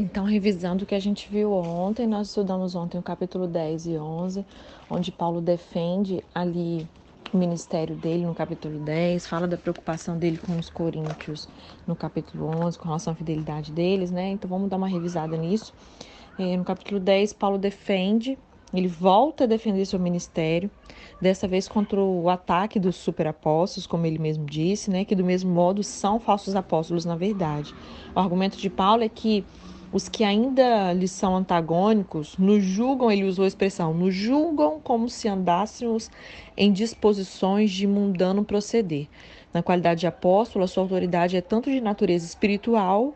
Então, 0.00 0.22
revisando 0.24 0.84
o 0.84 0.86
que 0.86 0.94
a 0.94 1.00
gente 1.00 1.28
viu 1.28 1.52
ontem, 1.52 2.06
nós 2.06 2.28
estudamos 2.28 2.76
ontem 2.76 2.96
o 2.96 3.02
capítulo 3.02 3.48
10 3.48 3.86
e 3.88 3.98
11, 3.98 4.46
onde 4.88 5.10
Paulo 5.10 5.40
defende 5.40 6.22
ali 6.32 6.86
o 7.32 7.36
ministério 7.36 7.96
dele 7.96 8.24
no 8.24 8.32
capítulo 8.32 8.78
10, 8.78 9.26
fala 9.26 9.48
da 9.48 9.56
preocupação 9.56 10.16
dele 10.16 10.38
com 10.38 10.56
os 10.56 10.70
coríntios 10.70 11.48
no 11.84 11.96
capítulo 11.96 12.46
11, 12.46 12.78
com 12.78 12.84
relação 12.84 13.12
à 13.12 13.16
fidelidade 13.16 13.72
deles, 13.72 14.12
né? 14.12 14.30
Então, 14.30 14.48
vamos 14.48 14.70
dar 14.70 14.76
uma 14.76 14.86
revisada 14.86 15.36
nisso. 15.36 15.74
É, 16.38 16.56
no 16.56 16.62
capítulo 16.62 17.00
10, 17.00 17.32
Paulo 17.32 17.58
defende, 17.58 18.38
ele 18.72 18.86
volta 18.86 19.42
a 19.42 19.46
defender 19.48 19.84
seu 19.84 19.98
ministério, 19.98 20.70
dessa 21.20 21.48
vez 21.48 21.66
contra 21.66 22.00
o 22.00 22.28
ataque 22.28 22.78
dos 22.78 22.94
superapóstolos, 22.94 23.84
como 23.84 24.06
ele 24.06 24.20
mesmo 24.20 24.46
disse, 24.46 24.92
né? 24.92 25.04
Que 25.04 25.16
do 25.16 25.24
mesmo 25.24 25.52
modo 25.52 25.82
são 25.82 26.20
falsos 26.20 26.54
apóstolos 26.54 27.04
na 27.04 27.16
verdade. 27.16 27.74
O 28.14 28.20
argumento 28.20 28.56
de 28.56 28.70
Paulo 28.70 29.02
é 29.02 29.08
que 29.08 29.44
os 29.92 30.08
que 30.08 30.22
ainda 30.22 30.92
lhes 30.92 31.10
são 31.10 31.34
antagônicos 31.34 32.36
nos 32.36 32.62
julgam, 32.62 33.10
ele 33.10 33.24
usou 33.24 33.44
a 33.44 33.48
expressão, 33.48 33.94
nos 33.94 34.14
julgam 34.14 34.80
como 34.80 35.08
se 35.08 35.28
andássemos 35.28 36.10
em 36.56 36.72
disposições 36.72 37.70
de 37.70 37.86
mundano 37.86 38.44
proceder. 38.44 39.08
Na 39.52 39.62
qualidade 39.62 40.00
de 40.00 40.06
apóstolo, 40.06 40.64
a 40.64 40.68
sua 40.68 40.82
autoridade 40.82 41.36
é 41.36 41.40
tanto 41.40 41.70
de 41.70 41.80
natureza 41.80 42.26
espiritual 42.26 43.14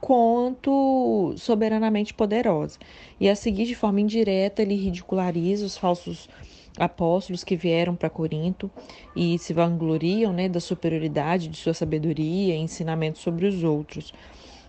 quanto 0.00 1.34
soberanamente 1.36 2.12
poderosa. 2.12 2.78
E 3.20 3.28
a 3.28 3.34
seguir, 3.34 3.66
de 3.66 3.74
forma 3.74 4.00
indireta, 4.00 4.62
ele 4.62 4.76
ridiculariza 4.76 5.64
os 5.64 5.76
falsos 5.76 6.28
apóstolos 6.78 7.44
que 7.44 7.56
vieram 7.56 7.94
para 7.94 8.10
Corinto 8.10 8.70
e 9.14 9.38
se 9.38 9.52
vangloriam 9.52 10.32
né, 10.32 10.48
da 10.48 10.60
superioridade 10.60 11.48
de 11.48 11.56
sua 11.56 11.72
sabedoria 11.72 12.54
e 12.54 12.58
ensinamento 12.58 13.18
sobre 13.18 13.46
os 13.46 13.62
outros. 13.62 14.12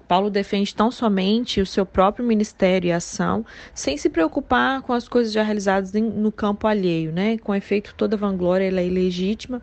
Paulo 0.08 0.30
defende 0.30 0.74
tão 0.74 0.92
somente 0.92 1.62
o 1.62 1.66
seu 1.66 1.86
próprio 1.86 2.26
ministério 2.26 2.88
e 2.88 2.92
ação, 2.92 3.46
sem 3.74 3.98
se 3.98 4.10
preocupar 4.10 4.82
com 4.82 4.94
as 4.94 5.08
coisas 5.08 5.34
já 5.34 5.44
realizadas 5.44 5.92
no 5.94 6.32
campo 6.32 6.68
alheio, 6.68 7.12
né? 7.12 7.38
Com 7.38 7.54
efeito, 7.54 7.94
toda 7.96 8.16
vanglória 8.16 8.66
é 8.66 8.86
ilegítima. 8.86 9.62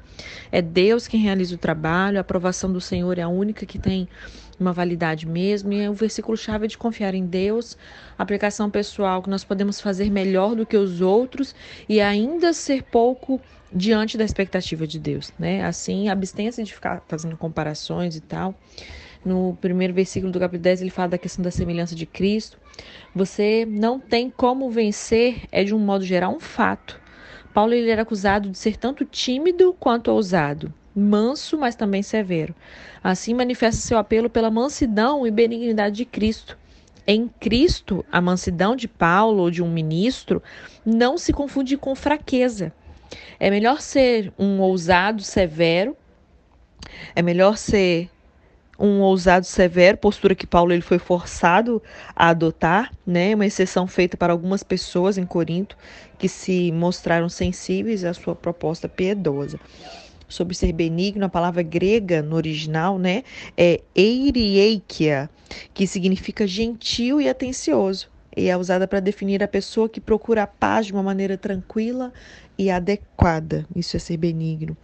É 0.50 0.60
Deus 0.60 1.06
quem 1.06 1.20
realiza 1.20 1.54
o 1.54 1.58
trabalho, 1.58 2.18
a 2.18 2.20
aprovação 2.20 2.72
do 2.72 2.80
Senhor 2.80 3.18
é 3.18 3.22
a 3.22 3.28
única 3.28 3.64
que 3.64 3.78
tem 3.78 4.08
uma 4.58 4.72
validade 4.72 5.26
mesmo. 5.26 5.72
E 5.72 5.88
o 5.88 5.94
versículo 5.94 6.36
chave 6.36 6.64
é 6.64 6.68
de 6.68 6.78
confiar 6.78 7.14
em 7.14 7.26
Deus, 7.26 7.76
aplicação 8.18 8.70
pessoal 8.70 9.22
que 9.22 9.30
nós 9.30 9.44
podemos 9.44 9.80
fazer 9.80 10.10
melhor 10.10 10.54
do 10.54 10.64
que 10.64 10.76
os 10.76 11.00
outros 11.00 11.54
e 11.88 12.00
ainda 12.00 12.52
ser 12.52 12.82
pouco 12.84 13.40
diante 13.74 14.18
da 14.18 14.24
expectativa 14.24 14.86
de 14.86 14.98
Deus, 14.98 15.32
né? 15.38 15.64
Assim, 15.64 16.08
abstenha-se 16.08 16.62
de 16.62 16.74
ficar 16.74 17.02
fazendo 17.08 17.36
comparações 17.36 18.16
e 18.16 18.20
tal. 18.20 18.54
No 19.24 19.56
primeiro 19.60 19.94
versículo 19.94 20.32
do 20.32 20.40
capítulo 20.40 20.64
10, 20.64 20.82
ele 20.82 20.90
fala 20.90 21.10
da 21.10 21.18
questão 21.18 21.42
da 21.44 21.50
semelhança 21.50 21.94
de 21.94 22.06
Cristo. 22.06 22.58
Você 23.14 23.64
não 23.68 24.00
tem 24.00 24.28
como 24.28 24.70
vencer, 24.70 25.42
é 25.52 25.62
de 25.62 25.74
um 25.74 25.78
modo 25.78 26.04
geral 26.04 26.34
um 26.34 26.40
fato. 26.40 27.00
Paulo 27.54 27.74
ele 27.74 27.90
era 27.90 28.02
acusado 28.02 28.50
de 28.50 28.58
ser 28.58 28.76
tanto 28.76 29.04
tímido 29.04 29.76
quanto 29.78 30.10
ousado, 30.10 30.72
manso, 30.94 31.58
mas 31.58 31.76
também 31.76 32.02
severo. 32.02 32.54
Assim 33.04 33.34
manifesta 33.34 33.80
seu 33.80 33.98
apelo 33.98 34.30
pela 34.30 34.50
mansidão 34.50 35.26
e 35.26 35.30
benignidade 35.30 35.96
de 35.96 36.04
Cristo. 36.04 36.58
Em 37.06 37.28
Cristo, 37.28 38.04
a 38.10 38.20
mansidão 38.20 38.74
de 38.74 38.88
Paulo 38.88 39.42
ou 39.42 39.50
de 39.50 39.62
um 39.62 39.70
ministro 39.70 40.42
não 40.84 41.18
se 41.18 41.32
confunde 41.32 41.76
com 41.76 41.94
fraqueza. 41.94 42.72
É 43.38 43.50
melhor 43.50 43.80
ser 43.80 44.32
um 44.38 44.60
ousado 44.60 45.22
severo, 45.22 45.96
é 47.14 47.20
melhor 47.20 47.58
ser 47.58 48.08
um 48.82 49.00
ousado 49.00 49.46
severo, 49.46 49.96
postura 49.96 50.34
que 50.34 50.44
Paulo 50.44 50.72
ele 50.72 50.82
foi 50.82 50.98
forçado 50.98 51.80
a 52.16 52.30
adotar, 52.30 52.92
né? 53.06 53.32
Uma 53.32 53.46
exceção 53.46 53.86
feita 53.86 54.16
para 54.16 54.32
algumas 54.32 54.64
pessoas 54.64 55.16
em 55.16 55.24
Corinto 55.24 55.76
que 56.18 56.28
se 56.28 56.72
mostraram 56.72 57.28
sensíveis 57.28 58.04
à 58.04 58.12
sua 58.12 58.34
proposta 58.34 58.88
piedosa. 58.88 59.60
Sobre 60.28 60.54
ser 60.54 60.72
benigno, 60.72 61.24
a 61.26 61.28
palavra 61.28 61.62
grega 61.62 62.22
no 62.22 62.34
original, 62.34 62.98
né, 62.98 63.22
é 63.56 63.82
eirieikia, 63.94 65.30
que 65.74 65.86
significa 65.86 66.46
gentil 66.46 67.20
e 67.20 67.28
atencioso 67.28 68.10
e 68.36 68.48
é 68.48 68.56
usada 68.56 68.88
para 68.88 69.00
definir 69.00 69.42
a 69.42 69.48
pessoa 69.48 69.88
que 69.88 70.00
procura 70.00 70.44
a 70.44 70.46
paz 70.46 70.86
de 70.86 70.92
uma 70.92 71.02
maneira 71.02 71.36
tranquila 71.36 72.12
e 72.58 72.70
adequada. 72.70 73.66
Isso 73.74 73.96
é 73.96 74.00
ser 74.00 74.16
benigno. 74.16 74.76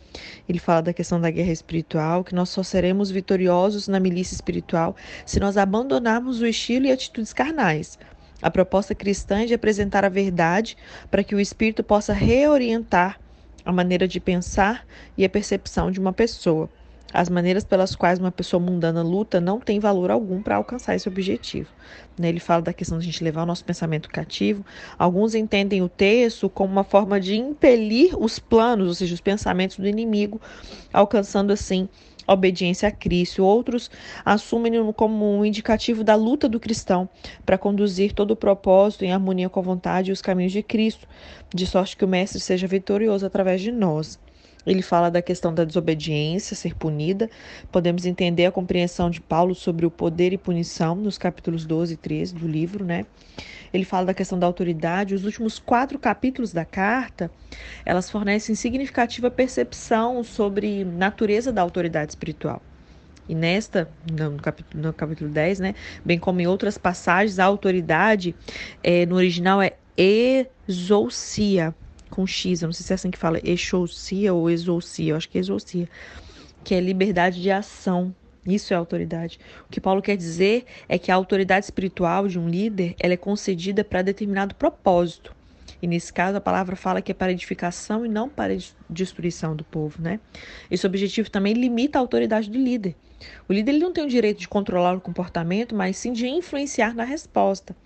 Ele 0.48 0.58
fala 0.58 0.82
da 0.82 0.92
questão 0.92 1.20
da 1.20 1.30
guerra 1.30 1.52
espiritual, 1.52 2.24
que 2.24 2.34
nós 2.34 2.48
só 2.48 2.62
seremos 2.62 3.10
vitoriosos 3.10 3.88
na 3.88 4.00
milícia 4.00 4.34
espiritual 4.34 4.96
se 5.24 5.40
nós 5.40 5.56
abandonarmos 5.56 6.40
o 6.40 6.46
estilo 6.46 6.86
e 6.86 6.92
atitudes 6.92 7.32
carnais. 7.32 7.98
A 8.40 8.50
proposta 8.50 8.94
cristã 8.94 9.42
é 9.42 9.46
de 9.46 9.54
apresentar 9.54 10.04
a 10.04 10.08
verdade 10.08 10.76
para 11.10 11.24
que 11.24 11.34
o 11.34 11.40
espírito 11.40 11.82
possa 11.82 12.12
reorientar 12.12 13.18
a 13.64 13.72
maneira 13.72 14.06
de 14.06 14.20
pensar 14.20 14.86
e 15.16 15.24
a 15.24 15.28
percepção 15.28 15.90
de 15.90 15.98
uma 15.98 16.12
pessoa. 16.12 16.70
As 17.12 17.30
maneiras 17.30 17.64
pelas 17.64 17.96
quais 17.96 18.18
uma 18.18 18.30
pessoa 18.30 18.60
mundana 18.60 19.02
luta 19.02 19.40
não 19.40 19.58
tem 19.58 19.80
valor 19.80 20.10
algum 20.10 20.42
para 20.42 20.56
alcançar 20.56 20.94
esse 20.94 21.08
objetivo. 21.08 21.70
Né? 22.18 22.28
Ele 22.28 22.40
fala 22.40 22.60
da 22.60 22.72
questão 22.72 22.98
de 22.98 23.04
a 23.04 23.10
gente 23.10 23.24
levar 23.24 23.44
o 23.44 23.46
nosso 23.46 23.64
pensamento 23.64 24.10
cativo. 24.10 24.64
Alguns 24.98 25.34
entendem 25.34 25.80
o 25.80 25.88
texto 25.88 26.50
como 26.50 26.70
uma 26.70 26.84
forma 26.84 27.18
de 27.18 27.34
impelir 27.34 28.14
os 28.20 28.38
planos, 28.38 28.88
ou 28.88 28.94
seja, 28.94 29.14
os 29.14 29.22
pensamentos 29.22 29.78
do 29.78 29.88
inimigo, 29.88 30.38
alcançando 30.92 31.50
assim 31.50 31.88
a 32.26 32.34
obediência 32.34 32.86
a 32.86 32.92
Cristo. 32.92 33.42
Outros 33.42 33.90
assumem-no 34.22 34.92
como 34.92 35.38
um 35.38 35.46
indicativo 35.46 36.04
da 36.04 36.14
luta 36.14 36.46
do 36.46 36.60
cristão 36.60 37.08
para 37.46 37.56
conduzir 37.56 38.12
todo 38.12 38.32
o 38.32 38.36
propósito 38.36 39.06
em 39.06 39.12
harmonia 39.12 39.48
com 39.48 39.60
a 39.60 39.62
vontade 39.62 40.10
e 40.10 40.12
os 40.12 40.20
caminhos 40.20 40.52
de 40.52 40.62
Cristo, 40.62 41.08
de 41.54 41.66
sorte 41.66 41.96
que 41.96 42.04
o 42.04 42.08
Mestre 42.08 42.38
seja 42.38 42.66
vitorioso 42.66 43.24
através 43.24 43.62
de 43.62 43.72
nós. 43.72 44.18
Ele 44.68 44.82
fala 44.82 45.10
da 45.10 45.22
questão 45.22 45.52
da 45.52 45.64
desobediência, 45.64 46.54
ser 46.54 46.74
punida. 46.74 47.30
Podemos 47.72 48.04
entender 48.04 48.44
a 48.44 48.52
compreensão 48.52 49.08
de 49.08 49.20
Paulo 49.20 49.54
sobre 49.54 49.86
o 49.86 49.90
poder 49.90 50.32
e 50.34 50.38
punição 50.38 50.94
nos 50.94 51.16
capítulos 51.16 51.64
12 51.64 51.94
e 51.94 51.96
13 51.96 52.34
do 52.34 52.46
livro, 52.46 52.84
né? 52.84 53.06
Ele 53.72 53.84
fala 53.84 54.06
da 54.06 54.14
questão 54.14 54.38
da 54.38 54.46
autoridade. 54.46 55.14
Os 55.14 55.24
últimos 55.24 55.58
quatro 55.58 55.98
capítulos 55.98 56.52
da 56.52 56.66
carta, 56.66 57.30
elas 57.84 58.10
fornecem 58.10 58.54
significativa 58.54 59.30
percepção 59.30 60.22
sobre 60.22 60.84
natureza 60.84 61.50
da 61.50 61.62
autoridade 61.62 62.12
espiritual. 62.12 62.60
E 63.26 63.34
nesta, 63.34 63.90
no 64.10 64.36
capítulo, 64.36 64.82
no 64.82 64.92
capítulo 64.92 65.30
10, 65.30 65.60
né, 65.60 65.74
bem 66.04 66.18
como 66.18 66.40
em 66.40 66.46
outras 66.46 66.76
passagens, 66.76 67.38
a 67.38 67.44
autoridade 67.44 68.34
é, 68.82 69.04
no 69.06 69.16
original 69.16 69.60
é 69.62 69.74
exousia, 69.96 71.74
com 72.08 72.26
X, 72.26 72.62
eu 72.62 72.68
não 72.68 72.72
sei 72.72 72.84
se 72.84 72.92
é 72.92 72.94
assim 72.94 73.10
que 73.10 73.18
fala, 73.18 73.40
exousia 73.44 74.32
ou 74.34 74.50
exousia, 74.50 75.12
eu 75.12 75.16
acho 75.16 75.28
que 75.28 75.38
é 75.38 75.42
que 76.64 76.74
é 76.74 76.80
liberdade 76.80 77.40
de 77.40 77.50
ação. 77.50 78.14
Isso 78.46 78.72
é 78.72 78.76
autoridade. 78.76 79.38
O 79.66 79.70
que 79.70 79.80
Paulo 79.80 80.00
quer 80.00 80.16
dizer 80.16 80.64
é 80.88 80.98
que 80.98 81.10
a 81.10 81.14
autoridade 81.14 81.66
espiritual 81.66 82.26
de 82.26 82.38
um 82.38 82.48
líder, 82.48 82.94
ela 82.98 83.14
é 83.14 83.16
concedida 83.16 83.84
para 83.84 84.02
determinado 84.02 84.54
propósito. 84.54 85.34
E 85.80 85.86
nesse 85.86 86.12
caso, 86.12 86.36
a 86.36 86.40
palavra 86.40 86.74
fala 86.74 87.00
que 87.02 87.12
é 87.12 87.14
para 87.14 87.30
edificação 87.30 88.04
e 88.04 88.08
não 88.08 88.28
para 88.28 88.56
destruição 88.88 89.54
do 89.54 89.64
povo, 89.64 90.02
né? 90.02 90.18
Esse 90.70 90.86
objetivo 90.86 91.30
também 91.30 91.52
limita 91.52 91.98
a 91.98 92.00
autoridade 92.00 92.50
do 92.50 92.58
líder. 92.58 92.96
O 93.48 93.52
líder 93.52 93.72
ele 93.72 93.84
não 93.84 93.92
tem 93.92 94.04
o 94.04 94.08
direito 94.08 94.38
de 94.38 94.48
controlar 94.48 94.96
o 94.96 95.00
comportamento, 95.00 95.74
mas 95.74 95.96
sim 95.96 96.12
de 96.12 96.26
influenciar 96.26 96.94
na 96.94 97.04
resposta. 97.04 97.76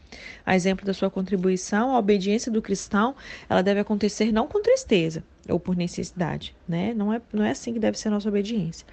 A 0.44 0.54
exemplo 0.54 0.84
da 0.84 0.94
sua 0.94 1.10
contribuição, 1.10 1.94
a 1.94 1.98
obediência 1.98 2.50
do 2.50 2.62
cristão, 2.62 3.14
ela 3.48 3.62
deve 3.62 3.80
acontecer 3.80 4.32
não 4.32 4.46
com 4.46 4.60
tristeza 4.60 5.22
ou 5.48 5.58
por 5.58 5.76
necessidade, 5.76 6.54
né? 6.68 6.94
Não 6.94 7.12
é, 7.12 7.20
não 7.32 7.44
é 7.44 7.50
assim 7.50 7.72
que 7.72 7.78
deve 7.78 7.98
ser 7.98 8.08
a 8.08 8.12
nossa 8.12 8.28
obediência. 8.28 8.86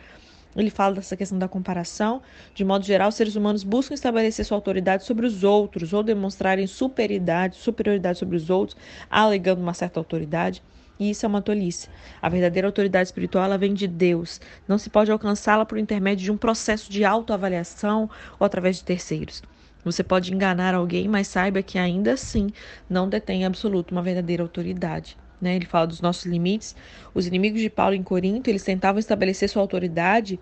Ele 0.56 0.70
fala 0.70 0.96
dessa 0.96 1.16
questão 1.16 1.38
da 1.38 1.48
comparação. 1.48 2.22
De 2.56 2.66
modo 2.66 2.84
geral, 2.84 3.10
os 3.10 3.16
seres 3.16 3.36
humanos 3.36 3.64
buscam 3.64 3.94
estabelecer 3.94 4.44
sua 4.44 4.58
autoridade 4.58 5.06
sobre 5.06 5.26
os 5.26 5.44
outros 5.44 5.94
ou 5.94 6.02
demonstrarem 6.02 6.66
superioridade, 6.66 7.56
superioridade 7.56 8.18
sobre 8.18 8.36
os 8.36 8.50
outros, 8.50 8.76
alegando 9.10 9.62
uma 9.62 9.74
certa 9.74 10.00
autoridade. 10.00 10.64
E 11.00 11.12
isso 11.12 11.26
é 11.26 11.30
uma 11.30 11.42
tolice. 11.42 11.88
A 12.22 12.28
verdadeira 12.28 12.68
autoridade 12.68 13.08
espiritual 13.08 13.46
ela 13.46 13.58
vem 13.58 13.74
de 13.74 13.88
Deus. 13.88 14.42
Não 14.68 14.78
se 14.78 14.90
pode 14.90 15.12
alcançá-la 15.12 15.66
por 15.66 15.78
intermédio 15.78 16.26
de 16.26 16.32
um 16.32 16.38
processo 16.38 16.92
de 16.92 17.06
autoavaliação 17.06 18.10
ou 18.38 18.46
através 18.46 18.78
de 18.78 18.84
terceiros. 18.84 19.42
Você 19.84 20.04
pode 20.04 20.34
enganar 20.34 20.76
alguém, 20.76 21.08
mas 21.08 21.28
saiba 21.28 21.62
que 21.62 21.78
ainda 21.78 22.14
assim 22.14 22.50
não 22.90 23.08
detém 23.08 23.46
absoluto 23.46 23.92
uma 23.92 24.02
verdadeira 24.02 24.44
autoridade. 24.44 25.18
Né? 25.42 25.56
Ele 25.56 25.66
fala 25.66 25.88
dos 25.88 26.02
nossos 26.02 26.26
limites. 26.26 26.76
Os 27.14 27.26
inimigos 27.26 27.62
de 27.62 27.70
Paulo 27.70 27.96
em 27.96 28.04
Corinto, 28.04 28.50
eles 28.50 28.64
tentavam 28.64 29.00
estabelecer 29.00 29.48
sua 29.50 29.62
autoridade 29.62 30.40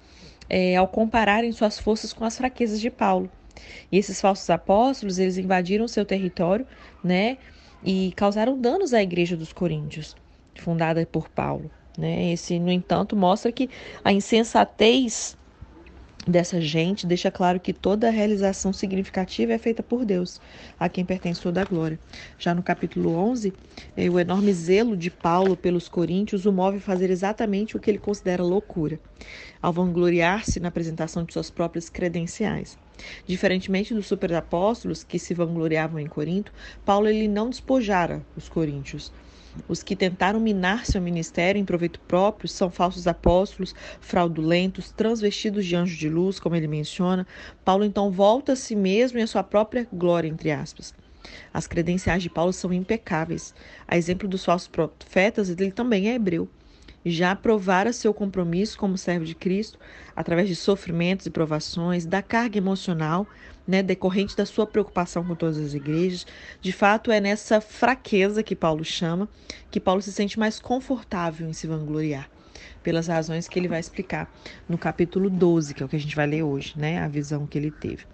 é, 0.50 0.76
ao 0.76 0.88
compararem 0.88 1.52
suas 1.52 1.78
forças 1.78 2.14
com 2.14 2.26
as 2.26 2.38
fraquezas 2.38 2.82
de 2.82 2.90
Paulo. 2.90 3.30
E 3.92 3.98
esses 3.98 4.20
falsos 4.20 4.50
apóstolos, 4.50 5.20
eles 5.20 5.38
invadiram 5.38 5.88
seu 5.88 6.06
território, 6.06 6.66
né? 7.04 7.38
E 7.84 8.12
causaram 8.16 8.60
danos 8.60 8.94
à 8.94 9.02
igreja 9.02 9.36
dos 9.36 9.54
coríntios 9.54 10.16
fundada 10.56 11.06
por 11.06 11.30
Paulo. 11.30 11.70
Né? 11.98 12.32
Esse, 12.34 12.60
no 12.60 12.72
entanto, 12.72 13.16
mostra 13.16 13.52
que 13.52 13.70
a 14.04 14.12
insensatez 14.12 15.38
dessa 16.30 16.60
gente 16.60 17.08
deixa 17.08 17.32
claro 17.32 17.60
que 17.60 17.74
toda 17.74 18.10
realização 18.10 18.74
significativa 18.74 19.54
é 19.54 19.58
feita 19.58 19.82
por 19.82 20.06
Deus, 20.06 20.42
a 20.80 20.90
quem 20.90 21.06
pertence 21.06 21.42
toda 21.42 21.62
a 21.62 21.66
glória. 21.66 22.00
Já 22.38 22.54
no 22.54 22.62
capítulo 22.62 23.16
11, 23.16 23.54
eh, 23.96 24.10
o 24.10 24.20
enorme 24.20 24.54
zelo 24.54 24.98
de 24.98 25.10
Paulo 25.10 25.56
pelos 25.56 25.88
coríntios 25.88 26.46
o 26.46 26.52
move 26.52 26.78
a 26.78 26.82
fazer 26.82 27.10
exatamente 27.10 27.78
o 27.78 27.80
que 27.80 27.90
ele 27.90 27.98
considera 27.98 28.44
loucura, 28.44 29.00
ao 29.62 29.72
vangloriar-se 29.72 30.60
na 30.60 30.68
apresentação 30.68 31.24
de 31.24 31.34
suas 31.34 31.50
próprias 31.50 31.90
credenciais. 31.90 32.78
Diferentemente 33.26 33.94
dos 33.94 34.08
superapóstolos 34.08 35.04
que 35.04 35.20
se 35.20 35.34
vangloriavam 35.34 36.00
em 36.00 36.08
Corinto, 36.08 36.52
Paulo 36.84 37.08
ele 37.08 37.28
não 37.28 37.50
despojara 37.50 38.26
os 38.36 38.50
coríntios. 38.50 39.12
Os 39.68 39.84
que 39.84 39.96
tentaram 39.96 40.40
minar 40.40 40.86
seu 40.86 41.02
ministério 41.02 41.60
em 41.60 41.66
proveito 41.66 42.00
próprio 42.02 42.48
são 42.48 42.70
falsos 42.70 43.08
apóstolos, 43.08 43.74
fraudulentos, 44.00 44.92
transvestidos 44.92 45.66
de 45.66 45.76
anjos 45.76 45.98
de 45.98 46.10
luz, 46.10 46.40
como 46.40 46.56
ele 46.56 46.68
menciona. 46.68 47.26
Paulo 47.64 47.84
então 47.84 48.12
volta 48.12 48.54
a 48.54 48.56
si 48.56 48.76
mesmo 48.76 49.20
e 49.20 49.22
a 49.22 49.28
sua 49.28 49.44
própria 49.44 49.88
glória, 49.92 50.28
entre 50.28 50.52
aspas. 50.52 50.94
As 51.54 51.68
credenciais 51.68 52.24
de 52.24 52.30
Paulo 52.30 52.54
são 52.54 52.72
impecáveis. 52.72 53.54
A 53.88 53.98
exemplo 53.98 54.28
dos 54.28 54.46
falsos 54.46 54.68
profetas, 54.68 55.50
ele 55.50 55.72
também 55.72 56.10
é 56.10 56.16
hebreu 56.16 56.50
já 57.12 57.36
provara 57.36 57.94
seu 57.94 58.14
compromisso 58.14 58.78
como 58.78 58.98
servo 58.98 59.26
de 59.26 59.36
Cristo 59.36 59.80
através 60.16 60.48
de 60.48 60.56
sofrimentos 60.56 61.26
e 61.26 61.30
provações, 61.30 62.06
da 62.06 62.22
carga 62.22 62.58
emocional, 62.58 63.28
né, 63.68 63.84
decorrente 63.84 64.36
da 64.36 64.46
sua 64.46 64.66
preocupação 64.66 65.24
com 65.24 65.36
todas 65.36 65.58
as 65.58 65.74
igrejas. 65.74 66.26
De 66.62 66.72
fato, 66.72 67.12
é 67.12 67.20
nessa 67.20 67.62
fraqueza 67.62 68.42
que 68.42 68.56
Paulo 68.56 68.84
chama 68.84 69.28
que 69.70 69.80
Paulo 69.80 70.02
se 70.02 70.12
sente 70.12 70.40
mais 70.40 70.60
confortável 70.60 71.48
em 71.48 71.54
se 71.54 71.68
vangloriar, 71.68 72.30
pelas 72.82 73.08
razões 73.08 73.48
que 73.48 73.60
ele 73.60 73.68
vai 73.68 73.80
explicar 73.80 74.32
no 74.68 74.78
capítulo 74.78 75.30
12, 75.30 75.74
que 75.74 75.84
é 75.84 75.86
o 75.86 75.90
que 75.90 75.96
a 75.96 76.00
gente 76.00 76.16
vai 76.16 76.26
ler 76.26 76.44
hoje, 76.44 76.74
né, 76.78 77.00
a 77.00 77.08
visão 77.08 77.46
que 77.46 77.58
ele 77.58 77.72
teve. 77.72 78.06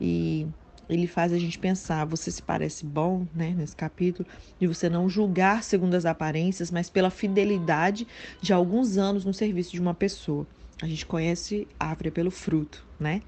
E 0.00 0.46
ele 0.90 1.06
faz 1.06 1.32
a 1.32 1.38
gente 1.38 1.58
pensar, 1.58 2.04
você 2.04 2.30
se 2.30 2.42
parece 2.42 2.84
bom, 2.84 3.26
né, 3.34 3.54
nesse 3.56 3.76
capítulo, 3.76 4.28
de 4.58 4.66
você 4.66 4.88
não 4.88 5.08
julgar 5.08 5.62
segundo 5.62 5.94
as 5.94 6.04
aparências, 6.04 6.70
mas 6.70 6.90
pela 6.90 7.10
fidelidade 7.10 8.06
de 8.40 8.52
alguns 8.52 8.98
anos 8.98 9.24
no 9.24 9.32
serviço 9.32 9.70
de 9.70 9.80
uma 9.80 9.94
pessoa. 9.94 10.46
A 10.82 10.86
gente 10.86 11.06
conhece 11.06 11.68
a 11.78 11.86
árvore 11.86 12.10
pelo 12.10 12.30
fruto, 12.30 12.86
né? 12.98 13.22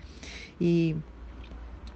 E 0.60 0.96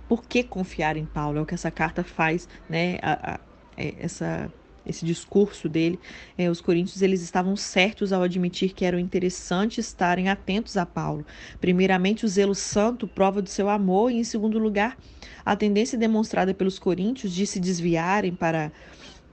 por 0.07 0.23
que 0.25 0.45
confiar 0.45 0.97
em 0.97 1.07
Paulo? 1.07 1.39
É 1.39 1.43
o 1.43 1.47
que 1.47 1.55
essa 1.55 1.71
carta 1.71 2.05
faz, 2.05 2.49
né? 2.69 2.99
A, 3.03 3.35
a, 3.35 3.41
é, 3.77 3.95
essa 3.99 4.53
esse 4.87 5.05
discurso 5.05 5.69
dele, 5.69 5.99
é, 6.38 6.50
os 6.50 6.61
coríntios 6.61 7.03
eles 7.03 7.23
estavam 7.23 7.56
certos 7.56 8.12
ao 8.12 8.23
admitir 8.23 8.73
que 8.73 8.85
era 8.85 9.00
interessante 9.00 9.81
estarem 9.81 10.29
atentos 10.29 10.77
a 10.77 10.87
Paulo. 10.87 11.27
Primeiramente, 11.61 12.25
o 12.25 12.29
zelo 12.29 12.55
santo 12.55 13.06
prova 13.09 13.43
do 13.43 13.49
seu 13.49 13.69
amor 13.69 14.11
e, 14.11 14.17
em 14.17 14.25
segundo 14.25 14.59
lugar, 14.59 14.97
a 15.44 15.56
tendência 15.56 15.99
demonstrada 15.99 16.55
pelos 16.55 16.79
coríntios 16.79 17.33
de 17.33 17.47
se 17.47 17.61
desviarem 17.61 18.35
para 18.35 18.73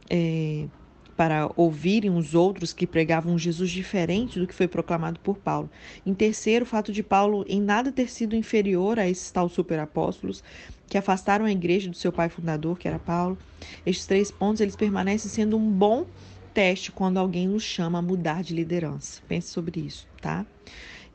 é, 0.09 0.67
para 1.15 1.49
ouvirem 1.55 2.15
os 2.15 2.33
outros 2.33 2.73
que 2.73 2.87
pregavam 2.87 3.33
um 3.33 3.37
Jesus 3.37 3.69
diferente 3.69 4.39
do 4.39 4.47
que 4.47 4.53
foi 4.53 4.67
proclamado 4.67 5.19
por 5.19 5.37
Paulo. 5.37 5.69
Em 6.05 6.13
terceiro, 6.13 6.63
o 6.63 6.67
fato 6.67 6.91
de 6.91 7.03
Paulo 7.03 7.45
em 7.47 7.61
nada 7.61 7.91
ter 7.91 8.09
sido 8.09 8.35
inferior 8.35 8.99
a 8.99 9.07
esses 9.07 9.29
tal 9.31 9.47
superapóstolos 9.47 10.43
que 10.87 10.97
afastaram 10.97 11.45
a 11.45 11.51
igreja 11.51 11.89
do 11.89 11.95
seu 11.95 12.11
pai 12.11 12.29
fundador, 12.29 12.77
que 12.77 12.87
era 12.87 12.99
Paulo. 12.99 13.37
Estes 13.85 14.05
três 14.05 14.31
pontos 14.31 14.61
eles 14.61 14.75
permanecem 14.75 15.29
sendo 15.29 15.57
um 15.57 15.71
bom 15.71 16.05
teste 16.53 16.91
quando 16.91 17.17
alguém 17.17 17.47
nos 17.47 17.63
chama 17.63 17.99
a 17.99 18.01
mudar 18.01 18.43
de 18.43 18.53
liderança. 18.53 19.21
Pense 19.27 19.49
sobre 19.49 19.81
isso, 19.81 20.05
tá? 20.21 20.45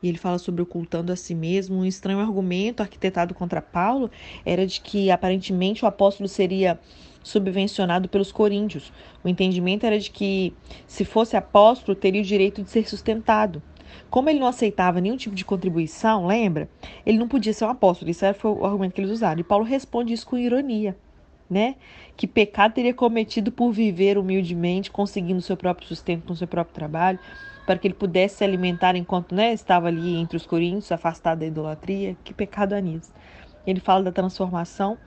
E 0.01 0.07
ele 0.07 0.17
fala 0.17 0.37
sobre 0.37 0.61
ocultando 0.61 1.11
a 1.11 1.15
si 1.15 1.35
mesmo. 1.35 1.77
Um 1.77 1.85
estranho 1.85 2.19
argumento 2.19 2.81
arquitetado 2.81 3.33
contra 3.33 3.61
Paulo 3.61 4.09
era 4.45 4.65
de 4.65 4.79
que 4.81 5.11
aparentemente 5.11 5.83
o 5.83 5.87
apóstolo 5.87 6.27
seria 6.27 6.79
subvencionado 7.23 8.07
pelos 8.07 8.31
coríntios. 8.31 8.91
O 9.23 9.27
entendimento 9.27 9.85
era 9.85 9.99
de 9.99 10.09
que, 10.09 10.53
se 10.87 11.03
fosse 11.03 11.35
apóstolo, 11.35 11.95
teria 11.95 12.21
o 12.21 12.25
direito 12.25 12.63
de 12.63 12.69
ser 12.69 12.87
sustentado. 12.87 13.61
Como 14.09 14.29
ele 14.29 14.39
não 14.39 14.47
aceitava 14.47 15.01
nenhum 15.01 15.17
tipo 15.17 15.35
de 15.35 15.45
contribuição, 15.45 16.25
lembra? 16.25 16.69
Ele 17.05 17.17
não 17.17 17.27
podia 17.27 17.53
ser 17.53 17.65
um 17.65 17.69
apóstolo. 17.69 18.09
Isso 18.09 18.25
foi 18.35 18.51
o 18.51 18.65
argumento 18.65 18.93
que 18.93 19.01
eles 19.01 19.11
usaram. 19.11 19.39
E 19.39 19.43
Paulo 19.43 19.65
responde 19.65 20.13
isso 20.13 20.25
com 20.25 20.37
ironia, 20.37 20.95
né? 21.49 21.75
Que 22.15 22.27
pecado 22.27 22.73
teria 22.73 22.93
cometido 22.93 23.51
por 23.51 23.71
viver 23.71 24.17
humildemente, 24.17 24.91
conseguindo 24.91 25.41
seu 25.41 25.57
próprio 25.57 25.87
sustento 25.87 26.25
com 26.25 26.35
seu 26.35 26.47
próprio 26.47 26.73
trabalho, 26.73 27.19
para 27.69 27.77
que 27.77 27.85
ele 27.85 27.93
pudesse 27.93 28.37
se 28.37 28.43
alimentar 28.43 28.95
enquanto 28.95 29.35
né, 29.35 29.53
estava 29.53 29.89
ali 29.89 30.15
entre 30.15 30.35
os 30.35 30.43
coríntios, 30.43 30.91
afastado 30.91 31.41
da 31.41 31.45
idolatria. 31.45 32.17
Que 32.23 32.33
pecado 32.33 32.73
há 32.73 32.81
nisso? 32.81 33.13
Ele 33.63 33.79
fala 33.79 34.05
da 34.05 34.11
transformação 34.11 34.97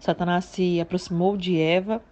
Satanás 0.00 0.46
se 0.46 0.80
aproximou 0.80 1.36
de 1.36 1.56
Eva, 1.56 2.02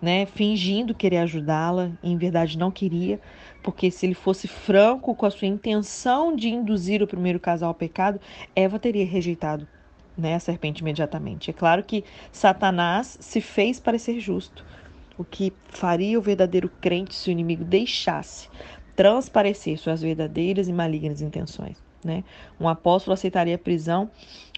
né, 0.00 0.24
fingindo 0.24 0.94
querer 0.94 1.16
ajudá-la, 1.18 1.90
e 2.00 2.12
em 2.12 2.16
verdade 2.16 2.56
não 2.56 2.70
queria, 2.70 3.20
porque 3.60 3.90
se 3.90 4.06
ele 4.06 4.14
fosse 4.14 4.46
franco 4.46 5.16
com 5.16 5.26
a 5.26 5.30
sua 5.30 5.48
intenção 5.48 6.36
de 6.36 6.48
induzir 6.48 7.02
o 7.02 7.08
primeiro 7.08 7.40
casal 7.40 7.70
ao 7.70 7.74
pecado, 7.74 8.20
Eva 8.54 8.78
teria 8.78 9.04
rejeitado 9.04 9.66
né, 10.16 10.36
a 10.36 10.38
serpente 10.38 10.80
imediatamente. 10.80 11.50
É 11.50 11.52
claro 11.52 11.82
que 11.82 12.04
Satanás 12.30 13.18
se 13.20 13.40
fez 13.40 13.80
parecer 13.80 14.20
justo, 14.20 14.64
o 15.18 15.24
que 15.24 15.52
faria 15.68 16.18
o 16.18 16.22
verdadeiro 16.22 16.68
crente 16.80 17.14
se 17.14 17.30
o 17.30 17.32
inimigo 17.32 17.64
deixasse 17.64 18.48
transparecer 18.94 19.78
suas 19.78 20.00
verdadeiras 20.00 20.68
e 20.68 20.72
malignas 20.72 21.20
intenções. 21.20 21.76
Né? 22.04 22.22
Um 22.58 22.68
apóstolo 22.68 23.14
aceitaria 23.14 23.56
a 23.56 23.58
prisão, 23.58 24.10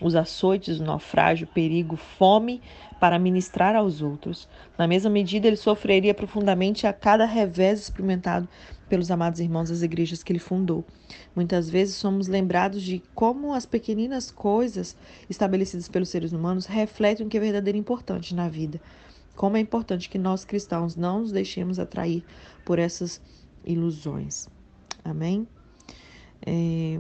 os 0.02 0.14
açoites, 0.14 0.78
o 0.78 0.84
naufrágio, 0.84 1.46
o 1.46 1.52
perigo, 1.52 1.96
fome 1.96 2.60
para 3.00 3.18
ministrar 3.18 3.74
aos 3.74 4.02
outros. 4.02 4.48
Na 4.76 4.86
mesma 4.86 5.08
medida, 5.08 5.46
ele 5.46 5.56
sofreria 5.56 6.12
profundamente 6.12 6.86
a 6.86 6.92
cada 6.92 7.24
revés 7.24 7.80
experimentado 7.80 8.46
pelos 8.88 9.10
amados 9.10 9.40
irmãos 9.40 9.70
das 9.70 9.82
igrejas 9.82 10.22
que 10.22 10.32
ele 10.32 10.38
fundou. 10.38 10.84
Muitas 11.34 11.70
vezes 11.70 11.94
somos 11.94 12.26
lembrados 12.26 12.82
de 12.82 13.02
como 13.14 13.54
as 13.54 13.64
pequeninas 13.64 14.30
coisas 14.30 14.96
estabelecidas 15.28 15.88
pelos 15.88 16.08
seres 16.08 16.32
humanos 16.32 16.66
refletem 16.66 17.26
o 17.26 17.28
que 17.30 17.36
é 17.36 17.40
verdadeiro 17.40 17.78
importante 17.78 18.34
na 18.34 18.48
vida. 18.48 18.80
Como 19.38 19.56
é 19.56 19.60
importante 19.60 20.10
que 20.10 20.18
nós 20.18 20.44
cristãos 20.44 20.96
não 20.96 21.20
nos 21.20 21.30
deixemos 21.30 21.78
atrair 21.78 22.24
por 22.64 22.76
essas 22.76 23.22
ilusões. 23.64 24.48
Amém? 25.04 25.46
É, 26.44 26.98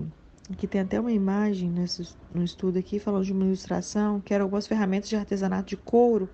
Aqui 0.52 0.68
tem 0.68 0.80
até 0.80 1.00
uma 1.00 1.10
imagem 1.10 1.68
nesse, 1.68 2.08
no 2.32 2.44
estudo 2.44 2.78
aqui, 2.78 3.00
falando 3.00 3.24
de 3.24 3.32
uma 3.32 3.44
ilustração, 3.44 4.20
que 4.20 4.32
eram 4.32 4.44
algumas 4.44 4.68
ferramentas 4.68 5.08
de 5.08 5.16
artesanato 5.16 5.70
de 5.70 5.76
couro, 5.76 6.30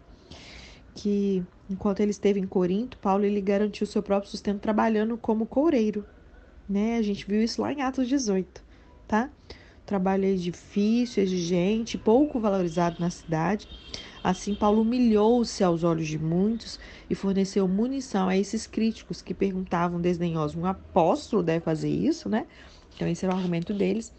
que 0.95 1.43
enquanto 1.71 2.01
ele 2.01 2.11
esteve 2.11 2.39
em 2.39 2.47
Corinto, 2.47 2.99
Paulo 2.99 3.25
ele 3.25 3.41
garantiu 3.41 3.87
seu 3.87 4.03
próprio 4.03 4.31
sustento 4.31 4.61
trabalhando 4.61 5.17
como 5.17 5.47
coureiro. 5.47 6.05
Né? 6.69 6.99
A 6.99 7.03
gente 7.03 7.27
viu 7.27 7.43
isso 7.43 7.63
lá 7.63 7.73
em 7.73 7.81
Atos 7.81 8.07
18, 8.07 8.63
tá? 9.09 9.31
Trabalho 9.87 10.27
é 10.27 10.35
difícil, 10.35 11.23
exigente, 11.23 11.97
pouco 11.97 12.39
valorizado 12.39 13.01
na 13.01 13.09
cidade. 13.09 13.67
Assim, 14.25 14.55
Paulo 14.55 14.81
humilhou-se 14.81 15.63
aos 15.63 15.85
olhos 15.85 16.09
de 16.09 16.19
muitos 16.19 16.79
e 17.11 17.15
forneceu 17.15 17.69
munição 17.69 18.27
a 18.27 18.35
esses 18.35 18.67
críticos 18.67 19.21
que 19.21 19.35
perguntavam 19.35 20.01
desdenhosos: 20.01 20.57
um 20.57 20.65
apóstolo 20.65 21.43
deve 21.43 21.63
fazer 21.63 21.91
isso, 21.91 22.27
né? 22.27 22.47
Então, 22.97 23.07
esse 23.07 23.27
é 23.27 23.29
o 23.29 23.33
argumento 23.33 23.75
deles. 23.75 24.15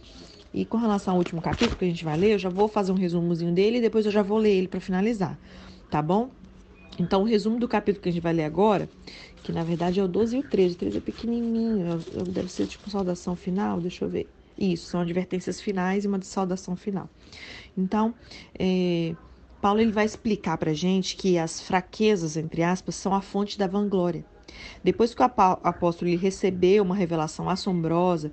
E 0.54 0.64
com 0.64 0.78
relação 0.78 1.14
ao 1.14 1.18
último 1.18 1.42
capítulo 1.42 1.80
que 1.80 1.86
a 1.86 1.88
gente 1.88 2.06
vai 2.06 2.16
ler, 2.16 2.34
eu 2.34 2.40
já 2.40 2.50
vou 2.50 2.68
fazer 2.68 2.92
um 2.92 2.96
resumozinho 2.96 3.52
dele 3.52 3.80
e 3.80 3.82
depois 3.82 4.06
eu 4.06 4.12
já 4.12 4.22
vou 4.22 4.38
ler 4.38 4.52
ele 4.52 4.68
para 4.68 4.80
finalizar, 4.80 5.40
tá 5.90 6.04
bom? 6.04 6.30
Então, 7.00 7.24
o 7.24 7.26
resumo 7.26 7.60
do 7.60 7.68
capítulo 7.68 8.02
que 8.04 8.10
a 8.10 8.12
gente 8.12 8.22
vai 8.22 8.32
ler 8.32 8.44
agora, 8.44 8.88
que 9.42 9.52
na 9.52 9.64
verdade 9.64 10.00
é 10.00 10.04
o 10.04 10.08
12 10.08 10.36
e 10.38 10.40
o 10.40 10.44
13. 10.44 10.76
O 10.76 10.78
13 10.78 10.98
é 11.00 11.02
pequenininho, 11.02 12.06
deve 12.28 12.48
ser 12.48 12.68
tipo 12.68 12.90
saudação 12.92 13.36
final, 13.36 13.82
deixa 13.82 14.06
eu 14.06 14.10
ver. 14.10 14.30
Isso, 14.58 14.88
são 14.88 15.02
advertências 15.02 15.60
finais 15.60 16.06
e 16.06 16.08
uma 16.08 16.22
saudação 16.22 16.76
final. 16.76 17.10
Então, 17.76 18.16
é, 18.58 19.16
Paulo 19.66 19.82
ele 19.82 19.92
vai 19.92 20.06
explicar 20.06 20.60
para 20.60 20.76
gente 20.76 21.16
que 21.16 21.40
as 21.40 21.60
fraquezas, 21.60 22.38
entre 22.38 22.62
aspas, 22.62 22.94
são 22.94 23.16
a 23.16 23.20
fonte 23.20 23.58
da 23.58 23.66
vanglória. 23.66 24.24
Depois 24.84 25.16
que 25.16 25.24
o 25.24 25.26
apóstolo 25.26 26.16
recebeu 26.16 26.84
uma 26.84 26.94
revelação 26.94 27.50
assombrosa 27.50 28.32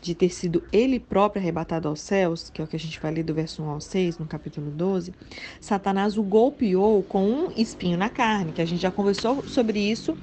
de 0.00 0.12
ter 0.12 0.30
sido 0.30 0.60
ele 0.72 0.98
próprio 0.98 1.40
arrebatado 1.40 1.86
aos 1.86 2.00
céus, 2.00 2.50
que 2.50 2.60
é 2.60 2.64
o 2.64 2.66
que 2.66 2.74
a 2.74 2.80
gente 2.80 2.98
vai 2.98 3.12
ler 3.12 3.22
do 3.22 3.32
verso 3.32 3.62
1 3.62 3.70
ao 3.70 3.80
6, 3.80 4.18
no 4.18 4.26
capítulo 4.26 4.72
12, 4.72 5.14
Satanás 5.60 6.18
o 6.18 6.22
golpeou 6.24 7.00
com 7.04 7.30
um 7.30 7.52
espinho 7.56 7.96
na 7.96 8.08
carne, 8.08 8.50
que 8.50 8.60
a 8.60 8.66
gente 8.66 8.82
já 8.82 8.90
conversou 8.90 9.44
sobre 9.44 9.78
isso 9.78 10.18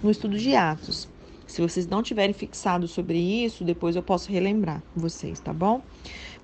no 0.00 0.12
estudo 0.12 0.38
de 0.38 0.54
Atos. 0.54 1.08
Se 1.44 1.60
vocês 1.60 1.88
não 1.88 2.04
tiverem 2.04 2.32
fixado 2.32 2.86
sobre 2.86 3.18
isso, 3.18 3.64
depois 3.64 3.96
eu 3.96 4.02
posso 4.02 4.30
relembrar 4.30 4.80
vocês, 4.94 5.40
tá 5.40 5.52
bom? 5.52 5.82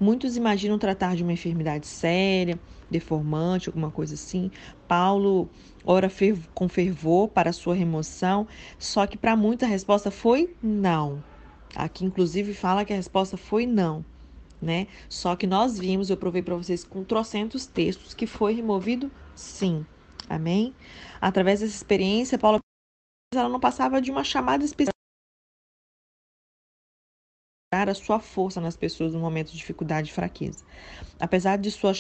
Muitos 0.01 0.37
imaginam 0.37 0.77
tratar 0.77 1.15
de 1.15 1.23
uma 1.23 1.33
enfermidade 1.33 1.87
séria, 1.87 2.59
deformante, 2.91 3.69
alguma 3.69 3.91
coisa 3.91 4.15
assim. 4.15 4.51
Paulo 4.89 5.49
ora 5.85 6.11
com 6.55 6.69
fervor 6.69 7.29
para 7.29 7.53
sua 7.53 7.75
remoção, 7.75 8.47
só 8.79 9.07
que 9.07 9.17
para 9.17 9.37
muitos 9.37 9.67
a 9.67 9.71
resposta 9.71 10.11
foi 10.11 10.55
não. 10.63 11.23
Aqui, 11.75 12.05
inclusive, 12.05 12.53
fala 12.53 12.85
que 12.85 12.93
a 12.93 12.97
resposta 12.97 13.37
foi 13.37 13.67
não. 13.67 14.05
né? 14.61 14.89
Só 15.09 15.37
que 15.37 15.47
nós 15.47 15.79
vimos, 15.79 16.11
eu 16.11 16.17
provei 16.17 16.43
para 16.43 16.55
vocês 16.57 16.85
com 16.85 17.05
trocentos 17.05 17.67
textos 17.67 18.15
que 18.15 18.27
foi 18.27 18.55
removido, 18.55 19.11
sim. 19.35 19.87
Amém? 20.29 20.75
Através 21.21 21.61
dessa 21.61 21.75
experiência, 21.75 22.39
Paulo 22.39 22.59
ela 23.35 23.49
não 23.49 23.61
passava 23.61 24.01
de 24.01 24.11
uma 24.11 24.25
chamada 24.25 24.65
especial 24.65 24.93
a 27.73 27.95
sua 27.95 28.19
força 28.19 28.61
nas 28.61 28.77
pessoas 28.77 29.13
no 29.15 29.21
momento 29.21 29.53
de 29.53 29.59
dificuldade 29.59 30.11
e 30.11 30.13
fraqueza. 30.13 30.65
Apesar 31.21 31.57
de 31.57 31.71
sua 31.71 31.95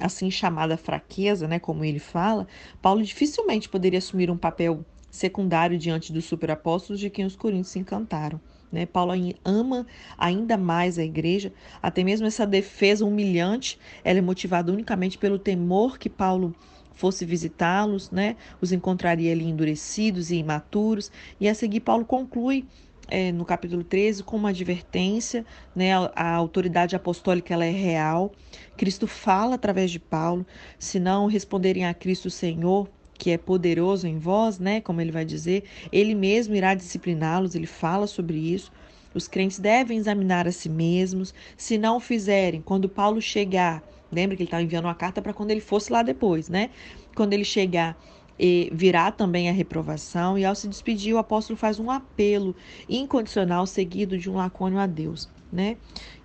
assim 0.00 0.30
chamada 0.30 0.76
fraqueza, 0.76 1.48
né, 1.48 1.58
como 1.58 1.84
ele 1.84 1.98
fala, 1.98 2.46
Paulo 2.82 3.02
dificilmente 3.02 3.68
poderia 3.68 3.98
assumir 3.98 4.30
um 4.30 4.36
papel 4.36 4.84
secundário 5.10 5.78
diante 5.78 6.12
dos 6.12 6.24
superapóstolos 6.24 7.00
de 7.00 7.10
quem 7.10 7.24
os 7.24 7.36
coríntios 7.36 7.68
se 7.68 7.78
encantaram. 7.78 8.40
Né? 8.70 8.84
Paulo 8.84 9.12
ama 9.44 9.86
ainda 10.18 10.56
mais 10.56 10.98
a 10.98 11.04
igreja, 11.04 11.52
até 11.82 12.02
mesmo 12.02 12.26
essa 12.26 12.46
defesa 12.46 13.04
humilhante, 13.04 13.78
ela 14.04 14.18
é 14.18 14.22
motivada 14.22 14.72
unicamente 14.72 15.16
pelo 15.16 15.38
temor 15.38 15.98
que 15.98 16.10
Paulo 16.10 16.54
fosse 16.92 17.24
visitá-los, 17.24 18.10
né? 18.10 18.36
Os 18.60 18.72
encontraria 18.72 19.30
ali 19.30 19.44
endurecidos 19.44 20.30
e 20.30 20.36
imaturos. 20.36 21.12
E 21.38 21.46
a 21.46 21.54
seguir, 21.54 21.80
Paulo 21.80 22.06
conclui 22.06 22.66
é, 23.08 23.30
no 23.32 23.44
capítulo 23.44 23.84
13 23.84 24.22
com 24.22 24.36
uma 24.36 24.50
advertência, 24.50 25.44
né? 25.74 25.94
A, 25.94 26.10
a 26.14 26.34
autoridade 26.34 26.96
apostólica 26.96 27.54
ela 27.54 27.64
é 27.64 27.70
real. 27.70 28.32
Cristo 28.76 29.06
fala 29.06 29.54
através 29.54 29.90
de 29.90 29.98
Paulo: 29.98 30.46
se 30.78 30.98
não 30.98 31.26
responderem 31.26 31.86
a 31.86 31.94
Cristo 31.94 32.30
Senhor, 32.30 32.88
que 33.14 33.30
é 33.30 33.38
poderoso 33.38 34.06
em 34.06 34.18
vós, 34.18 34.58
né? 34.58 34.80
Como 34.80 35.00
ele 35.00 35.12
vai 35.12 35.24
dizer, 35.24 35.64
ele 35.92 36.14
mesmo 36.14 36.54
irá 36.54 36.74
discipliná-los, 36.74 37.54
ele 37.54 37.66
fala 37.66 38.06
sobre 38.06 38.38
isso. 38.38 38.72
Os 39.14 39.26
crentes 39.26 39.58
devem 39.58 39.96
examinar 39.96 40.46
a 40.46 40.52
si 40.52 40.68
mesmos. 40.68 41.32
Se 41.56 41.78
não 41.78 41.98
fizerem, 41.98 42.60
quando 42.60 42.88
Paulo 42.88 43.20
chegar, 43.20 43.82
lembra 44.12 44.36
que 44.36 44.42
ele 44.42 44.48
estava 44.48 44.62
enviando 44.62 44.84
uma 44.84 44.94
carta 44.94 45.22
para 45.22 45.32
quando 45.32 45.50
ele 45.50 45.60
fosse 45.60 45.90
lá 45.90 46.02
depois, 46.02 46.48
né? 46.50 46.70
Quando 47.14 47.32
ele 47.32 47.44
chegar, 47.44 47.96
e 48.38 48.70
virá 48.72 49.10
também 49.10 49.48
a 49.48 49.52
reprovação, 49.52 50.38
e 50.38 50.44
ao 50.44 50.54
se 50.54 50.68
despedir, 50.68 51.14
o 51.14 51.18
apóstolo 51.18 51.56
faz 51.56 51.78
um 51.78 51.90
apelo 51.90 52.54
incondicional 52.88 53.66
seguido 53.66 54.18
de 54.18 54.30
um 54.30 54.36
lacônio 54.36 54.78
a 54.78 54.86
Deus, 54.86 55.28
né? 55.52 55.76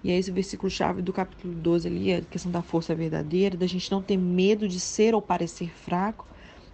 E 0.03 0.12
é 0.12 0.18
esse 0.18 0.32
versículo-chave 0.32 1.01
do 1.01 1.13
capítulo 1.13 1.53
12 1.53 1.88
ali, 1.88 2.13
a 2.13 2.22
questão 2.22 2.51
da 2.51 2.62
força 2.62 2.94
verdadeira, 2.94 3.58
da 3.58 3.68
gente 3.68 3.91
não 3.91 4.01
ter 4.01 4.18
medo 4.18 4.68
de 4.68 4.80
ser 4.80 5.15
ou 5.15 5.22
parecer 5.22 5.70
fraco, 5.70 6.27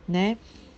né? 0.08 0.38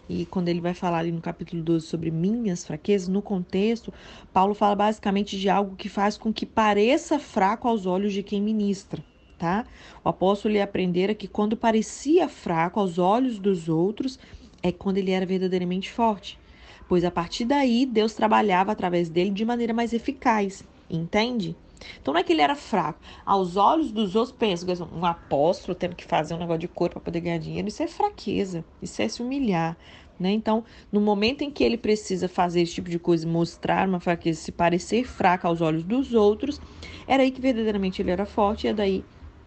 E 0.10 0.26
quando 0.26 0.50
ele 0.50 0.60
vai 0.60 0.74
falar 0.74 1.00
ali 1.00 1.12
no 1.12 1.22
capítulo 1.22 1.62
12 1.62 1.86
sobre 1.86 2.10
minhas 2.10 2.66
fraquezas, 2.66 3.08
no 3.08 3.22
contexto, 3.22 3.94
Paulo 4.34 4.56
fala 4.56 4.76
basicamente 4.76 5.38
de 5.38 5.48
algo 5.48 5.76
que 5.76 5.88
faz 5.88 6.18
com 6.18 6.34
que 6.34 6.48
pareça 6.48 7.20
fraco 7.20 7.68
aos 7.68 7.86
olhos 7.86 8.12
de 8.12 8.24
quem 8.24 8.42
ministra, 8.42 9.06
tá? 9.38 9.68
O 10.04 10.10
apóstolo 10.10 10.60
aprendera 10.60 11.14
que 11.14 11.28
quando 11.28 11.56
parecia 11.56 12.28
fraco 12.28 12.80
aos 12.80 12.98
olhos 12.98 13.38
dos 13.38 13.70
outros, 13.70 14.18
é 14.62 14.72
quando 14.72 14.98
ele 14.98 15.12
era 15.12 15.26
verdadeiramente 15.26 15.92
forte. 15.92 16.40
Pois 16.88 17.04
a 17.04 17.12
partir 17.12 17.46
daí, 17.46 17.86
Deus 17.86 18.14
trabalhava 18.14 18.72
através 18.72 19.10
dele 19.10 19.30
de 19.30 19.46
maneira 19.46 19.74
mais 19.74 19.94
eficaz, 19.94 20.64
entende? 20.90 21.56
Então 22.02 22.14
não 22.14 22.20
é 22.20 22.24
que 22.24 22.34
ele 22.34 22.42
era 22.42 22.56
fraco. 22.56 23.00
Aos 23.26 23.56
olhos 23.56 23.92
dos 23.92 24.16
outros, 24.16 24.36
pensa, 24.36 24.66
um 24.94 25.06
apóstolo 25.06 25.76
tendo 25.76 25.96
que 25.96 26.06
fazer 26.06 26.34
um 26.34 26.40
negócio 26.40 26.60
de 26.60 26.68
corpo 26.68 26.96
para 26.96 27.06
poder 27.06 27.22
ganhar 27.22 27.38
dinheiro, 27.38 27.68
isso 27.68 27.84
é 27.84 27.88
fraqueza, 27.88 28.66
isso 28.82 29.02
é 29.02 29.08
se 29.08 29.22
humilhar. 29.22 29.78
Né? 30.20 30.32
Então, 30.32 30.66
no 30.92 31.00
momento 31.00 31.44
em 31.44 31.50
que 31.50 31.64
ele 31.64 31.78
precisa 31.78 32.28
fazer 32.28 32.62
esse 32.62 32.74
tipo 32.74 32.90
de 32.90 33.00
coisa, 33.00 33.26
mostrar 33.26 33.88
uma 33.88 34.02
fraqueza, 34.02 34.42
se 34.42 34.52
parecer 34.52 35.06
fraca 35.06 35.48
aos 35.48 35.62
olhos 35.62 35.84
dos 35.84 36.14
outros, 36.14 36.60
era 37.08 37.24
aí 37.24 37.32
que 37.32 37.40
verdadeiramente 37.40 38.02
ele 38.02 38.12
era 38.12 38.26
forte 38.26 38.68
e 38.68 38.70
é 38.70 38.74
daí 38.74 39.06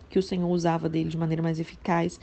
que 0.08 0.18
o 0.18 0.22
Senhor 0.22 0.48
usava 0.48 0.88
dele 0.88 1.10
de 1.10 1.18
maneira 1.18 1.42
mais 1.42 1.60
eficaz. 1.60 2.18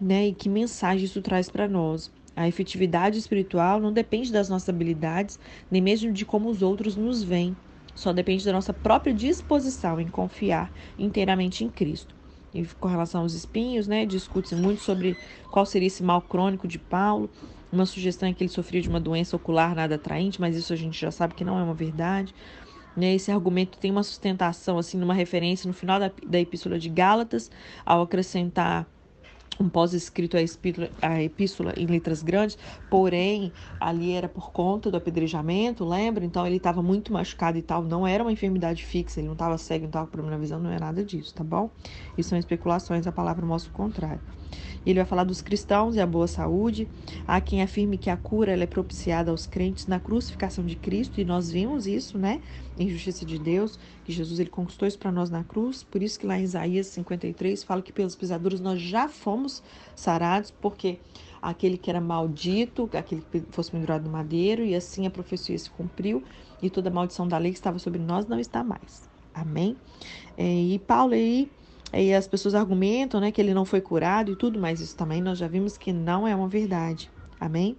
Né? 0.00 0.28
E 0.28 0.34
que 0.34 0.48
mensagem 0.48 1.04
isso 1.04 1.20
traz 1.20 1.50
para 1.50 1.68
nós? 1.68 2.10
A 2.34 2.48
efetividade 2.48 3.18
espiritual 3.18 3.80
não 3.80 3.92
depende 3.92 4.32
das 4.32 4.48
nossas 4.48 4.68
habilidades, 4.68 5.38
nem 5.70 5.82
mesmo 5.82 6.12
de 6.12 6.24
como 6.24 6.48
os 6.48 6.62
outros 6.62 6.96
nos 6.96 7.22
veem. 7.22 7.56
Só 7.94 8.12
depende 8.12 8.44
da 8.44 8.52
nossa 8.52 8.72
própria 8.72 9.12
disposição 9.12 10.00
em 10.00 10.08
confiar 10.08 10.72
inteiramente 10.98 11.62
em 11.62 11.68
Cristo. 11.68 12.14
E 12.54 12.64
com 12.64 12.88
relação 12.88 13.22
aos 13.22 13.34
espinhos, 13.34 13.86
né, 13.86 14.04
discute-se 14.06 14.54
muito 14.54 14.80
sobre 14.80 15.16
qual 15.50 15.64
seria 15.64 15.86
esse 15.86 16.02
mal 16.02 16.20
crônico 16.22 16.66
de 16.66 16.78
Paulo. 16.78 17.30
Uma 17.70 17.86
sugestão 17.86 18.28
é 18.28 18.32
que 18.32 18.42
ele 18.42 18.50
sofria 18.50 18.80
de 18.80 18.88
uma 18.88 19.00
doença 19.00 19.36
ocular 19.36 19.74
nada 19.74 19.94
atraente, 19.94 20.40
mas 20.40 20.56
isso 20.56 20.72
a 20.72 20.76
gente 20.76 21.00
já 21.00 21.10
sabe 21.10 21.34
que 21.34 21.44
não 21.44 21.58
é 21.58 21.62
uma 21.62 21.74
verdade. 21.74 22.34
Esse 22.96 23.30
argumento 23.30 23.78
tem 23.78 23.90
uma 23.90 24.02
sustentação, 24.02 24.76
assim, 24.76 24.98
numa 24.98 25.14
referência 25.14 25.66
no 25.66 25.72
final 25.72 25.98
da, 25.98 26.12
da 26.26 26.38
Epístola 26.38 26.78
de 26.78 26.90
Gálatas, 26.90 27.50
ao 27.86 28.02
acrescentar 28.02 28.86
um 29.60 29.68
pós-escrito 29.68 30.36
a 31.02 31.22
epístola 31.22 31.72
em 31.76 31.86
letras 31.86 32.22
grandes, 32.22 32.56
porém 32.88 33.52
ali 33.78 34.12
era 34.12 34.28
por 34.28 34.52
conta 34.52 34.90
do 34.90 34.96
apedrejamento, 34.96 35.84
lembra? 35.84 36.24
Então 36.24 36.46
ele 36.46 36.56
estava 36.56 36.82
muito 36.82 37.12
machucado 37.12 37.58
e 37.58 37.62
tal, 37.62 37.82
não 37.82 38.06
era 38.06 38.22
uma 38.24 38.32
enfermidade 38.32 38.84
fixa, 38.84 39.20
ele 39.20 39.26
não 39.26 39.34
estava 39.34 39.56
cego, 39.58 39.82
não 39.84 39.88
estava 39.90 40.06
com 40.06 40.12
problema 40.12 40.36
na 40.36 40.40
visão, 40.40 40.58
não 40.60 40.70
é 40.70 40.78
nada 40.78 41.04
disso, 41.04 41.34
tá 41.34 41.44
bom? 41.44 41.70
Isso 42.16 42.30
são 42.30 42.38
especulações, 42.38 43.06
a 43.06 43.12
palavra 43.12 43.44
mostra 43.46 43.70
o 43.70 43.72
contrário. 43.72 44.22
Ele 44.84 44.98
vai 44.98 45.04
falar 45.04 45.24
dos 45.24 45.40
cristãos 45.40 45.94
e 45.96 46.00
a 46.00 46.06
boa 46.06 46.26
saúde. 46.26 46.88
Há 47.26 47.40
quem 47.40 47.62
afirme 47.62 47.98
que 47.98 48.10
a 48.10 48.16
cura 48.16 48.52
é 48.52 48.66
propiciada 48.66 49.30
aos 49.30 49.46
crentes 49.46 49.86
na 49.86 50.00
crucificação 50.00 50.64
de 50.64 50.76
Cristo, 50.76 51.20
e 51.20 51.24
nós 51.24 51.50
vimos 51.50 51.86
isso, 51.86 52.18
né? 52.18 52.40
Em 52.78 52.88
justiça 52.88 53.24
de 53.24 53.38
Deus, 53.38 53.78
que 54.04 54.12
Jesus 54.12 54.40
ele 54.40 54.50
conquistou 54.50 54.86
isso 54.88 54.98
para 54.98 55.12
nós 55.12 55.30
na 55.30 55.44
cruz. 55.44 55.82
Por 55.82 56.02
isso 56.02 56.18
que 56.18 56.26
lá 56.26 56.38
em 56.38 56.42
Isaías 56.42 56.86
53 56.88 57.62
fala 57.62 57.82
que 57.82 57.92
pelos 57.92 58.16
pisaduros 58.16 58.60
nós 58.60 58.80
já 58.80 59.08
fomos 59.08 59.62
sarados, 59.94 60.50
porque 60.50 60.98
aquele 61.40 61.76
que 61.76 61.90
era 61.90 62.00
maldito, 62.00 62.88
aquele 62.92 63.22
que 63.30 63.42
fosse 63.50 63.70
pendurado 63.70 64.04
no 64.04 64.10
madeiro, 64.10 64.64
e 64.64 64.74
assim 64.74 65.06
a 65.06 65.10
profecia 65.10 65.58
se 65.58 65.70
cumpriu, 65.70 66.22
e 66.62 66.70
toda 66.70 66.88
a 66.88 66.92
maldição 66.92 67.26
da 67.26 67.36
lei 67.38 67.50
que 67.50 67.58
estava 67.58 67.78
sobre 67.78 68.00
nós 68.00 68.26
não 68.26 68.38
está 68.38 68.62
mais. 68.62 69.10
Amém? 69.34 69.76
É, 70.36 70.44
e 70.44 70.78
Paulo 70.78 71.14
aí 71.14 71.50
e 71.92 72.14
as 72.14 72.26
pessoas 72.26 72.54
argumentam 72.54 73.20
né, 73.20 73.30
que 73.30 73.40
ele 73.40 73.52
não 73.52 73.64
foi 73.64 73.80
curado 73.80 74.32
e 74.32 74.36
tudo, 74.36 74.58
mas 74.58 74.80
isso 74.80 74.96
também 74.96 75.20
nós 75.20 75.38
já 75.38 75.46
vimos 75.46 75.76
que 75.76 75.92
não 75.92 76.26
é 76.26 76.34
uma 76.34 76.48
verdade. 76.48 77.10
Amém? 77.38 77.76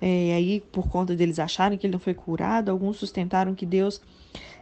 É, 0.00 0.28
e 0.28 0.32
aí, 0.32 0.60
por 0.60 0.88
conta 0.88 1.14
deles 1.14 1.38
acharem 1.38 1.78
que 1.78 1.86
ele 1.86 1.92
não 1.92 2.00
foi 2.00 2.14
curado, 2.14 2.70
alguns 2.70 2.96
sustentaram 2.96 3.54
que 3.54 3.64
Deus 3.64 4.00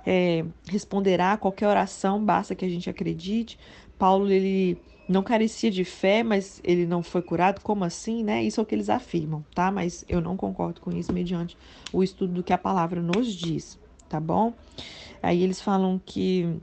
é, 0.07 0.45
responderá 0.69 1.33
a 1.33 1.37
qualquer 1.37 1.69
oração, 1.69 2.23
basta 2.25 2.55
que 2.55 2.65
a 2.65 2.69
gente 2.69 2.89
acredite. 2.91 3.59
Paulo, 3.99 4.31
ele 4.31 4.79
não 5.09 5.23
carecia 5.23 5.71
de 5.71 5.85
fé, 5.85 6.23
mas 6.23 6.61
ele 6.65 6.87
não 6.87 7.03
foi 7.03 7.23
curado. 7.23 7.61
Como 7.63 7.85
assim, 7.85 8.23
né? 8.23 8.43
Isso 8.43 8.61
é 8.61 8.63
o 8.63 8.67
que 8.67 8.75
eles 8.75 8.91
afirmam, 8.91 9.45
tá? 9.55 9.71
Mas 9.71 10.05
eu 10.09 10.21
não 10.21 10.37
concordo 10.37 10.81
com 10.81 10.91
isso 10.93 11.13
mediante 11.13 11.57
o 11.93 12.03
estudo 12.03 12.35
do 12.35 12.43
que 12.43 12.53
a 12.53 12.59
palavra 12.59 13.01
nos 13.01 13.33
diz, 13.33 13.79
tá 14.09 14.21
bom? 14.21 14.53
Aí 15.23 15.43
eles 15.43 15.61
falam 15.61 16.01
que 16.05 16.61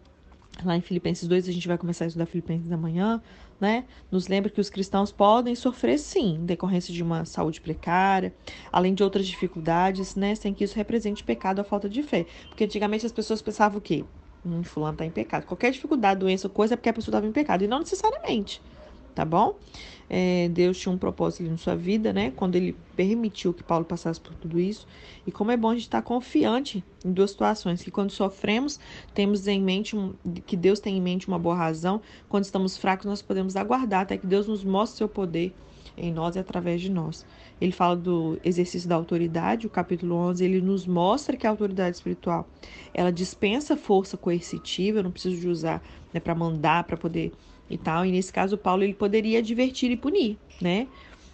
Lá 0.63 0.77
em 0.77 0.82
Filipenses 0.82 1.27
2, 1.27 1.48
a 1.48 1.51
gente 1.51 1.68
vai 1.68 1.77
começar 1.77 2.06
a 2.06 2.08
estudar 2.08 2.25
Filipenses 2.25 2.72
amanhã, 2.72 3.22
né? 3.60 3.86
Nos 4.12 4.27
lembra 4.27 4.50
que 4.50 4.62
os 4.62 4.70
cristãos 4.70 5.12
podem 5.12 5.56
sofrer, 5.56 5.98
sim, 5.98 6.36
em 6.36 6.46
decorrência 6.46 6.94
de 6.94 7.01
uma 7.01 7.25
saúde 7.25 7.60
precária, 7.60 8.34
além 8.72 8.94
de 8.94 9.03
outras 9.03 9.25
dificuldades, 9.25 10.15
né? 10.15 10.36
Sem 10.36 10.53
que 10.53 10.63
isso 10.63 10.75
represente 10.75 11.24
pecado 11.24 11.60
ou 11.60 11.65
falta 11.65 11.89
de 11.89 12.03
fé. 12.03 12.25
Porque 12.50 12.63
antigamente 12.63 13.06
as 13.06 13.12
pessoas 13.12 13.41
pensavam 13.41 13.80
o 13.80 13.82
quê? 13.82 14.06
Hum, 14.46 14.63
fulano 14.63 14.94
está 14.94 15.06
em 15.06 15.12
pecado. 15.12 15.46
Qualquer 15.46 15.72
dificuldade, 15.72 16.20
doença 16.20 16.48
ou 16.48 16.53
coisa 16.53 16.74
é 16.74 16.77
porque 16.77 16.89
a 16.89 16.94
pessoa 16.94 17.12
estava 17.12 17.27
em 17.27 17.32
pecado. 17.32 17.63
E 17.63 17.68
não 17.68 17.80
necessariamente 17.80 18.62
tá 19.13 19.25
bom? 19.25 19.56
É, 20.10 20.50
Deus 20.50 20.77
tinha 20.77 20.94
um 20.94 20.98
propósito 20.98 21.50
na 21.50 21.56
sua 21.56 21.74
vida, 21.74 22.12
né? 22.12 22.34
Quando 22.36 22.58
ele 22.58 22.75
permitiu 22.98 23.53
que 23.53 23.63
Paulo 23.63 23.86
passasse 23.86 24.20
por 24.20 24.34
tudo 24.34 24.60
isso. 24.60 24.86
E 25.25 25.32
como 25.32 25.51
é 25.51 25.58
bom 25.58 25.70
a 25.70 25.74
gente 25.74 25.84
estar 25.84 26.01
confiante 26.01 26.84
em 27.06 27.13
duas 27.13 27.32
situações: 27.32 27.82
que 27.82 27.89
quando 27.89 28.12
sofremos, 28.12 28.77
temos 29.13 29.48
em 29.48 29.62
mente 29.62 29.96
um, 29.96 30.13
que 30.46 30.58
Deus 30.58 30.82
tem 30.82 30.98
em 30.98 31.01
mente 31.01 31.30
uma 31.30 31.39
boa 31.39 31.56
razão. 31.56 32.01
Quando 32.27 32.44
estamos 32.44 32.75
fracos, 32.75 33.06
nós 33.06 33.22
podemos 33.22 33.56
aguardar 33.56 34.01
até 34.01 34.18
que 34.18 34.27
Deus 34.27 34.48
nos 34.48 34.65
mostre 34.65 34.98
seu 34.98 35.08
poder 35.08 35.53
em 35.98 36.12
nós 36.12 36.36
e 36.36 36.39
através 36.39 36.82
de 36.82 36.89
nós. 36.89 37.25
Ele 37.60 37.72
fala 37.72 37.96
do 37.96 38.39
exercício 38.44 38.89
da 38.89 38.96
autoridade, 38.96 39.68
o 39.68 39.70
capítulo 39.70 40.15
11, 40.15 40.44
ele 40.44 40.62
nos 40.62 40.86
mostra 40.86 41.38
que 41.38 41.46
a 41.46 41.50
autoridade 41.50 41.96
espiritual, 41.96 42.48
ela 42.94 43.12
dispensa 43.12 43.77
força 43.77 44.18
coercitiva, 44.18 45.00
eu 45.00 45.03
não 45.03 45.12
preciso 45.12 45.39
de 45.39 45.48
usar 45.48 45.82
né, 46.13 46.20
para 46.20 46.34
mandar, 46.34 46.84
para 46.86 46.98
poder 46.98 47.32
e 47.71 47.77
tal. 47.77 48.05
E 48.05 48.11
nesse 48.11 48.31
caso, 48.31 48.57
Paulo 48.57 48.83
ele 48.83 48.93
poderia 48.93 49.39
advertir 49.39 49.89
e 49.91 49.97
punir, 49.97 50.37
né? 50.61 50.87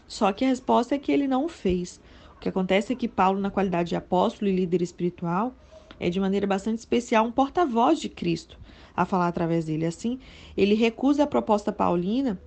Só 0.07 0.31
que 0.31 0.45
a 0.45 0.47
resposta 0.47 0.95
é 0.95 0.97
que 0.97 1.11
ele 1.11 1.27
não 1.27 1.45
o 1.45 1.49
fez. 1.49 1.99
O 2.35 2.39
que 2.39 2.47
acontece 2.47 2.93
é 2.93 2.95
que 2.95 3.07
Paulo, 3.07 3.39
na 3.39 3.49
qualidade 3.49 3.89
de 3.89 3.95
apóstolo 3.95 4.49
e 4.49 4.55
líder 4.55 4.81
espiritual, 4.81 5.55
é 5.99 6.09
de 6.09 6.19
maneira 6.19 6.45
bastante 6.45 6.77
especial 6.77 7.25
um 7.25 7.31
porta-voz 7.31 7.99
de 7.99 8.07
Cristo 8.07 8.57
a 8.95 9.05
falar 9.05 9.27
através 9.27 9.65
dele. 9.65 9.85
Assim, 9.85 10.19
ele 10.55 10.75
recusa 10.75 11.23
a 11.23 11.27
proposta 11.27 11.71
paulina. 11.71 12.39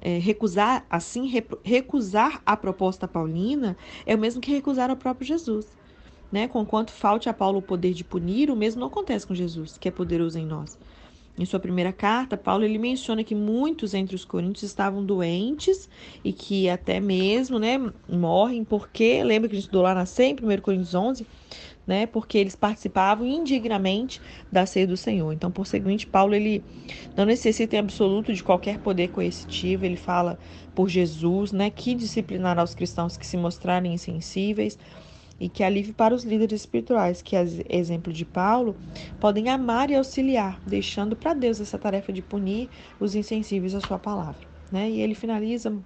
É, 0.00 0.18
recusar, 0.18 0.84
assim, 0.90 1.32
recusar 1.62 2.42
a 2.44 2.54
proposta 2.58 3.08
paulina 3.08 3.74
é 4.04 4.14
o 4.14 4.18
mesmo 4.18 4.38
que 4.38 4.50
recusar 4.50 4.90
o 4.90 4.96
próprio 4.96 5.26
Jesus. 5.26 5.66
Né? 6.30 6.46
Conquanto 6.46 6.90
falte 6.90 7.28
a 7.28 7.32
Paulo 7.32 7.60
o 7.60 7.62
poder 7.62 7.94
de 7.94 8.04
punir, 8.04 8.50
o 8.50 8.56
mesmo 8.56 8.80
não 8.80 8.88
acontece 8.88 9.26
com 9.26 9.34
Jesus, 9.34 9.78
que 9.78 9.88
é 9.88 9.90
poderoso 9.90 10.38
em 10.38 10.44
nós. 10.44 10.76
Em 11.38 11.44
sua 11.44 11.58
primeira 11.58 11.92
carta, 11.92 12.36
Paulo 12.36 12.64
ele 12.64 12.78
menciona 12.78 13.24
que 13.24 13.34
muitos 13.34 13.92
entre 13.92 14.14
os 14.14 14.24
coríntios 14.24 14.62
estavam 14.62 15.04
doentes 15.04 15.88
e 16.22 16.32
que 16.32 16.68
até 16.68 17.00
mesmo, 17.00 17.58
né, 17.58 17.78
morrem 18.08 18.64
porque, 18.64 19.22
lembra 19.24 19.48
que 19.48 19.54
a 19.54 19.58
gente 19.58 19.64
estudou 19.64 19.82
lá 19.82 19.94
na 19.94 20.06
100, 20.06 20.36
1 20.36 20.62
Coríntios 20.62 20.94
11, 20.94 21.26
né, 21.86 22.06
porque 22.06 22.38
eles 22.38 22.54
participavam 22.56 23.26
indignamente 23.26 24.20
da 24.50 24.64
ceia 24.64 24.86
do 24.86 24.96
Senhor. 24.96 25.32
Então, 25.32 25.50
por 25.50 25.66
seguinte, 25.66 26.06
Paulo 26.06 26.34
ele 26.34 26.64
não 27.16 27.24
necessita 27.26 27.76
em 27.76 27.80
absoluto 27.80 28.32
de 28.32 28.42
qualquer 28.42 28.78
poder 28.78 29.08
coercitivo, 29.08 29.84
ele 29.84 29.96
fala 29.96 30.38
por 30.74 30.88
Jesus, 30.88 31.52
né, 31.52 31.70
que 31.70 31.94
disciplinará 31.94 32.62
os 32.62 32.74
cristãos 32.74 33.16
que 33.16 33.26
se 33.26 33.36
mostrarem 33.36 33.92
insensíveis 33.94 34.78
e 35.44 35.48
que 35.50 35.62
alivie 35.62 35.92
para 35.92 36.14
os 36.14 36.24
líderes 36.24 36.62
espirituais, 36.62 37.20
que, 37.20 37.36
exemplo 37.68 38.10
de 38.10 38.24
Paulo, 38.24 38.74
podem 39.20 39.50
amar 39.50 39.90
e 39.90 39.94
auxiliar, 39.94 40.58
deixando 40.66 41.14
para 41.14 41.34
Deus 41.34 41.60
essa 41.60 41.76
tarefa 41.76 42.10
de 42.10 42.22
punir 42.22 42.70
os 42.98 43.14
insensíveis 43.14 43.74
à 43.74 43.80
sua 43.82 43.98
palavra. 43.98 44.40
Né? 44.72 44.88
E 44.88 45.02
ele 45.02 45.14
finaliza 45.14 45.76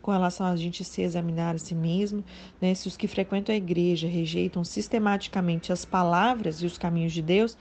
com 0.00 0.12
relação 0.12 0.46
a 0.46 0.54
gente 0.54 0.84
se 0.84 1.02
examinar 1.02 1.56
a 1.56 1.58
si 1.58 1.74
mesmo, 1.74 2.24
né? 2.60 2.72
se 2.74 2.86
os 2.86 2.96
que 2.96 3.08
frequentam 3.08 3.52
a 3.52 3.58
igreja 3.58 4.06
rejeitam 4.06 4.62
sistematicamente 4.62 5.72
as 5.72 5.84
palavras 5.84 6.62
e 6.62 6.66
os 6.66 6.78
caminhos 6.78 7.12
de 7.12 7.20
Deus, 7.20 7.58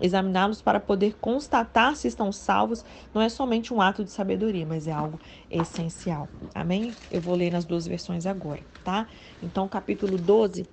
examiná-los 0.00 0.60
para 0.60 0.80
poder 0.80 1.14
constatar 1.20 1.94
se 1.94 2.08
estão 2.08 2.32
salvos 2.32 2.84
não 3.14 3.22
é 3.22 3.28
somente 3.28 3.72
um 3.72 3.80
ato 3.80 4.02
de 4.02 4.10
sabedoria, 4.10 4.66
mas 4.66 4.88
é 4.88 4.92
algo 4.92 5.20
essencial. 5.48 6.28
Amém? 6.52 6.92
Eu 7.12 7.20
vou 7.20 7.36
ler 7.36 7.52
nas 7.52 7.64
duas 7.64 7.86
versões 7.86 8.26
agora, 8.26 8.60
tá? 8.84 9.06
Então, 9.40 9.68
capítulo 9.68 10.18
12 10.18 10.66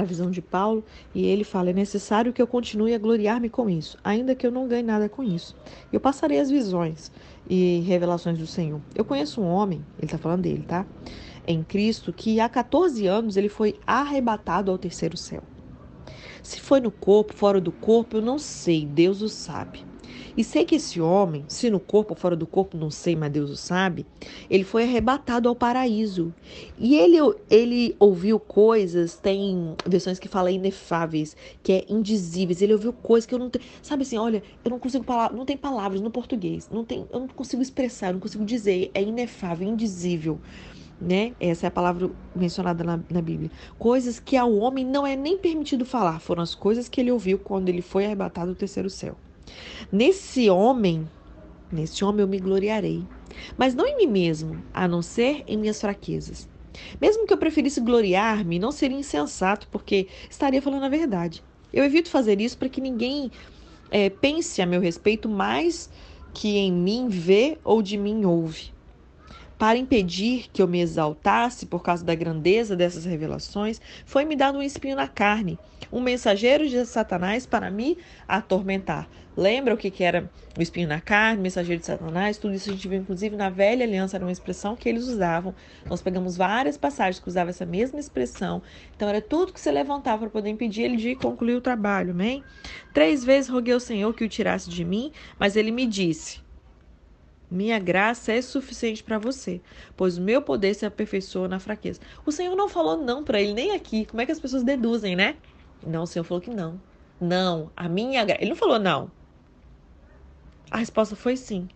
a 0.00 0.04
visão 0.04 0.30
de 0.30 0.42
Paulo, 0.42 0.84
e 1.14 1.26
ele 1.26 1.44
fala: 1.44 1.70
é 1.70 1.72
necessário 1.72 2.32
que 2.32 2.40
eu 2.40 2.46
continue 2.46 2.94
a 2.94 2.98
gloriar-me 2.98 3.48
com 3.48 3.68
isso, 3.68 3.96
ainda 4.02 4.34
que 4.34 4.46
eu 4.46 4.50
não 4.50 4.66
ganhe 4.66 4.82
nada 4.82 5.08
com 5.08 5.22
isso. 5.22 5.56
Eu 5.92 6.00
passarei 6.00 6.40
as 6.40 6.50
visões 6.50 7.10
e 7.48 7.80
revelações 7.86 8.38
do 8.38 8.46
Senhor. 8.46 8.80
Eu 8.94 9.04
conheço 9.04 9.40
um 9.40 9.46
homem, 9.46 9.84
ele 9.98 10.06
está 10.06 10.18
falando 10.18 10.42
dele, 10.42 10.64
tá? 10.66 10.86
Em 11.46 11.62
Cristo, 11.62 12.12
que 12.12 12.40
há 12.40 12.48
14 12.48 13.06
anos 13.06 13.36
ele 13.36 13.48
foi 13.48 13.78
arrebatado 13.86 14.70
ao 14.70 14.78
terceiro 14.78 15.16
céu. 15.16 15.42
Se 16.42 16.60
foi 16.60 16.80
no 16.80 16.90
corpo, 16.90 17.34
fora 17.34 17.60
do 17.60 17.72
corpo, 17.72 18.16
eu 18.16 18.22
não 18.22 18.38
sei, 18.38 18.86
Deus 18.86 19.20
o 19.20 19.28
sabe. 19.28 19.89
E 20.36 20.44
sei 20.44 20.64
que 20.64 20.76
esse 20.76 21.00
homem, 21.00 21.44
se 21.48 21.70
no 21.70 21.80
corpo 21.80 22.14
ou 22.14 22.16
fora 22.16 22.36
do 22.36 22.46
corpo, 22.46 22.76
não 22.76 22.90
sei, 22.90 23.16
mas 23.16 23.30
Deus 23.30 23.50
o 23.50 23.56
sabe, 23.56 24.06
ele 24.48 24.64
foi 24.64 24.84
arrebatado 24.84 25.48
ao 25.48 25.54
paraíso. 25.54 26.32
E 26.78 26.96
ele, 26.96 27.16
ele 27.50 27.96
ouviu 27.98 28.38
coisas, 28.38 29.16
tem 29.16 29.74
versões 29.86 30.18
que 30.18 30.28
falam 30.28 30.52
inefáveis, 30.52 31.36
que 31.62 31.72
é 31.72 31.84
indizíveis. 31.88 32.62
Ele 32.62 32.72
ouviu 32.72 32.92
coisas 32.92 33.26
que 33.26 33.34
eu 33.34 33.38
não 33.38 33.50
tenho. 33.50 33.64
Sabe 33.82 34.02
assim, 34.02 34.18
olha, 34.18 34.42
eu 34.64 34.70
não 34.70 34.78
consigo 34.78 35.04
falar, 35.04 35.32
não 35.32 35.44
tem 35.44 35.56
palavras 35.56 36.00
no 36.00 36.10
português. 36.10 36.68
Não 36.70 36.84
tem, 36.84 37.06
eu 37.12 37.20
não 37.20 37.28
consigo 37.28 37.62
expressar, 37.62 38.08
eu 38.08 38.14
não 38.14 38.20
consigo 38.20 38.44
dizer. 38.44 38.90
É 38.94 39.02
inefável, 39.02 39.68
indizível 39.68 40.40
né? 41.00 41.32
Essa 41.40 41.66
é 41.66 41.68
a 41.68 41.70
palavra 41.70 42.10
mencionada 42.36 42.84
na, 42.84 43.00
na, 43.10 43.22
Bíblia. 43.22 43.50
Coisas 43.78 44.20
que 44.20 44.36
ao 44.36 44.52
homem 44.54 44.84
não 44.84 45.06
é 45.06 45.16
nem 45.16 45.38
permitido 45.38 45.86
falar, 45.86 46.20
foram 46.20 46.42
as 46.42 46.54
coisas 46.54 46.88
que 46.88 47.00
ele 47.00 47.10
ouviu 47.10 47.38
quando 47.38 47.68
ele 47.68 47.80
foi 47.80 48.04
arrebatado 48.04 48.52
do 48.52 48.56
terceiro 48.56 48.90
céu. 48.90 49.16
Nesse 49.90 50.48
homem, 50.50 51.08
nesse 51.70 52.04
homem 52.04 52.20
eu 52.20 52.28
me 52.28 52.38
gloriarei, 52.38 53.04
mas 53.56 53.74
não 53.74 53.86
em 53.86 53.96
mim 53.96 54.06
mesmo, 54.06 54.62
a 54.72 54.86
não 54.86 55.02
ser 55.02 55.44
em 55.46 55.56
minhas 55.56 55.80
fraquezas. 55.80 56.48
Mesmo 57.00 57.26
que 57.26 57.32
eu 57.32 57.38
preferisse 57.38 57.80
gloriar-me, 57.80 58.58
não 58.58 58.70
seria 58.70 58.98
insensato, 58.98 59.68
porque 59.70 60.08
estaria 60.28 60.62
falando 60.62 60.84
a 60.84 60.88
verdade. 60.88 61.42
Eu 61.72 61.84
evito 61.84 62.08
fazer 62.08 62.40
isso 62.40 62.58
para 62.58 62.68
que 62.68 62.80
ninguém 62.80 63.30
é, 63.90 64.08
pense 64.08 64.60
a 64.62 64.66
meu 64.66 64.80
respeito 64.80 65.28
mais 65.28 65.90
que 66.32 66.56
em 66.56 66.72
mim 66.72 67.08
vê 67.08 67.58
ou 67.64 67.82
de 67.82 67.96
mim 67.96 68.24
ouve 68.24 68.72
para 69.60 69.76
impedir 69.76 70.46
que 70.50 70.62
eu 70.62 70.66
me 70.66 70.80
exaltasse 70.80 71.66
por 71.66 71.82
causa 71.82 72.02
da 72.02 72.14
grandeza 72.14 72.74
dessas 72.74 73.04
revelações, 73.04 73.78
foi-me 74.06 74.34
dado 74.34 74.56
um 74.56 74.62
espinho 74.62 74.96
na 74.96 75.06
carne, 75.06 75.58
um 75.92 76.00
mensageiro 76.00 76.66
de 76.66 76.82
Satanás 76.86 77.44
para 77.44 77.70
me 77.70 77.98
atormentar. 78.26 79.06
Lembra 79.36 79.74
o 79.74 79.76
que, 79.76 79.90
que 79.90 80.02
era 80.02 80.30
o 80.58 80.62
espinho 80.62 80.88
na 80.88 80.98
carne, 80.98 81.42
mensageiro 81.42 81.78
de 81.78 81.84
Satanás? 81.84 82.38
Tudo 82.38 82.54
isso 82.54 82.70
a 82.70 82.72
gente 82.72 82.88
viu, 82.88 83.00
inclusive, 83.00 83.36
na 83.36 83.50
velha 83.50 83.84
aliança, 83.84 84.16
era 84.16 84.24
uma 84.24 84.32
expressão 84.32 84.74
que 84.74 84.88
eles 84.88 85.06
usavam. 85.06 85.54
Nós 85.84 86.00
pegamos 86.00 86.38
várias 86.38 86.78
passagens 86.78 87.22
que 87.22 87.28
usavam 87.28 87.50
essa 87.50 87.66
mesma 87.66 88.00
expressão. 88.00 88.62
Então, 88.96 89.10
era 89.10 89.20
tudo 89.20 89.52
que 89.52 89.60
se 89.60 89.70
levantava 89.70 90.20
para 90.20 90.30
poder 90.30 90.48
impedir 90.48 90.84
ele 90.84 90.96
de 90.96 91.14
concluir 91.14 91.56
o 91.56 91.60
trabalho, 91.60 92.12
amém? 92.12 92.42
Três 92.94 93.22
vezes 93.22 93.50
roguei 93.50 93.74
ao 93.74 93.80
Senhor 93.80 94.14
que 94.14 94.24
o 94.24 94.28
tirasse 94.28 94.70
de 94.70 94.86
mim, 94.86 95.12
mas 95.38 95.54
ele 95.54 95.70
me 95.70 95.86
disse: 95.86 96.40
minha 97.50 97.78
graça 97.78 98.32
é 98.32 98.40
suficiente 98.40 99.02
para 99.02 99.18
você, 99.18 99.60
pois 99.96 100.16
o 100.16 100.20
meu 100.20 100.40
poder 100.40 100.72
se 100.74 100.86
aperfeiçoa 100.86 101.48
na 101.48 101.58
fraqueza. 101.58 102.00
O 102.24 102.30
Senhor 102.30 102.54
não 102.54 102.68
falou 102.68 102.96
não 102.96 103.24
para 103.24 103.40
ele 103.40 103.52
nem 103.52 103.72
aqui. 103.72 104.04
Como 104.06 104.20
é 104.20 104.26
que 104.26 104.32
as 104.32 104.38
pessoas 104.38 104.62
deduzem, 104.62 105.16
né? 105.16 105.36
Não, 105.84 106.04
o 106.04 106.06
Senhor 106.06 106.24
falou 106.24 106.40
que 106.40 106.50
não. 106.50 106.80
Não, 107.20 107.70
a 107.76 107.88
minha 107.88 108.24
graça. 108.24 108.40
Ele 108.40 108.50
não 108.50 108.56
falou 108.56 108.78
não. 108.78 109.10
A 110.70 110.76
resposta 110.78 111.16
foi 111.16 111.36
sim. 111.36 111.68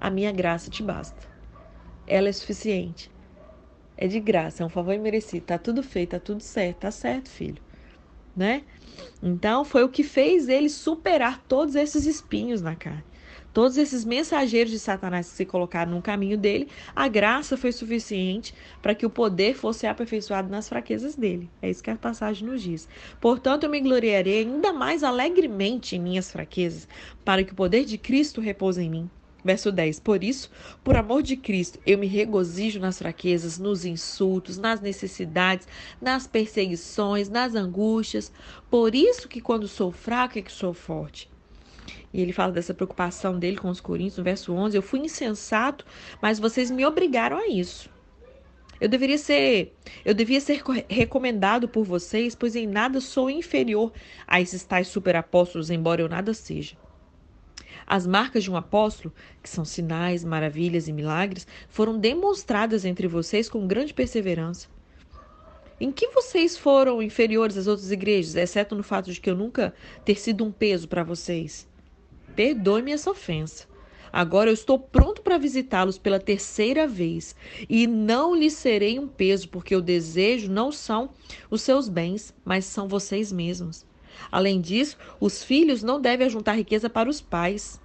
A 0.00 0.10
minha 0.10 0.30
graça 0.30 0.70
te 0.70 0.82
basta. 0.82 1.20
Ela 2.06 2.28
é 2.28 2.32
suficiente. 2.32 3.10
É 3.96 4.06
de 4.06 4.20
graça, 4.20 4.62
é 4.62 4.66
um 4.66 4.68
favor 4.68 4.94
imerecido. 4.94 5.46
Tá 5.46 5.58
tudo 5.58 5.82
feito, 5.82 6.10
tá 6.10 6.20
tudo 6.20 6.40
certo, 6.40 6.78
tá 6.80 6.90
certo, 6.90 7.28
filho. 7.28 7.65
Né? 8.36 8.62
Então 9.22 9.64
foi 9.64 9.82
o 9.82 9.88
que 9.88 10.02
fez 10.02 10.48
ele 10.48 10.68
superar 10.68 11.42
todos 11.48 11.74
esses 11.74 12.04
espinhos 12.04 12.60
na 12.60 12.76
carne 12.76 13.02
todos 13.56 13.78
esses 13.78 14.04
mensageiros 14.04 14.70
de 14.70 14.78
Satanás 14.78 15.30
que 15.30 15.34
se 15.34 15.46
colocaram 15.46 15.92
no 15.92 16.02
caminho 16.02 16.36
dele, 16.36 16.68
a 16.94 17.08
graça 17.08 17.56
foi 17.56 17.72
suficiente 17.72 18.54
para 18.82 18.94
que 18.94 19.06
o 19.06 19.08
poder 19.08 19.54
fosse 19.54 19.86
aperfeiçoado 19.86 20.50
nas 20.50 20.68
fraquezas 20.68 21.16
dele. 21.16 21.48
É 21.62 21.70
isso 21.70 21.82
que 21.82 21.90
a 21.90 21.96
passagem 21.96 22.46
nos 22.46 22.60
diz. 22.60 22.86
Portanto, 23.18 23.64
eu 23.64 23.70
me 23.70 23.80
gloriarei 23.80 24.40
ainda 24.40 24.74
mais 24.74 25.02
alegremente 25.02 25.96
em 25.96 25.98
minhas 25.98 26.30
fraquezas, 26.30 26.86
para 27.24 27.42
que 27.42 27.52
o 27.52 27.56
poder 27.56 27.86
de 27.86 27.96
Cristo 27.96 28.42
repouse 28.42 28.82
em 28.82 28.90
mim. 28.90 29.10
Verso 29.46 29.70
10: 29.70 30.00
Por 30.00 30.24
isso, 30.24 30.50
por 30.82 30.96
amor 30.96 31.22
de 31.22 31.36
Cristo, 31.36 31.78
eu 31.86 31.96
me 31.96 32.08
regozijo 32.08 32.80
nas 32.80 32.98
fraquezas, 32.98 33.60
nos 33.60 33.84
insultos, 33.84 34.58
nas 34.58 34.80
necessidades, 34.80 35.68
nas 36.00 36.26
perseguições, 36.26 37.28
nas 37.28 37.54
angústias. 37.54 38.32
Por 38.68 38.92
isso 38.92 39.28
que 39.28 39.40
quando 39.40 39.68
sou 39.68 39.92
fraco 39.92 40.36
é 40.36 40.42
que 40.42 40.50
sou 40.50 40.74
forte. 40.74 41.30
E 42.12 42.20
ele 42.20 42.32
fala 42.32 42.50
dessa 42.50 42.74
preocupação 42.74 43.38
dele 43.38 43.56
com 43.56 43.70
os 43.70 43.80
coríntios, 43.80 44.18
no 44.18 44.24
verso 44.24 44.52
11: 44.52 44.76
Eu 44.76 44.82
fui 44.82 44.98
insensato, 44.98 45.86
mas 46.20 46.40
vocês 46.40 46.68
me 46.68 46.84
obrigaram 46.84 47.38
a 47.38 47.46
isso. 47.46 47.88
Eu 48.80 48.88
deveria 48.88 49.16
ser, 49.16 49.76
eu 50.04 50.12
devia 50.12 50.40
ser 50.40 50.60
recomendado 50.88 51.68
por 51.68 51.84
vocês, 51.84 52.34
pois 52.34 52.56
em 52.56 52.66
nada 52.66 53.00
sou 53.00 53.30
inferior 53.30 53.92
a 54.26 54.40
esses 54.40 54.64
tais 54.64 54.88
superapóstolos, 54.88 55.70
embora 55.70 56.02
eu 56.02 56.08
nada 56.08 56.34
seja. 56.34 56.76
As 57.86 58.06
marcas 58.06 58.42
de 58.42 58.50
um 58.50 58.56
apóstolo, 58.56 59.14
que 59.40 59.48
são 59.48 59.64
sinais, 59.64 60.24
maravilhas 60.24 60.88
e 60.88 60.92
milagres, 60.92 61.46
foram 61.68 61.98
demonstradas 61.98 62.84
entre 62.84 63.06
vocês 63.06 63.48
com 63.48 63.66
grande 63.66 63.94
perseverança. 63.94 64.66
Em 65.78 65.92
que 65.92 66.08
vocês 66.08 66.56
foram 66.56 67.02
inferiores 67.02 67.56
às 67.56 67.66
outras 67.66 67.92
igrejas, 67.92 68.34
exceto 68.34 68.74
no 68.74 68.82
fato 68.82 69.12
de 69.12 69.20
que 69.20 69.30
eu 69.30 69.36
nunca 69.36 69.74
ter 70.04 70.16
sido 70.16 70.44
um 70.44 70.50
peso 70.50 70.88
para 70.88 71.04
vocês? 71.04 71.68
Perdoe-me 72.34 72.92
essa 72.92 73.10
ofensa. 73.10 73.66
Agora 74.12 74.48
eu 74.48 74.54
estou 74.54 74.78
pronto 74.78 75.20
para 75.20 75.36
visitá-los 75.36 75.98
pela 75.98 76.18
terceira 76.18 76.86
vez 76.86 77.36
e 77.68 77.86
não 77.86 78.34
lhes 78.34 78.54
serei 78.54 78.98
um 78.98 79.06
peso, 79.06 79.48
porque 79.50 79.76
o 79.76 79.82
desejo 79.82 80.50
não 80.50 80.72
são 80.72 81.10
os 81.50 81.60
seus 81.60 81.88
bens, 81.88 82.34
mas 82.42 82.64
são 82.64 82.88
vocês 82.88 83.30
mesmos. 83.30 83.84
Além 84.30 84.60
disso, 84.60 84.96
os 85.20 85.42
filhos 85.42 85.82
não 85.82 86.00
devem 86.00 86.26
ajuntar 86.26 86.56
riqueza 86.56 86.88
para 86.88 87.08
os 87.08 87.20
pais, 87.20 87.80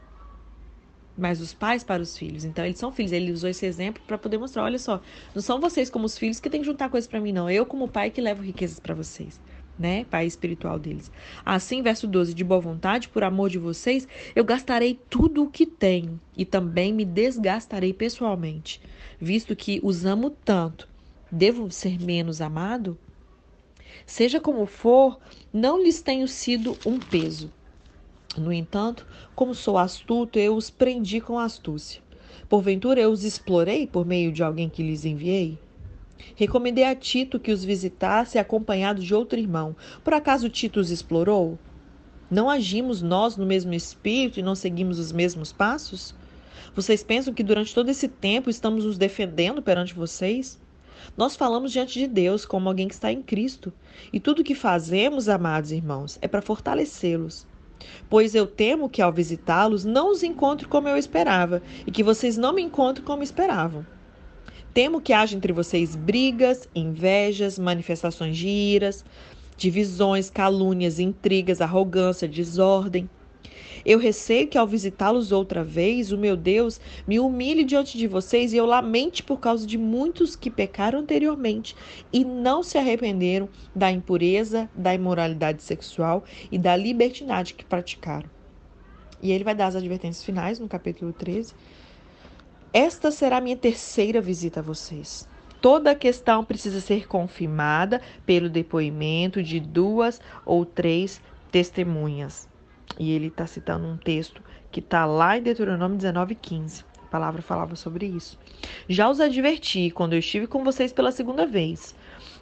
mas 1.18 1.42
os 1.42 1.54
pais 1.54 1.84
para 1.84 2.02
os 2.02 2.18
filhos. 2.18 2.46
Então, 2.46 2.66
eles 2.66 2.78
são 2.78 2.92
filhos. 2.92 3.12
Ele 3.12 3.32
usou 3.32 3.50
esse 3.50 3.66
exemplo 3.66 4.02
para 4.06 4.18
poder 4.18 4.38
mostrar: 4.38 4.64
olha 4.64 4.80
só, 4.80 5.02
não 5.36 5.42
são 5.42 5.60
vocês 5.60 5.90
como 5.90 6.06
os 6.06 6.18
filhos 6.18 6.40
que 6.40 6.50
têm 6.50 6.62
que 6.62 6.68
juntar 6.68 6.90
coisas 6.90 7.08
para 7.08 7.22
mim, 7.22 7.32
não. 7.32 7.50
Eu, 7.50 7.66
como 7.66 7.88
pai, 7.88 8.10
que 8.10 8.22
levo 8.22 8.42
riquezas 8.42 8.80
para 8.80 8.96
vocês 8.96 9.40
né, 9.82 10.06
pai 10.06 10.26
espiritual 10.28 10.78
deles. 10.78 11.12
Assim, 11.44 11.82
verso 11.82 12.08
12, 12.08 12.34
de 12.34 12.44
boa 12.44 12.62
vontade, 12.62 13.10
por 13.10 13.24
amor 13.24 13.50
de 13.50 13.58
vocês, 13.58 14.08
eu 14.36 14.44
gastarei 14.44 15.00
tudo 15.10 15.44
o 15.44 15.50
que 15.50 15.66
tenho 15.66 16.22
e 16.38 16.46
também 16.46 16.94
me 16.94 17.04
desgastarei 17.04 17.92
pessoalmente, 17.92 18.80
visto 19.20 19.56
que 19.56 19.80
os 19.84 20.06
amo 20.06 20.30
tanto. 20.30 20.88
Devo 21.32 21.72
ser 21.72 22.00
menos 22.00 22.42
amado? 22.42 22.98
Seja 24.06 24.40
como 24.40 24.66
for, 24.66 25.20
não 25.54 25.84
lhes 25.84 26.02
tenho 26.02 26.28
sido 26.28 26.78
um 26.86 26.98
peso. 26.98 27.52
No 28.38 28.54
entanto, 28.54 29.06
como 29.36 29.54
sou 29.54 29.78
astuto, 29.78 30.40
eu 30.40 30.56
os 30.56 30.70
prendi 30.70 31.20
com 31.20 31.38
astúcia. 31.38 32.02
Porventura 32.48 33.02
eu 33.02 33.12
os 33.12 33.26
explorei 33.26 33.86
por 33.86 34.06
meio 34.06 34.32
de 34.32 34.42
alguém 34.42 34.70
que 34.70 34.82
lhes 34.82 35.04
enviei? 35.04 35.60
Recomendei 36.36 36.86
a 36.86 36.96
Tito 36.96 37.40
que 37.40 37.52
os 37.52 37.66
visitasse 37.66 38.38
acompanhado 38.38 39.02
de 39.02 39.14
outro 39.14 39.38
irmão. 39.38 39.76
Por 40.04 40.14
acaso 40.14 40.50
Tito 40.50 40.80
os 40.80 40.90
explorou? 40.90 41.60
Não 42.30 42.50
agimos 42.50 43.02
nós 43.02 43.36
no 43.36 43.46
mesmo 43.46 43.74
espírito 43.74 44.40
e 44.40 44.44
não 44.44 44.56
seguimos 44.56 45.00
os 45.00 45.12
mesmos 45.12 45.52
passos? 45.52 46.16
Vocês 46.74 47.04
pensam 47.04 47.34
que 47.34 47.44
durante 47.44 47.76
todo 47.76 47.90
esse 47.90 48.08
tempo 48.08 48.50
estamos 48.50 48.86
nos 48.86 48.98
defendendo 48.98 49.62
perante 49.62 49.94
vocês? 49.94 50.61
Nós 51.18 51.36
falamos 51.36 51.72
diante 51.72 52.00
de 52.00 52.08
Deus 52.08 52.46
como 52.46 52.70
alguém 52.70 52.88
que 52.88 52.94
está 52.94 53.12
em 53.12 53.22
Cristo. 53.22 53.72
E 54.12 54.20
tudo 54.20 54.40
o 54.40 54.44
que 54.44 54.56
fazemos, 54.56 55.28
amados 55.28 55.72
irmãos, 55.72 56.18
é 56.22 56.28
para 56.28 56.42
fortalecê-los. 56.42 57.46
Pois 58.10 58.36
eu 58.36 58.48
temo 58.48 58.90
que 58.90 59.02
ao 59.02 59.12
visitá-los 59.12 59.84
não 59.84 60.12
os 60.12 60.24
encontre 60.24 60.68
como 60.68 60.88
eu 60.88 60.98
esperava 60.98 61.62
e 61.86 61.92
que 61.92 62.04
vocês 62.04 62.38
não 62.38 62.54
me 62.54 62.62
encontrem 62.62 63.06
como 63.06 63.24
esperavam. 63.24 63.86
Temo 64.74 65.02
que 65.02 65.12
haja 65.12 65.36
entre 65.36 65.52
vocês 65.52 65.96
brigas, 65.96 66.68
invejas, 66.74 67.60
manifestações 67.60 68.38
de 68.38 68.48
iras, 68.48 69.04
divisões, 69.58 70.30
calúnias, 70.30 70.98
intrigas, 70.98 71.60
arrogância, 71.60 72.28
desordem. 72.28 73.10
Eu 73.86 73.98
receio 73.98 74.48
que 74.48 74.58
ao 74.58 74.68
visitá-los 74.68 75.32
outra 75.32 75.64
vez, 75.64 76.12
o 76.12 76.18
meu 76.18 76.38
Deus 76.38 76.80
me 77.08 77.20
humilhe 77.20 77.64
diante 77.64 77.98
de 77.98 78.08
vocês 78.08 78.54
e 78.54 78.58
eu 78.58 78.66
lamente 78.66 79.24
por 79.24 79.40
causa 79.40 79.66
de 79.66 79.78
muitos 79.78 80.36
que 80.36 80.50
pecaram 80.50 81.00
anteriormente 81.00 81.76
e 82.12 82.24
não 82.24 82.62
se 82.64 82.78
arrependeram 82.78 83.50
da 83.76 83.92
impureza, 83.92 84.70
da 84.76 84.94
imoralidade 84.94 85.64
sexual 85.64 86.24
e 86.52 86.58
da 86.58 86.76
libertinagem 86.76 87.56
que 87.56 87.66
praticaram. 87.66 88.30
E 89.22 89.32
ele 89.32 89.44
vai 89.44 89.56
dar 89.56 89.68
as 89.68 89.76
advertências 89.76 90.26
finais 90.26 90.60
no 90.60 90.68
capítulo 90.68 91.14
13. 91.14 91.54
Esta 92.74 93.12
será 93.12 93.38
a 93.38 93.42
minha 93.42 93.58
terceira 93.58 94.22
visita 94.22 94.62
a 94.62 94.64
vocês. 94.64 95.28
Toda 95.62 95.92
a 95.92 95.96
questão 95.96 96.44
precisa 96.44 96.82
ser 96.82 97.08
confirmada 97.08 98.02
pelo 98.26 98.50
depoimento 98.50 99.44
de 99.44 99.60
duas 99.60 100.20
ou 100.44 100.66
três 100.66 101.22
testemunhas. 101.52 102.51
E 103.02 103.14
ele 103.14 103.30
está 103.30 103.48
citando 103.48 103.88
um 103.88 103.98
texto 103.98 104.44
que 104.72 104.80
está 104.80 105.08
lá 105.08 105.36
em 105.36 105.42
Deuteronômio 105.42 105.98
19,15. 105.98 106.86
A 107.04 107.08
palavra 107.08 107.42
falava 107.42 107.76
sobre 107.76 108.06
isso. 108.06 108.38
Já 108.88 109.10
os 109.10 109.20
adverti 109.20 109.90
quando 109.90 110.14
eu 110.14 110.20
estive 110.20 110.46
com 110.46 110.64
vocês 110.64 110.94
pela 110.94 111.12
segunda 111.12 111.48
vez. 111.48 111.96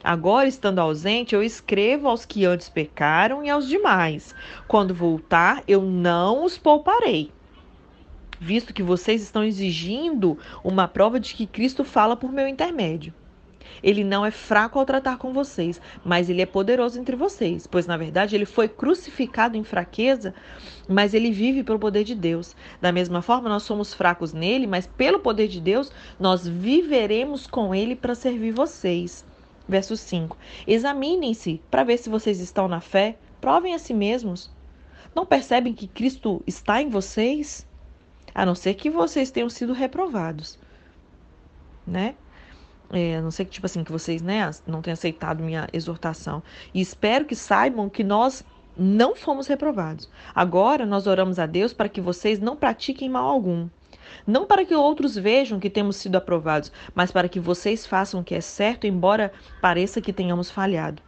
Agora, 0.04 0.46
estando 0.46 0.78
ausente, 0.78 1.34
eu 1.34 1.42
escrevo 1.42 2.08
aos 2.08 2.26
que 2.26 2.44
antes 2.44 2.68
pecaram 2.68 3.42
e 3.42 3.48
aos 3.48 3.66
demais. 3.66 4.34
Quando 4.68 4.94
voltar, 4.94 5.62
eu 5.66 5.80
não 5.80 6.44
os 6.44 6.58
pouparei. 6.58 7.32
Visto 8.38 8.74
que 8.74 8.82
vocês 8.82 9.22
estão 9.22 9.42
exigindo 9.42 10.36
uma 10.62 10.86
prova 10.86 11.18
de 11.18 11.32
que 11.32 11.46
Cristo 11.46 11.84
fala 11.84 12.14
por 12.16 12.30
meu 12.30 12.46
intermédio. 12.46 13.14
Ele 13.82 14.04
não 14.04 14.24
é 14.24 14.30
fraco 14.30 14.78
ao 14.78 14.86
tratar 14.86 15.16
com 15.18 15.32
vocês, 15.32 15.80
mas 16.04 16.28
ele 16.28 16.42
é 16.42 16.46
poderoso 16.46 16.98
entre 16.98 17.16
vocês, 17.16 17.66
pois 17.66 17.86
na 17.86 17.96
verdade 17.96 18.34
ele 18.34 18.46
foi 18.46 18.68
crucificado 18.68 19.56
em 19.56 19.64
fraqueza, 19.64 20.34
mas 20.88 21.14
ele 21.14 21.30
vive 21.30 21.62
pelo 21.62 21.78
poder 21.78 22.04
de 22.04 22.14
Deus. 22.14 22.54
Da 22.80 22.92
mesma 22.92 23.22
forma, 23.22 23.48
nós 23.48 23.62
somos 23.62 23.94
fracos 23.94 24.32
nele, 24.32 24.66
mas 24.66 24.86
pelo 24.86 25.20
poder 25.20 25.48
de 25.48 25.60
Deus, 25.60 25.90
nós 26.18 26.46
viveremos 26.46 27.46
com 27.46 27.74
ele 27.74 27.94
para 27.94 28.14
servir 28.14 28.52
vocês. 28.52 29.24
Verso 29.68 29.96
5: 29.96 30.36
Examinem-se 30.66 31.62
para 31.70 31.84
ver 31.84 31.98
se 31.98 32.10
vocês 32.10 32.40
estão 32.40 32.66
na 32.66 32.80
fé, 32.80 33.16
provem 33.40 33.74
a 33.74 33.78
si 33.78 33.94
mesmos. 33.94 34.50
Não 35.14 35.24
percebem 35.26 35.72
que 35.72 35.86
Cristo 35.86 36.42
está 36.46 36.82
em 36.82 36.88
vocês? 36.88 37.66
A 38.34 38.46
não 38.46 38.54
ser 38.54 38.74
que 38.74 38.90
vocês 38.90 39.30
tenham 39.30 39.48
sido 39.48 39.72
reprovados, 39.72 40.58
né? 41.86 42.14
É, 42.92 43.20
não 43.20 43.30
ser 43.30 43.44
que, 43.44 43.52
tipo 43.52 43.66
assim, 43.66 43.84
que 43.84 43.92
vocês 43.92 44.20
né, 44.20 44.50
não 44.66 44.82
tenham 44.82 44.94
aceitado 44.94 45.42
minha 45.42 45.68
exortação. 45.72 46.42
E 46.74 46.80
espero 46.80 47.24
que 47.24 47.36
saibam 47.36 47.88
que 47.88 48.02
nós 48.02 48.44
não 48.76 49.14
fomos 49.14 49.46
reprovados. 49.46 50.08
Agora 50.34 50.86
nós 50.86 51.06
oramos 51.06 51.38
a 51.38 51.46
Deus 51.46 51.72
para 51.72 51.88
que 51.88 52.00
vocês 52.00 52.40
não 52.40 52.56
pratiquem 52.56 53.08
mal 53.08 53.28
algum. 53.28 53.68
Não 54.26 54.46
para 54.46 54.64
que 54.64 54.74
outros 54.74 55.14
vejam 55.14 55.60
que 55.60 55.70
temos 55.70 55.96
sido 55.96 56.16
aprovados, 56.16 56.72
mas 56.94 57.12
para 57.12 57.28
que 57.28 57.38
vocês 57.38 57.86
façam 57.86 58.20
o 58.20 58.24
que 58.24 58.34
é 58.34 58.40
certo, 58.40 58.86
embora 58.86 59.32
pareça 59.60 60.00
que 60.00 60.12
tenhamos 60.12 60.50
falhado. 60.50 61.02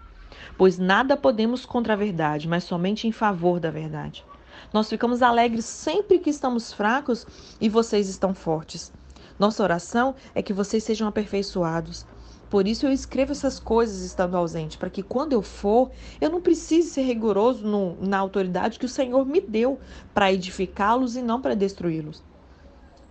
Pois 0.56 0.78
nada 0.78 1.16
podemos 1.16 1.64
contra 1.64 1.94
a 1.94 1.96
verdade, 1.96 2.46
mas 2.46 2.64
somente 2.64 3.08
em 3.08 3.12
favor 3.12 3.58
da 3.58 3.70
verdade. 3.70 4.24
Nós 4.72 4.88
ficamos 4.88 5.22
alegres 5.22 5.64
sempre 5.64 6.18
que 6.18 6.30
estamos 6.30 6.72
fracos 6.72 7.26
e 7.60 7.68
vocês 7.68 8.08
estão 8.08 8.34
fortes. 8.34 8.92
Nossa 9.42 9.64
oração 9.64 10.14
é 10.36 10.40
que 10.40 10.52
vocês 10.52 10.84
sejam 10.84 11.08
aperfeiçoados. 11.08 12.06
Por 12.48 12.68
isso 12.68 12.86
eu 12.86 12.92
escrevo 12.92 13.32
essas 13.32 13.58
coisas 13.58 14.02
estando 14.02 14.36
ausente, 14.36 14.78
para 14.78 14.88
que 14.88 15.02
quando 15.02 15.32
eu 15.32 15.42
for, 15.42 15.90
eu 16.20 16.30
não 16.30 16.40
precise 16.40 16.90
ser 16.90 17.02
rigoroso 17.02 17.66
no, 17.66 17.96
na 18.00 18.20
autoridade 18.20 18.78
que 18.78 18.86
o 18.86 18.88
Senhor 18.88 19.26
me 19.26 19.40
deu 19.40 19.80
para 20.14 20.32
edificá-los 20.32 21.16
e 21.16 21.22
não 21.22 21.42
para 21.42 21.56
destruí-los. 21.56 22.22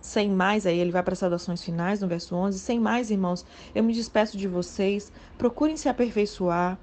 Sem 0.00 0.30
mais, 0.30 0.64
aí 0.64 0.78
ele 0.78 0.90
vai 0.90 1.02
para 1.02 1.12
as 1.12 1.18
saudações 1.18 1.62
finais 1.62 2.00
no 2.00 2.08
verso 2.08 2.34
11. 2.34 2.58
Sem 2.58 2.80
mais, 2.80 3.10
irmãos, 3.10 3.44
eu 3.74 3.84
me 3.84 3.92
despeço 3.92 4.38
de 4.38 4.48
vocês. 4.48 5.12
Procurem 5.36 5.76
se 5.76 5.90
aperfeiçoar, 5.90 6.78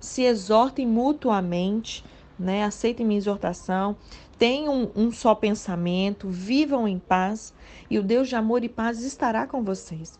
se 0.00 0.22
exortem 0.22 0.86
mutuamente, 0.86 2.02
né? 2.38 2.64
aceitem 2.64 3.04
minha 3.04 3.18
exortação, 3.18 3.96
tenham 4.38 4.90
um 4.94 5.10
só 5.10 5.34
pensamento, 5.34 6.28
vivam 6.28 6.86
em 6.86 6.98
paz 6.98 7.54
e 7.90 7.98
o 7.98 8.02
Deus 8.02 8.28
de 8.28 8.36
amor 8.36 8.64
e 8.64 8.68
paz 8.68 9.02
estará 9.02 9.46
com 9.46 9.62
vocês. 9.62 10.18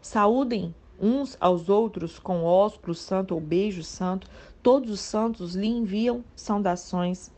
Saúdem 0.00 0.74
uns 1.00 1.36
aos 1.40 1.68
outros 1.68 2.18
com 2.18 2.44
ósculo 2.44 2.94
santo 2.94 3.34
ou 3.34 3.40
beijo 3.40 3.82
santo. 3.82 4.28
Todos 4.62 4.90
os 4.90 5.00
santos 5.00 5.54
lhe 5.54 5.68
enviam 5.68 6.24
saudações. 6.34 7.30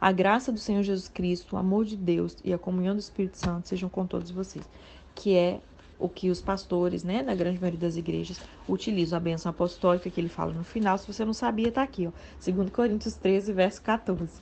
A 0.00 0.12
graça 0.12 0.52
do 0.52 0.58
Senhor 0.58 0.82
Jesus 0.82 1.08
Cristo, 1.08 1.54
o 1.54 1.58
amor 1.58 1.84
de 1.84 1.96
Deus 1.96 2.36
e 2.44 2.52
a 2.52 2.58
comunhão 2.58 2.94
do 2.94 3.00
Espírito 3.00 3.38
Santo 3.38 3.68
sejam 3.68 3.88
com 3.88 4.06
todos 4.06 4.30
vocês. 4.30 4.68
Que 5.14 5.36
é 5.36 5.60
o 5.98 6.08
que 6.08 6.30
os 6.30 6.40
pastores, 6.40 7.02
né, 7.02 7.22
da 7.22 7.34
grande 7.34 7.58
maioria 7.58 7.80
das 7.80 7.96
igrejas, 7.96 8.40
utilizam 8.68 9.16
a 9.16 9.20
bênção 9.20 9.50
apostólica 9.50 10.08
que 10.08 10.20
ele 10.20 10.28
fala 10.28 10.52
no 10.52 10.62
final. 10.62 10.96
Se 10.96 11.12
você 11.12 11.24
não 11.24 11.32
sabia, 11.32 11.68
está 11.68 11.82
aqui, 11.82 12.06
ó. 12.06 12.12
2 12.44 12.70
Coríntios 12.70 13.14
13, 13.14 13.52
verso 13.52 13.82
14. 13.82 14.40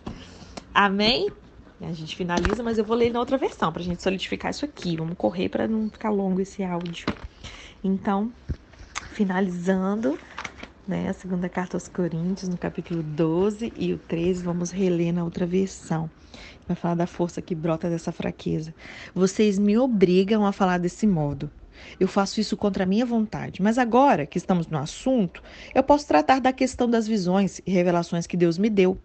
Amém? 0.78 1.30
A 1.80 1.90
gente 1.94 2.14
finaliza, 2.14 2.62
mas 2.62 2.76
eu 2.76 2.84
vou 2.84 2.94
ler 2.94 3.10
na 3.10 3.18
outra 3.18 3.38
versão 3.38 3.72
para 3.72 3.80
a 3.80 3.84
gente 3.84 4.02
solidificar 4.02 4.50
isso 4.50 4.66
aqui. 4.66 4.94
Vamos 4.94 5.16
correr 5.16 5.48
para 5.48 5.66
não 5.66 5.88
ficar 5.90 6.10
longo 6.10 6.38
esse 6.38 6.62
áudio. 6.62 7.08
Então, 7.82 8.30
finalizando, 9.10 10.20
né, 10.86 11.08
a 11.08 11.14
segunda 11.14 11.48
carta 11.48 11.78
aos 11.78 11.88
Coríntios, 11.88 12.50
no 12.50 12.58
capítulo 12.58 13.02
12 13.02 13.72
e 13.74 13.94
o 13.94 13.98
13, 13.98 14.44
vamos 14.44 14.70
reler 14.70 15.14
na 15.14 15.24
outra 15.24 15.46
versão. 15.46 16.10
Vai 16.68 16.76
falar 16.76 16.94
da 16.94 17.06
força 17.06 17.40
que 17.40 17.54
brota 17.54 17.88
dessa 17.88 18.12
fraqueza. 18.12 18.74
Vocês 19.14 19.58
me 19.58 19.78
obrigam 19.78 20.44
a 20.44 20.52
falar 20.52 20.78
desse 20.78 21.06
modo. 21.06 21.50
Eu 21.98 22.08
faço 22.08 22.40
isso 22.40 22.56
contra 22.56 22.84
a 22.84 22.86
minha 22.86 23.06
vontade. 23.06 23.62
Mas 23.62 23.78
agora 23.78 24.26
que 24.26 24.38
estamos 24.38 24.66
no 24.66 24.78
assunto, 24.78 25.42
eu 25.74 25.82
posso 25.82 26.06
tratar 26.06 26.40
da 26.40 26.52
questão 26.52 26.88
das 26.88 27.06
visões 27.06 27.60
e 27.66 27.70
revelações 27.70 28.26
que 28.26 28.36
Deus 28.36 28.58
me 28.58 28.70
deu. 28.70 28.98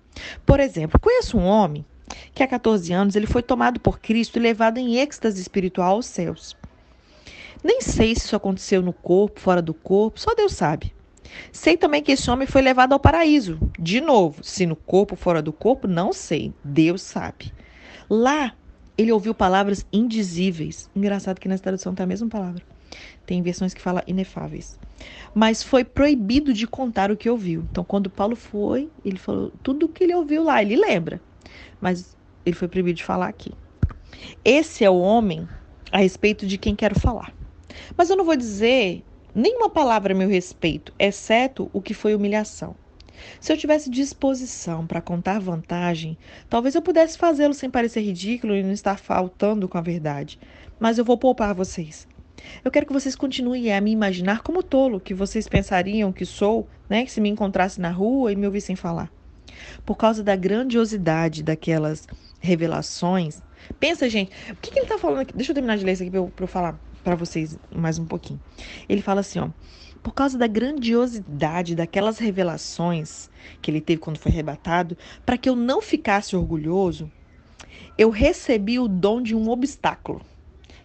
Por 0.45 0.59
exemplo, 0.59 0.99
conheço 0.99 1.37
um 1.37 1.45
homem 1.45 1.85
que 2.33 2.43
há 2.43 2.47
14 2.47 2.91
anos 2.91 3.15
ele 3.15 3.27
foi 3.27 3.41
tomado 3.41 3.79
por 3.79 3.99
Cristo 3.99 4.37
e 4.37 4.41
levado 4.41 4.77
em 4.77 4.97
êxtase 4.97 5.41
espiritual 5.41 5.95
aos 5.95 6.05
céus. 6.05 6.55
Nem 7.63 7.79
sei 7.81 8.15
se 8.15 8.25
isso 8.25 8.35
aconteceu 8.35 8.81
no 8.81 8.91
corpo, 8.91 9.39
fora 9.39 9.61
do 9.61 9.73
corpo, 9.73 10.19
só 10.19 10.33
Deus 10.33 10.53
sabe. 10.53 10.93
Sei 11.51 11.77
também 11.77 12.01
que 12.01 12.11
esse 12.11 12.29
homem 12.29 12.47
foi 12.47 12.61
levado 12.61 12.93
ao 12.93 12.99
paraíso. 12.99 13.59
De 13.79 14.01
novo, 14.01 14.43
se 14.43 14.65
no 14.65 14.75
corpo, 14.75 15.15
fora 15.15 15.41
do 15.41 15.53
corpo, 15.53 15.87
não 15.87 16.11
sei. 16.11 16.53
Deus 16.63 17.01
sabe. 17.01 17.53
Lá, 18.09 18.53
ele 19.01 19.11
ouviu 19.11 19.33
palavras 19.33 19.85
indizíveis. 19.91 20.89
Engraçado 20.95 21.39
que 21.39 21.47
nessa 21.47 21.63
tradução 21.63 21.95
tem 21.95 22.03
a 22.03 22.07
mesma 22.07 22.29
palavra. 22.29 22.63
Tem 23.25 23.41
versões 23.41 23.73
que 23.73 23.81
falam 23.81 24.03
inefáveis. 24.05 24.79
Mas 25.33 25.63
foi 25.63 25.83
proibido 25.83 26.53
de 26.53 26.67
contar 26.67 27.09
o 27.09 27.17
que 27.17 27.29
ouviu. 27.29 27.65
Então, 27.71 27.83
quando 27.83 28.09
Paulo 28.09 28.35
foi, 28.35 28.89
ele 29.03 29.17
falou 29.17 29.51
tudo 29.63 29.87
o 29.87 29.89
que 29.89 30.03
ele 30.03 30.13
ouviu 30.13 30.43
lá, 30.43 30.61
ele 30.61 30.75
lembra. 30.75 31.19
Mas 31.79 32.15
ele 32.45 32.55
foi 32.55 32.67
proibido 32.67 32.97
de 32.97 33.03
falar 33.03 33.27
aqui. 33.27 33.51
Esse 34.45 34.83
é 34.83 34.89
o 34.89 34.99
homem 34.99 35.49
a 35.91 35.97
respeito 35.97 36.45
de 36.45 36.57
quem 36.57 36.75
quero 36.75 36.99
falar. 36.99 37.33
Mas 37.97 38.09
eu 38.09 38.15
não 38.15 38.25
vou 38.25 38.35
dizer 38.35 39.03
nenhuma 39.33 39.69
palavra 39.69 40.13
a 40.13 40.17
meu 40.17 40.29
respeito, 40.29 40.93
exceto 40.99 41.69
o 41.73 41.81
que 41.81 41.93
foi 41.93 42.13
humilhação. 42.13 42.75
Se 43.39 43.51
eu 43.51 43.57
tivesse 43.57 43.89
disposição 43.89 44.85
para 44.85 45.01
contar 45.01 45.39
vantagem, 45.39 46.17
talvez 46.49 46.75
eu 46.75 46.81
pudesse 46.81 47.17
fazê-lo 47.17 47.53
sem 47.53 47.69
parecer 47.69 48.01
ridículo 48.01 48.55
e 48.55 48.63
não 48.63 48.71
estar 48.71 48.97
faltando 48.97 49.67
com 49.67 49.77
a 49.77 49.81
verdade. 49.81 50.39
Mas 50.79 50.97
eu 50.97 51.05
vou 51.05 51.17
poupar 51.17 51.53
vocês. 51.53 52.07
Eu 52.63 52.71
quero 52.71 52.85
que 52.85 52.93
vocês 52.93 53.15
continuem 53.15 53.73
a 53.73 53.81
me 53.81 53.91
imaginar 53.91 54.41
como 54.41 54.63
tolo, 54.63 54.99
que 54.99 55.13
vocês 55.13 55.47
pensariam 55.47 56.11
que 56.11 56.25
sou, 56.25 56.67
né, 56.89 57.05
que 57.05 57.11
se 57.11 57.21
me 57.21 57.29
encontrasse 57.29 57.79
na 57.79 57.91
rua 57.91 58.31
e 58.31 58.35
me 58.35 58.45
ouvissem 58.45 58.75
falar. 58.75 59.11
Por 59.85 59.95
causa 59.95 60.23
da 60.23 60.35
grandiosidade 60.35 61.43
daquelas 61.43 62.07
revelações. 62.39 63.41
Pensa, 63.79 64.09
gente, 64.09 64.31
o 64.49 64.55
que, 64.55 64.71
que 64.71 64.79
ele 64.79 64.85
está 64.85 64.97
falando 64.97 65.19
aqui? 65.19 65.33
Deixa 65.35 65.51
eu 65.51 65.53
terminar 65.53 65.77
de 65.77 65.85
ler 65.85 65.93
isso 65.93 66.03
aqui 66.03 66.09
para 66.09 66.19
eu, 66.19 66.31
eu 66.39 66.47
falar. 66.47 66.79
para 67.03 67.15
vocês 67.15 67.57
mais 67.73 67.99
um 67.99 68.05
pouquinho. 68.05 68.39
Ele 68.89 69.01
fala 69.01 69.21
assim, 69.21 69.39
ó: 69.39 69.49
por 70.01 70.13
causa 70.13 70.37
da 70.37 70.47
grandiosidade 70.47 71.75
daquelas 71.75 72.17
revelações 72.17 73.29
que 73.61 73.69
ele 73.69 73.81
teve 73.81 74.01
quando 74.01 74.17
foi 74.17 74.31
arrebatado, 74.31 74.97
para 75.25 75.37
que 75.37 75.49
eu 75.49 75.55
não 75.55 75.81
ficasse 75.81 76.35
orgulhoso, 76.35 77.11
eu 77.97 78.09
recebi 78.09 78.79
o 78.79 78.87
dom 78.87 79.21
de 79.21 79.35
um 79.35 79.49
obstáculo 79.49 80.21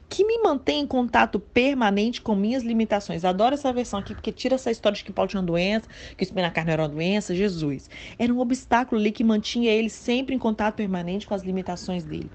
que 0.09 0.25
me 0.25 0.39
mantém 0.39 0.83
em 0.83 0.87
contato 0.87 1.41
permanente 1.41 2.21
com 2.21 2.37
minhas 2.37 2.63
limitações. 2.63 3.25
Adoro 3.25 3.55
essa 3.55 3.73
versão 3.73 3.99
aqui, 3.99 4.15
porque 4.15 4.31
tira 4.31 4.55
essa 4.55 4.71
história 4.71 4.97
de 4.97 5.05
que 5.05 5.13
Paulo 5.13 5.29
tinha 5.29 5.41
uma 5.41 5.47
doença, 5.47 5.89
que 6.17 6.23
o 6.23 6.25
espinho 6.25 6.45
na 6.45 6.51
carne 6.51 6.73
era 6.73 6.83
uma 6.83 6.89
doença, 6.89 7.35
Jesus. 7.35 7.91
Era 8.19 8.33
um 8.33 8.39
obstáculo 8.39 9.01
ali 9.01 9.11
que 9.11 9.25
mantinha 9.25 9.71
ele 9.71 9.91
sempre 9.91 10.35
em 10.35 10.39
contato 10.39 10.77
permanente 10.77 11.27
com 11.27 11.35
as 11.35 11.43
limitações 11.43 12.05
dele. 12.05 12.31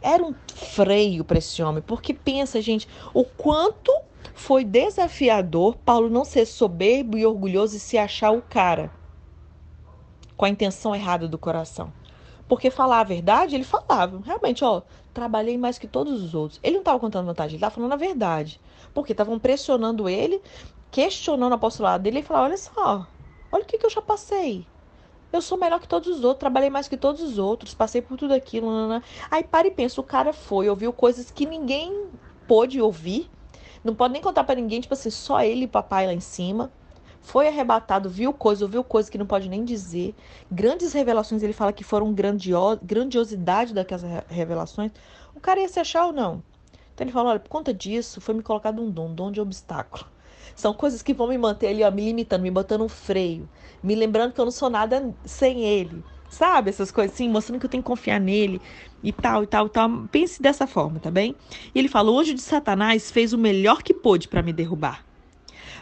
Era 0.00 0.22
um 0.22 0.34
freio 0.54 1.24
para 1.24 1.38
esse 1.38 1.62
homem, 1.62 1.82
porque 1.82 2.14
pensa, 2.14 2.60
gente, 2.60 2.88
o 3.12 3.24
quanto 3.24 3.92
foi 4.34 4.64
desafiador 4.64 5.76
Paulo 5.76 6.08
não 6.08 6.24
ser 6.24 6.46
soberbo 6.46 7.18
e 7.18 7.26
orgulhoso 7.26 7.76
e 7.76 7.80
se 7.80 7.98
achar 7.98 8.30
o 8.30 8.42
cara 8.42 8.90
com 10.36 10.44
a 10.44 10.48
intenção 10.48 10.94
errada 10.94 11.28
do 11.28 11.38
coração. 11.38 11.92
Porque 12.48 12.70
falar 12.70 13.00
a 13.00 13.04
verdade, 13.04 13.54
ele 13.54 13.64
falava. 13.64 14.20
Realmente, 14.24 14.64
ó, 14.64 14.82
trabalhei 15.14 15.56
mais 15.56 15.78
que 15.78 15.86
todos 15.86 16.22
os 16.22 16.34
outros. 16.34 16.60
Ele 16.62 16.74
não 16.74 16.80
estava 16.80 16.98
contando 16.98 17.26
vantagem, 17.26 17.52
ele 17.52 17.56
estava 17.56 17.74
falando 17.74 17.92
a 17.92 17.96
verdade. 17.96 18.60
Porque 18.92 19.12
estavam 19.12 19.38
pressionando 19.38 20.08
ele, 20.08 20.42
questionando 20.90 21.52
o 21.52 21.54
apostolado 21.54 22.02
dele 22.02 22.18
e 22.18 22.22
falava: 22.22 22.46
olha 22.46 22.56
só, 22.58 23.06
olha 23.50 23.62
o 23.62 23.66
que, 23.66 23.78
que 23.78 23.86
eu 23.86 23.90
já 23.90 24.02
passei. 24.02 24.66
Eu 25.32 25.40
sou 25.40 25.58
melhor 25.58 25.80
que 25.80 25.88
todos 25.88 26.08
os 26.08 26.24
outros, 26.24 26.40
trabalhei 26.40 26.68
mais 26.68 26.88
que 26.88 26.96
todos 26.96 27.22
os 27.22 27.38
outros, 27.38 27.74
passei 27.74 28.02
por 28.02 28.16
tudo 28.16 28.34
aquilo. 28.34 28.70
Nanana. 28.70 29.02
Aí 29.30 29.42
para 29.42 29.66
e 29.66 29.70
pensa, 29.70 30.00
o 30.00 30.04
cara 30.04 30.32
foi, 30.32 30.68
ouviu 30.68 30.92
coisas 30.92 31.30
que 31.30 31.46
ninguém 31.46 32.08
pôde 32.46 32.80
ouvir. 32.80 33.30
Não 33.82 33.94
pode 33.94 34.12
nem 34.12 34.22
contar 34.22 34.44
para 34.44 34.54
ninguém, 34.54 34.80
tipo 34.80 34.94
assim, 34.94 35.10
só 35.10 35.40
ele 35.42 35.64
e 35.64 35.68
papai 35.68 36.06
lá 36.06 36.12
em 36.12 36.20
cima 36.20 36.70
foi 37.22 37.46
arrebatado, 37.46 38.10
viu 38.10 38.32
coisa, 38.32 38.64
ouviu 38.64 38.82
coisa 38.82 39.10
que 39.10 39.16
não 39.16 39.24
pode 39.24 39.48
nem 39.48 39.64
dizer. 39.64 40.14
Grandes 40.50 40.92
revelações, 40.92 41.42
ele 41.42 41.52
fala 41.52 41.72
que 41.72 41.84
foram 41.84 42.12
grandio 42.12 42.58
grandiosidade 42.82 43.72
daquelas 43.72 44.02
revelações. 44.28 44.90
O 45.34 45.40
cara 45.40 45.60
ia 45.60 45.68
se 45.68 45.80
achar 45.80 46.06
ou 46.06 46.12
não? 46.12 46.42
Então 46.92 47.04
ele 47.04 47.12
fala: 47.12 47.30
olha, 47.30 47.40
por 47.40 47.48
conta 47.48 47.72
disso, 47.72 48.20
foi 48.20 48.34
me 48.34 48.42
colocado 48.42 48.82
um 48.82 48.90
dom, 48.90 49.08
um 49.08 49.14
dom 49.14 49.30
de 49.30 49.40
obstáculo. 49.40 50.04
São 50.54 50.74
coisas 50.74 51.02
que 51.02 51.14
vão 51.14 51.28
me 51.28 51.38
manter 51.38 51.68
ali, 51.68 51.82
ó, 51.82 51.90
me 51.90 52.04
limitando, 52.04 52.42
me 52.42 52.50
botando 52.50 52.82
um 52.82 52.88
freio, 52.88 53.48
me 53.82 53.94
lembrando 53.94 54.32
que 54.32 54.40
eu 54.40 54.44
não 54.44 54.52
sou 54.52 54.70
nada 54.70 55.14
sem 55.24 55.64
ele. 55.64 56.02
Sabe? 56.28 56.70
Essas 56.70 56.90
coisas 56.90 57.14
assim, 57.14 57.28
mostrando 57.28 57.60
que 57.60 57.66
eu 57.66 57.70
tenho 57.70 57.82
que 57.82 57.86
confiar 57.86 58.18
nele 58.18 58.58
e 59.02 59.12
tal, 59.12 59.42
e 59.42 59.46
tal, 59.46 59.66
e 59.66 59.68
tal. 59.68 60.08
Pense 60.10 60.40
dessa 60.40 60.66
forma, 60.66 60.98
tá 60.98 61.10
bem? 61.10 61.36
E 61.74 61.78
ele 61.78 61.88
fala: 61.88 62.10
hoje 62.10 62.32
de 62.32 62.40
Satanás 62.40 63.10
fez 63.10 63.34
o 63.34 63.38
melhor 63.38 63.82
que 63.82 63.92
pôde 63.92 64.28
para 64.28 64.42
me 64.42 64.52
derrubar. 64.52 65.04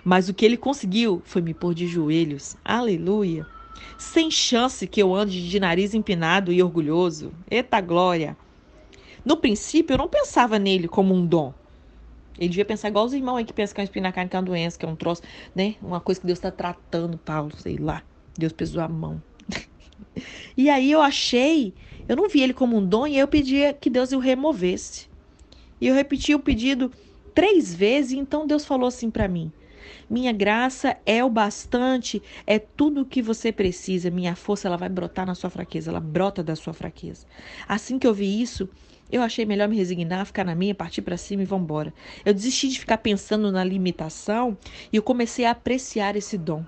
Mas 0.04 0.28
o 0.28 0.34
que 0.34 0.44
ele 0.44 0.56
conseguiu 0.56 1.22
foi 1.24 1.40
me 1.40 1.54
pôr 1.54 1.72
de 1.72 1.86
joelhos. 1.86 2.56
Aleluia! 2.64 3.46
Sem 3.96 4.30
chance 4.30 4.86
que 4.86 5.00
eu 5.00 5.14
ande 5.14 5.48
de 5.48 5.60
nariz 5.60 5.94
empinado 5.94 6.52
e 6.52 6.62
orgulhoso. 6.62 7.32
Eita 7.48 7.80
glória! 7.80 8.36
No 9.24 9.36
princípio, 9.36 9.94
eu 9.94 9.98
não 9.98 10.08
pensava 10.08 10.58
nele 10.58 10.88
como 10.88 11.14
um 11.14 11.24
dom. 11.24 11.52
Ele 12.38 12.48
devia 12.48 12.64
pensar 12.64 12.88
igual 12.88 13.04
os 13.04 13.12
irmãos 13.12 13.36
aí 13.36 13.44
que 13.44 13.52
pensam 13.52 13.74
que 13.74 13.98
é 13.98 14.12
carne, 14.12 14.30
que 14.30 14.36
é 14.36 14.38
uma 14.38 14.44
doença, 14.44 14.78
que 14.78 14.84
é 14.84 14.88
um 14.88 14.96
troço, 14.96 15.22
né? 15.54 15.74
Uma 15.82 16.00
coisa 16.00 16.20
que 16.20 16.26
Deus 16.26 16.38
está 16.38 16.50
tratando, 16.50 17.18
Paulo, 17.18 17.52
sei 17.58 17.76
lá. 17.76 18.02
Deus 18.38 18.52
pesou 18.52 18.82
a 18.82 18.88
mão. 18.88 19.22
e 20.56 20.70
aí 20.70 20.90
eu 20.90 21.00
achei, 21.00 21.74
eu 22.08 22.16
não 22.16 22.28
vi 22.28 22.40
ele 22.42 22.54
como 22.54 22.76
um 22.76 22.86
dom 22.86 23.06
e 23.06 23.18
eu 23.18 23.28
pedia 23.28 23.72
que 23.74 23.90
Deus 23.90 24.12
o 24.12 24.18
removesse. 24.18 25.08
E 25.80 25.86
eu 25.86 25.94
repeti 25.94 26.34
o 26.34 26.38
pedido 26.38 26.90
três 27.34 27.74
vezes, 27.74 28.12
e 28.12 28.18
então 28.18 28.46
Deus 28.46 28.64
falou 28.64 28.86
assim 28.86 29.10
para 29.10 29.28
mim: 29.28 29.52
minha 30.10 30.32
graça 30.32 30.96
é 31.06 31.24
o 31.24 31.30
bastante, 31.30 32.20
é 32.44 32.58
tudo 32.58 33.02
o 33.02 33.06
que 33.06 33.22
você 33.22 33.52
precisa. 33.52 34.10
Minha 34.10 34.34
força 34.34 34.66
ela 34.66 34.76
vai 34.76 34.88
brotar 34.88 35.24
na 35.24 35.36
sua 35.36 35.48
fraqueza, 35.48 35.90
ela 35.90 36.00
brota 36.00 36.42
da 36.42 36.56
sua 36.56 36.72
fraqueza. 36.72 37.26
Assim 37.68 37.96
que 37.96 38.08
eu 38.08 38.12
vi 38.12 38.42
isso, 38.42 38.68
eu 39.12 39.22
achei 39.22 39.44
melhor 39.46 39.68
me 39.68 39.76
resignar, 39.76 40.26
ficar 40.26 40.44
na 40.44 40.54
minha, 40.56 40.74
partir 40.74 41.02
para 41.02 41.16
cima 41.16 41.42
e 41.42 41.46
vamos 41.46 41.64
embora. 41.64 41.94
Eu 42.24 42.34
desisti 42.34 42.68
de 42.68 42.80
ficar 42.80 42.98
pensando 42.98 43.52
na 43.52 43.62
limitação 43.62 44.58
e 44.92 44.96
eu 44.96 45.02
comecei 45.02 45.44
a 45.44 45.52
apreciar 45.52 46.16
esse 46.16 46.36
dom. 46.36 46.64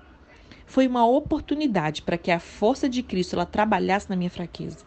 Foi 0.65 0.87
uma 0.87 1.05
oportunidade 1.05 2.01
para 2.01 2.17
que 2.17 2.31
a 2.31 2.39
força 2.39 2.87
de 2.87 3.03
Cristo 3.03 3.35
ela 3.35 3.45
trabalhasse 3.45 4.09
na 4.09 4.15
minha 4.15 4.29
fraqueza. 4.29 4.77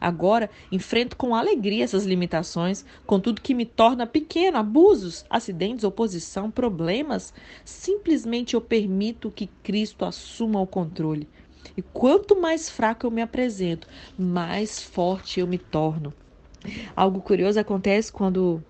Agora 0.00 0.50
enfrento 0.70 1.16
com 1.16 1.34
alegria 1.34 1.84
essas 1.84 2.04
limitações, 2.04 2.84
contudo 3.06 3.40
que 3.40 3.54
me 3.54 3.64
torna 3.64 4.06
pequeno, 4.06 4.58
abusos, 4.58 5.24
acidentes, 5.28 5.84
oposição, 5.84 6.50
problemas. 6.50 7.32
Simplesmente 7.64 8.54
eu 8.54 8.60
permito 8.60 9.30
que 9.30 9.48
Cristo 9.62 10.04
assuma 10.04 10.60
o 10.60 10.66
controle. 10.66 11.28
E 11.76 11.82
quanto 11.82 12.40
mais 12.40 12.70
fraco 12.70 13.06
eu 13.06 13.10
me 13.10 13.22
apresento, 13.22 13.86
mais 14.18 14.82
forte 14.82 15.40
eu 15.40 15.46
me 15.46 15.58
torno. 15.58 16.12
Algo 16.94 17.20
curioso 17.20 17.60
acontece 17.60 18.12
quando 18.12 18.62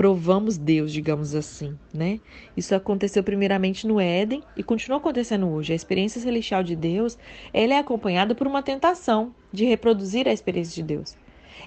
provamos 0.00 0.56
Deus, 0.56 0.90
digamos 0.90 1.34
assim, 1.34 1.78
né? 1.92 2.20
Isso 2.56 2.74
aconteceu 2.74 3.22
primeiramente 3.22 3.86
no 3.86 4.00
Éden 4.00 4.42
e 4.56 4.62
continua 4.62 4.96
acontecendo 4.96 5.46
hoje. 5.46 5.74
A 5.74 5.76
experiência 5.76 6.18
celestial 6.18 6.62
de 6.62 6.74
Deus, 6.74 7.18
ela 7.52 7.74
é 7.74 7.78
acompanhada 7.78 8.34
por 8.34 8.46
uma 8.46 8.62
tentação 8.62 9.34
de 9.52 9.66
reproduzir 9.66 10.26
a 10.26 10.32
experiência 10.32 10.74
de 10.74 10.94
Deus. 10.94 11.18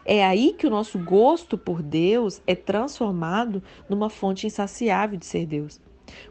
É 0.03 0.25
aí 0.25 0.55
que 0.57 0.65
o 0.65 0.69
nosso 0.71 0.97
gosto 0.97 1.59
por 1.59 1.83
Deus 1.83 2.41
é 2.47 2.55
transformado 2.55 3.61
numa 3.87 4.09
fonte 4.09 4.47
insaciável 4.47 5.19
de 5.19 5.27
ser 5.27 5.45
Deus. 5.45 5.79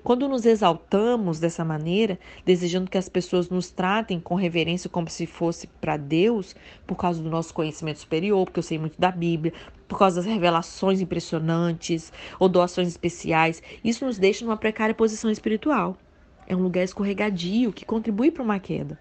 Quando 0.03 0.29
nos 0.29 0.45
exaltamos 0.45 1.39
dessa 1.39 1.65
maneira, 1.65 2.19
desejando 2.45 2.91
que 2.91 2.99
as 2.99 3.09
pessoas 3.09 3.49
nos 3.49 3.71
tratem 3.71 4.21
com 4.21 4.35
reverência 4.35 4.91
como 4.91 5.09
se 5.09 5.27
fosse 5.27 5.67
para 5.81 5.97
Deus, 5.97 6.55
por 6.87 6.97
causa 6.97 7.23
do 7.23 7.31
nosso 7.31 7.55
conhecimento 7.55 8.01
superior, 8.01 8.45
porque 8.45 8.59
eu 8.59 8.63
sei 8.65 8.79
muito 8.79 9.01
da 9.01 9.11
Bíblia, 9.11 9.53
por 9.93 9.99
causa 9.99 10.17
das 10.17 10.25
revelações 10.25 11.03
impressionantes 11.03 12.11
ou 12.41 12.49
doações 12.49 12.89
especiais, 12.89 13.63
isso 13.85 14.07
nos 14.07 14.19
deixa 14.19 14.43
numa 14.43 14.57
precária 14.57 14.95
posição 14.95 15.31
espiritual. 15.31 15.99
É 16.47 16.57
um 16.57 16.63
lugar 16.63 16.83
escorregadio 16.83 17.75
que 17.75 17.85
contribui 17.85 18.31
para 18.31 18.43
uma 18.43 18.59
queda. 18.59 18.99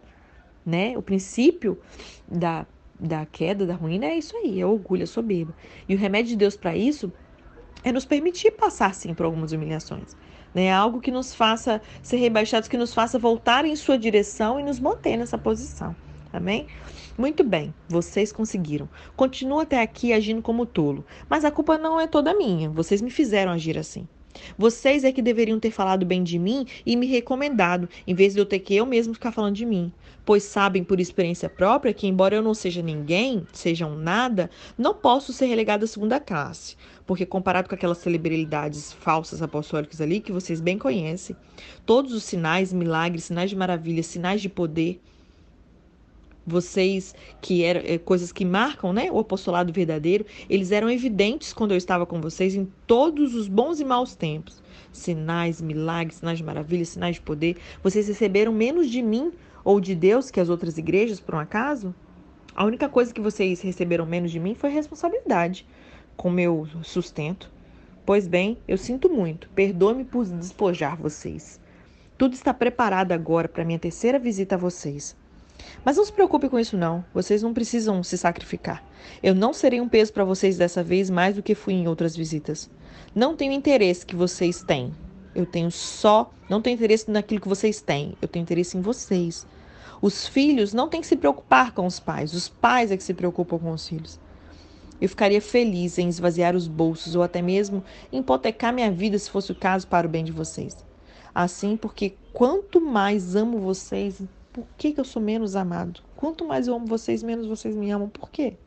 Né? 0.65 0.97
O 0.97 1.01
princípio 1.01 1.79
da, 2.27 2.65
da 2.99 3.25
queda, 3.25 3.65
da 3.65 3.73
ruína, 3.73 4.07
é 4.07 4.17
isso 4.17 4.35
aí, 4.35 4.59
é 4.59 4.65
orgulho, 4.65 5.03
é 5.03 5.05
soberba. 5.05 5.55
E 5.87 5.95
o 5.95 5.97
remédio 5.97 6.31
de 6.31 6.35
Deus 6.35 6.57
para 6.57 6.75
isso 6.75 7.09
é 7.85 7.91
nos 7.93 8.03
permitir 8.03 8.51
passar, 8.51 8.93
sim, 8.93 9.13
por 9.13 9.25
algumas 9.25 9.53
humilhações 9.53 10.13
né? 10.53 10.71
Algo 10.71 10.99
que 10.99 11.11
nos 11.11 11.33
faça 11.33 11.81
ser 12.01 12.17
rebaixados, 12.17 12.67
que 12.67 12.77
nos 12.77 12.93
faça 12.93 13.17
voltar 13.17 13.63
em 13.63 13.73
sua 13.77 13.97
direção 13.97 14.59
e 14.59 14.63
nos 14.63 14.79
manter 14.79 15.15
nessa 15.15 15.37
posição. 15.37 15.95
Amém? 16.31 16.67
Muito 17.17 17.43
bem, 17.43 17.73
vocês 17.89 18.31
conseguiram. 18.31 18.87
Continuo 19.15 19.59
até 19.59 19.81
aqui 19.81 20.13
agindo 20.13 20.41
como 20.41 20.65
tolo, 20.65 21.05
mas 21.29 21.43
a 21.43 21.51
culpa 21.51 21.77
não 21.77 21.99
é 21.99 22.07
toda 22.07 22.33
minha. 22.33 22.69
Vocês 22.69 23.01
me 23.01 23.09
fizeram 23.09 23.51
agir 23.51 23.77
assim. 23.77 24.07
Vocês 24.57 25.03
é 25.03 25.11
que 25.11 25.21
deveriam 25.21 25.59
ter 25.59 25.71
falado 25.71 26.05
bem 26.05 26.23
de 26.23 26.39
mim 26.39 26.65
e 26.85 26.95
me 26.95 27.05
recomendado, 27.05 27.89
em 28.07 28.15
vez 28.15 28.33
de 28.33 28.39
eu 28.39 28.45
ter 28.45 28.59
que 28.59 28.75
eu 28.75 28.85
mesmo 28.85 29.13
ficar 29.13 29.31
falando 29.31 29.55
de 29.55 29.65
mim. 29.65 29.91
Pois 30.23 30.43
sabem 30.43 30.83
por 30.83 30.99
experiência 30.99 31.49
própria 31.49 31.93
que, 31.93 32.07
embora 32.07 32.35
eu 32.35 32.41
não 32.41 32.53
seja 32.53 32.81
ninguém, 32.81 33.45
seja 33.51 33.85
um 33.85 33.95
nada, 33.95 34.49
não 34.77 34.93
posso 34.93 35.33
ser 35.33 35.47
relegado 35.47 35.83
à 35.83 35.87
segunda 35.87 36.19
classe. 36.19 36.77
Porque, 37.05 37.25
comparado 37.25 37.67
com 37.67 37.75
aquelas 37.75 37.97
celebridades 37.97 38.93
falsas 38.93 39.41
apostólicas 39.41 39.99
ali, 39.99 40.21
que 40.21 40.31
vocês 40.31 40.61
bem 40.61 40.77
conhecem, 40.77 41.35
todos 41.85 42.13
os 42.13 42.23
sinais, 42.23 42.71
milagres, 42.71 43.25
sinais 43.25 43.49
de 43.49 43.55
maravilha, 43.55 44.03
sinais 44.03 44.41
de 44.41 44.47
poder, 44.47 45.01
vocês 46.45 47.13
que 47.41 47.63
eram 47.63 47.81
é, 47.83 47.97
coisas 47.97 48.31
que 48.31 48.43
marcam, 48.43 48.91
né, 48.93 49.09
o 49.11 49.19
apostolado 49.19 49.71
verdadeiro, 49.71 50.25
eles 50.49 50.71
eram 50.71 50.89
evidentes 50.89 51.53
quando 51.53 51.71
eu 51.71 51.77
estava 51.77 52.05
com 52.05 52.19
vocês 52.19 52.55
em 52.55 52.65
todos 52.87 53.35
os 53.35 53.47
bons 53.47 53.79
e 53.79 53.85
maus 53.85 54.15
tempos. 54.15 54.61
Sinais, 54.91 55.61
milagres, 55.61 56.17
sinais 56.17 56.37
de 56.37 56.43
maravilha, 56.43 56.83
sinais 56.83 57.15
de 57.15 57.21
poder. 57.21 57.57
Vocês 57.81 58.07
receberam 58.07 58.51
menos 58.51 58.89
de 58.89 59.01
mim 59.01 59.31
ou 59.63 59.79
de 59.79 59.95
Deus 59.95 60.29
que 60.29 60.39
as 60.39 60.49
outras 60.49 60.77
igrejas, 60.77 61.19
por 61.19 61.35
um 61.35 61.39
acaso? 61.39 61.93
A 62.53 62.65
única 62.65 62.89
coisa 62.89 63.13
que 63.13 63.21
vocês 63.21 63.61
receberam 63.61 64.05
menos 64.05 64.31
de 64.31 64.39
mim 64.39 64.53
foi 64.53 64.69
responsabilidade 64.69 65.65
com 66.17 66.29
meu 66.29 66.67
sustento. 66.83 67.49
Pois 68.05 68.27
bem, 68.27 68.57
eu 68.67 68.77
sinto 68.77 69.09
muito. 69.09 69.47
Perdoe-me 69.49 70.03
por 70.03 70.25
despojar 70.25 70.97
vocês. 70.97 71.61
Tudo 72.17 72.33
está 72.33 72.53
preparado 72.53 73.13
agora 73.13 73.47
para 73.47 73.63
minha 73.63 73.79
terceira 73.79 74.19
visita 74.19 74.55
a 74.55 74.57
vocês. 74.57 75.15
Mas 75.83 75.97
não 75.97 76.05
se 76.05 76.11
preocupe 76.11 76.49
com 76.49 76.59
isso 76.59 76.77
não. 76.77 77.03
Vocês 77.13 77.41
não 77.41 77.53
precisam 77.53 78.03
se 78.03 78.17
sacrificar. 78.17 78.83
Eu 79.21 79.33
não 79.33 79.53
serei 79.53 79.81
um 79.81 79.89
peso 79.89 80.13
para 80.13 80.23
vocês 80.23 80.57
dessa 80.57 80.83
vez 80.83 81.09
mais 81.09 81.35
do 81.35 81.43
que 81.43 81.55
fui 81.55 81.73
em 81.73 81.87
outras 81.87 82.15
visitas. 82.15 82.69
Não 83.13 83.35
tenho 83.35 83.53
interesse 83.53 84.05
que 84.05 84.15
vocês 84.15 84.63
têm. 84.63 84.93
Eu 85.33 85.45
tenho 85.45 85.71
só, 85.71 86.31
não 86.49 86.61
tenho 86.61 86.75
interesse 86.75 87.09
naquilo 87.09 87.41
que 87.41 87.47
vocês 87.47 87.81
têm. 87.81 88.15
Eu 88.21 88.27
tenho 88.27 88.43
interesse 88.43 88.77
em 88.77 88.81
vocês. 88.81 89.45
Os 90.01 90.27
filhos 90.27 90.73
não 90.73 90.87
têm 90.87 91.01
que 91.01 91.07
se 91.07 91.15
preocupar 91.15 91.73
com 91.73 91.85
os 91.85 91.99
pais. 91.99 92.33
Os 92.33 92.49
pais 92.49 92.91
é 92.91 92.97
que 92.97 93.03
se 93.03 93.13
preocupam 93.13 93.59
com 93.59 93.71
os 93.71 93.87
filhos. 93.87 94.19
Eu 94.99 95.09
ficaria 95.09 95.41
feliz 95.41 95.97
em 95.97 96.07
esvaziar 96.07 96.55
os 96.55 96.67
bolsos 96.67 97.15
ou 97.15 97.23
até 97.23 97.41
mesmo 97.41 97.83
hipotecar 98.11 98.71
minha 98.71 98.91
vida 98.91 99.17
se 99.17 99.31
fosse 99.31 99.51
o 99.51 99.55
caso 99.55 99.87
para 99.87 100.05
o 100.05 100.09
bem 100.09 100.23
de 100.23 100.31
vocês. 100.31 100.77
Assim, 101.33 101.75
porque 101.75 102.13
quanto 102.33 102.79
mais 102.79 103.35
amo 103.35 103.57
vocês, 103.59 104.21
por 104.51 104.65
que, 104.77 104.93
que 104.93 104.99
eu 104.99 105.05
sou 105.05 105.21
menos 105.21 105.55
amado? 105.55 106.01
Quanto 106.15 106.45
mais 106.45 106.67
eu 106.67 106.75
amo 106.75 106.85
vocês, 106.85 107.23
menos 107.23 107.47
vocês 107.47 107.75
me 107.75 107.89
amam. 107.89 108.09
Por 108.09 108.29
quê? 108.29 108.57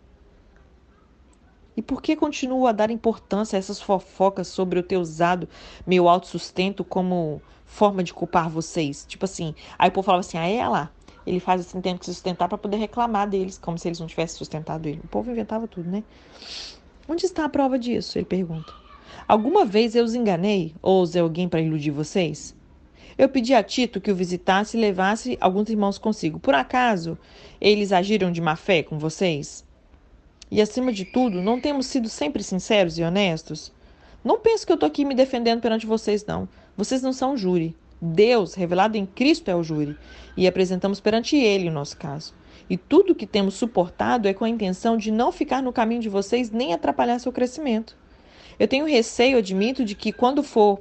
E 1.77 1.83
por 1.83 2.01
que 2.01 2.15
continuo 2.15 2.67
a 2.67 2.73
dar 2.73 2.91
importância 2.91 3.57
a 3.57 3.59
essas 3.59 3.81
fofocas 3.81 4.49
sobre 4.49 4.79
eu 4.79 4.83
ter 4.83 4.97
usado 4.97 5.49
meu 5.87 6.09
autossustento 6.09 6.85
como 6.85 7.43
forma 7.67 8.03
de 8.03 8.15
culpar 8.15 8.49
vocês? 8.49 9.05
Tipo 9.09 9.25
assim, 9.25 9.55
aí 9.79 9.89
o 9.89 9.93
povo 9.93 10.07
falava 10.07 10.21
assim, 10.21 10.39
ah, 10.39 10.49
é 10.49 10.67
lá. 10.69 10.91
Ele 11.27 11.41
faz 11.41 11.63
assim, 11.63 11.81
tem 11.81 11.97
que 11.97 12.05
se 12.05 12.13
sustentar 12.13 12.49
para 12.49 12.59
poder 12.59 12.77
reclamar 12.77 13.29
deles, 13.29 13.59
como 13.59 13.79
se 13.79 13.89
eles 13.89 13.99
não 13.99 14.07
tivessem 14.07 14.37
sustentado 14.37 14.87
ele. 14.87 15.01
O 15.03 15.09
povo 15.09 15.31
inventava 15.31 15.67
tudo, 15.67 15.91
né? 15.91 16.05
Onde 17.09 17.27
está 17.27 17.45
a 17.45 17.49
prova 17.49 17.79
disso? 17.79 18.19
Ele 18.19 18.25
pergunta. 18.25 18.73
Alguma 19.27 19.65
vez 19.65 19.95
eu 19.95 20.05
os 20.05 20.15
enganei 20.15 20.75
ou 20.81 21.03
usei 21.03 21.21
alguém 21.21 21.49
para 21.49 21.61
iludir 21.61 21.91
vocês? 21.91 22.55
Eu 23.17 23.29
pedi 23.29 23.55
a 23.55 23.63
Tito 23.63 24.01
que 24.01 24.11
o 24.11 24.15
visitasse 24.15 24.77
e 24.77 24.81
levasse 24.81 25.39
alguns 25.41 25.69
irmãos 25.69 25.99
consigo. 25.99 26.41
Por 26.41 26.55
acaso 26.55 27.17
eles 27.61 27.93
agiram 27.93 28.33
de 28.33 28.41
má 28.41 28.57
fé 28.57 28.83
com 28.83 28.99
vocês? 28.99 29.65
E 30.51 30.61
acima 30.61 30.93
de 30.93 31.05
tudo, 31.05 31.41
não 31.41 31.61
temos 31.61 31.87
sido 31.87 32.09
sempre 32.09 32.43
sinceros 32.43 32.99
e 32.99 33.03
honestos? 33.03 33.73
Não 34.25 34.39
penso 34.39 34.67
que 34.67 34.73
eu 34.73 34.75
estou 34.75 34.87
aqui 34.87 35.05
me 35.05 35.15
defendendo 35.15 35.61
perante 35.61 35.87
vocês, 35.87 36.25
não. 36.25 36.49
Vocês 36.77 37.03
não 37.03 37.13
são 37.13 37.37
júri. 37.37 37.77
Deus, 38.01 38.55
revelado 38.55 38.97
em 38.97 39.07
Cristo, 39.07 39.51
é 39.51 39.55
o 39.55 39.63
júri. 39.63 39.97
E 40.37 40.47
apresentamos 40.47 41.01
perante 41.01 41.37
Ele 41.37 41.69
o 41.69 41.73
nosso 41.73 41.97
caso. 41.97 42.35
E 42.69 42.77
tudo 42.77 43.15
que 43.15 43.27
temos 43.27 43.55
suportado 43.55 44.27
é 44.27 44.35
com 44.35 44.45
a 44.45 44.49
intenção 44.49 44.97
de 44.97 45.11
não 45.11 45.31
ficar 45.31 45.63
no 45.63 45.73
caminho 45.73 46.01
de 46.01 46.09
vocês 46.09 46.51
nem 46.51 46.73
atrapalhar 46.73 47.19
seu 47.19 47.33
crescimento. 47.33 47.97
Eu 48.59 48.69
tenho 48.69 48.87
receio, 48.87 49.39
admito, 49.39 49.85
de 49.85 49.95
que 49.95 50.13
quando 50.13 50.43
for, 50.43 50.81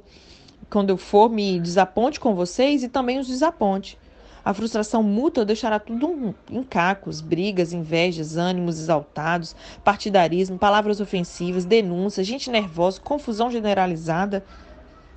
quando 0.74 0.90
eu 0.90 0.96
for, 0.96 1.30
me 1.30 1.60
desaponte 1.60 2.18
com 2.18 2.34
vocês 2.34 2.82
e 2.82 2.88
também 2.88 3.20
os 3.20 3.28
desaponte. 3.28 3.96
A 4.44 4.52
frustração 4.52 5.04
mútua 5.04 5.44
deixará 5.44 5.78
tudo 5.78 6.34
em 6.50 6.64
cacos, 6.64 7.20
brigas, 7.20 7.72
invejas, 7.72 8.36
ânimos 8.36 8.80
exaltados, 8.80 9.54
partidarismo, 9.84 10.58
palavras 10.58 11.00
ofensivas, 11.00 11.64
denúncias, 11.64 12.26
gente 12.26 12.50
nervosa, 12.50 13.00
confusão 13.00 13.52
generalizada. 13.52 14.44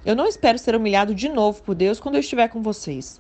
Eu 0.05 0.15
não 0.15 0.27
espero 0.27 0.59
ser 0.59 0.75
humilhado 0.75 1.15
de 1.15 1.27
novo 1.27 1.63
por 1.63 1.73
Deus 1.73 1.99
quando 1.99 2.13
eu 2.13 2.21
estiver 2.21 2.49
com 2.49 2.61
vocês 2.61 3.19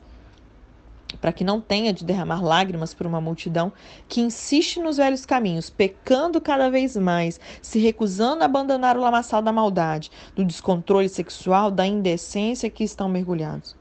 para 1.21 1.31
que 1.31 1.43
não 1.43 1.61
tenha 1.61 1.93
de 1.93 2.03
derramar 2.03 2.43
lágrimas 2.43 2.93
por 2.93 3.07
uma 3.07 3.21
multidão 3.21 3.71
que 4.07 4.21
insiste 4.21 4.79
nos 4.79 4.97
velhos 4.97 5.25
caminhos, 5.25 5.69
pecando 5.69 6.41
cada 6.41 6.69
vez 6.69 6.95
mais, 6.97 7.39
se 7.61 7.79
recusando 7.79 8.43
a 8.43 8.45
abandonar 8.45 8.97
o 8.97 9.01
lamaçal 9.01 9.41
da 9.41 9.51
maldade, 9.51 10.11
do 10.35 10.43
descontrole 10.43 11.09
sexual, 11.09 11.71
da 11.71 11.85
indecência 11.85 12.69
que 12.69 12.83
estão 12.83 13.07
mergulhados. 13.07 13.75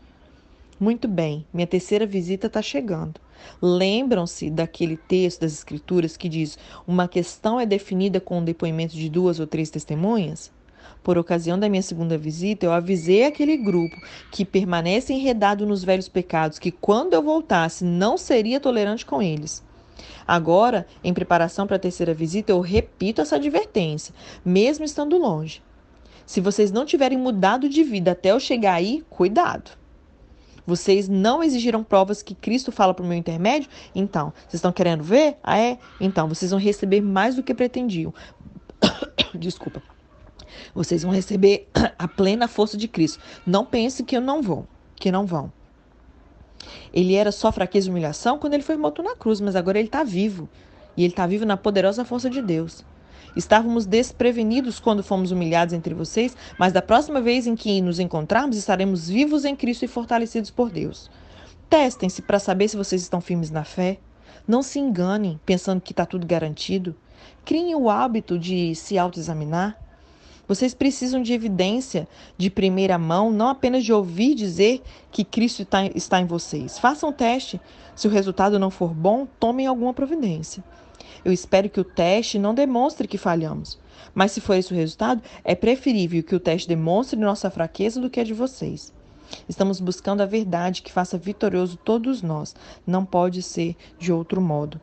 Muito 0.79 1.09
bem, 1.09 1.47
minha 1.53 1.67
terceira 1.67 2.07
visita 2.07 2.49
está 2.49 2.61
chegando. 2.61 3.19
Lembram-se 3.61 4.51
daquele 4.51 4.97
texto 4.97 5.41
das 5.41 5.53
Escrituras 5.53 6.17
que 6.17 6.29
diz: 6.29 6.59
uma 6.87 7.09
questão 7.09 7.59
é 7.59 7.67
definida 7.67 8.21
com 8.21 8.41
o 8.41 8.45
depoimento 8.45 8.95
de 8.95 9.09
duas 9.09 9.41
ou 9.41 9.47
três 9.47 9.71
testemunhas? 9.71 10.51
Por 11.07 11.17
ocasião 11.17 11.57
da 11.57 11.69
minha 11.69 11.83
segunda 11.83 12.19
visita, 12.19 12.67
eu 12.67 12.73
avisei 12.73 13.23
aquele 13.23 13.57
grupo 13.57 13.95
que 14.33 14.45
permanece 14.45 15.13
enredado 15.13 15.65
nos 15.65 15.85
velhos 15.85 16.09
pecados 16.09 16.59
que, 16.59 16.73
quando 16.73 17.15
eu 17.15 17.23
voltasse, 17.23 17.85
não 17.85 18.19
seria 18.19 18.59
tolerante 18.59 19.07
com 19.07 19.23
eles. 19.23 19.63
Agora, 20.27 20.85
em 21.05 21.15
preparação 21.15 21.65
para 21.65 21.77
a 21.77 21.79
terceira 21.79 22.13
visita, 22.13 22.51
eu 22.51 22.59
repito 22.59 23.21
essa 23.21 23.37
advertência, 23.37 24.13
mesmo 24.45 24.85
estando 24.85 25.17
longe. 25.17 25.63
Se 26.27 26.41
vocês 26.41 26.73
não 26.73 26.85
tiverem 26.85 27.17
mudado 27.17 27.69
de 27.69 27.85
vida 27.85 28.11
até 28.11 28.33
eu 28.33 28.41
chegar 28.41 28.75
aí, 28.75 29.05
cuidado. 29.09 29.79
Vocês 30.67 31.09
não 31.09 31.41
exigiram 31.41 31.85
provas 31.85 32.21
que 32.21 32.35
Cristo 32.35 32.73
fala 32.73 32.93
por 32.93 33.07
meu 33.07 33.17
intermédio? 33.17 33.71
Então, 33.95 34.33
vocês 34.41 34.55
estão 34.55 34.73
querendo 34.73 35.05
ver? 35.05 35.37
Ah, 35.41 35.57
é? 35.57 35.79
Então, 36.01 36.27
vocês 36.27 36.51
vão 36.51 36.59
receber 36.59 37.01
mais 37.01 37.37
do 37.37 37.45
que 37.45 37.55
pretendiam. 37.55 38.13
Desculpa. 39.33 39.81
Vocês 40.75 41.03
vão 41.03 41.13
receber 41.13 41.69
a 41.99 42.09
plena 42.09 42.49
força 42.49 42.77
de 42.77 42.89
Cristo. 42.89 43.21
Não 43.47 43.65
pense 43.65 44.03
que 44.03 44.17
eu 44.17 44.21
não 44.21 44.43
vou, 44.43 44.67
que 44.95 45.11
não 45.11 45.27
vão. 45.27 45.53
Ele 46.93 47.15
era 47.15 47.31
só 47.31 47.53
fraqueza 47.53 47.89
e 47.89 47.91
humilhação 47.91 48.39
quando 48.39 48.55
ele 48.55 48.63
foi 48.63 48.77
morto 48.77 49.03
na 49.03 49.15
cruz, 49.15 49.41
mas 49.41 49.57
agora 49.57 49.79
ele 49.79 49.89
está 49.89 50.03
vivo. 50.03 50.49
E 50.97 51.03
ele 51.03 51.13
está 51.13 51.27
vivo 51.27 51.45
na 51.45 51.57
poderosa 51.57 52.05
força 52.05 52.31
de 52.31 52.41
Deus. 52.41 52.85
Estávamos 53.37 53.85
desprevenidos 53.85 54.81
quando 54.81 55.03
fomos 55.03 55.31
humilhados 55.31 55.75
entre 55.75 55.93
vocês, 55.93 56.35
mas 56.59 56.73
da 56.73 56.81
próxima 56.81 57.21
vez 57.21 57.47
em 57.47 57.55
que 57.55 57.83
nos 57.83 58.01
encontrarmos, 58.01 58.57
estaremos 58.57 59.09
vivos 59.09 59.45
em 59.45 59.55
Cristo 59.55 59.85
e 59.85 59.89
fortalecidos 59.89 60.51
por 60.51 60.71
Deus. 60.71 61.11
Testem-se 61.69 62.23
para 62.23 62.39
saber 62.39 62.69
se 62.69 62.79
vocês 62.79 63.03
estão 63.03 63.21
firmes 63.21 63.51
na 63.51 63.63
fé. 63.63 63.99
Não 64.49 64.63
se 64.63 64.79
enganem 64.79 65.39
pensando 65.45 65.83
que 65.83 65.93
está 65.93 66.07
tudo 66.07 66.27
garantido. 66.27 66.97
Criem 67.45 67.75
o 67.75 67.91
hábito 67.91 68.39
de 68.39 68.75
se 68.75 68.97
autoexaminar. 68.97 69.79
Vocês 70.49 70.75
precisam 70.75 71.23
de 71.23 71.33
evidência 71.33 72.07
de 72.39 72.49
primeira 72.49 72.97
mão, 72.97 73.31
não 73.31 73.49
apenas 73.49 73.85
de 73.85 73.93
ouvir 73.93 74.35
dizer 74.35 74.81
que 75.11 75.25
Cristo 75.25 75.67
está 75.95 76.21
em 76.21 76.27
vocês. 76.27 76.79
Façam 76.79 77.09
o 77.09 77.13
teste. 77.13 77.61
Se 77.95 78.07
o 78.07 78.11
resultado 78.11 78.59
não 78.59 78.71
for 78.71 78.95
bom, 78.95 79.27
tomem 79.41 79.67
alguma 79.67 79.93
providência. 79.93 80.63
Eu 81.25 81.33
espero 81.33 81.69
que 81.69 81.81
o 81.81 81.85
teste 81.85 82.39
não 82.39 82.55
demonstre 82.55 83.09
que 83.09 83.19
falhamos. 83.19 83.79
Mas 84.15 84.33
se 84.33 84.41
for 84.41 84.55
esse 84.55 84.73
o 84.73 84.77
resultado, 84.77 85.21
é 85.43 85.55
preferível 85.55 86.23
que 86.23 86.35
o 86.35 86.41
teste 86.41 86.69
demonstre 86.69 87.19
nossa 87.19 87.51
fraqueza 87.51 88.01
do 88.01 88.09
que 88.09 88.21
a 88.21 88.25
de 88.25 88.33
vocês. 88.33 88.93
Estamos 89.49 89.81
buscando 89.81 90.21
a 90.21 90.27
verdade 90.27 90.83
que 90.83 90.93
faça 90.93 91.19
vitorioso 91.19 91.77
todos 91.77 92.23
nós. 92.23 92.55
Não 92.87 93.05
pode 93.05 93.43
ser 93.43 93.77
de 93.99 94.13
outro 94.13 94.41
modo. 94.41 94.81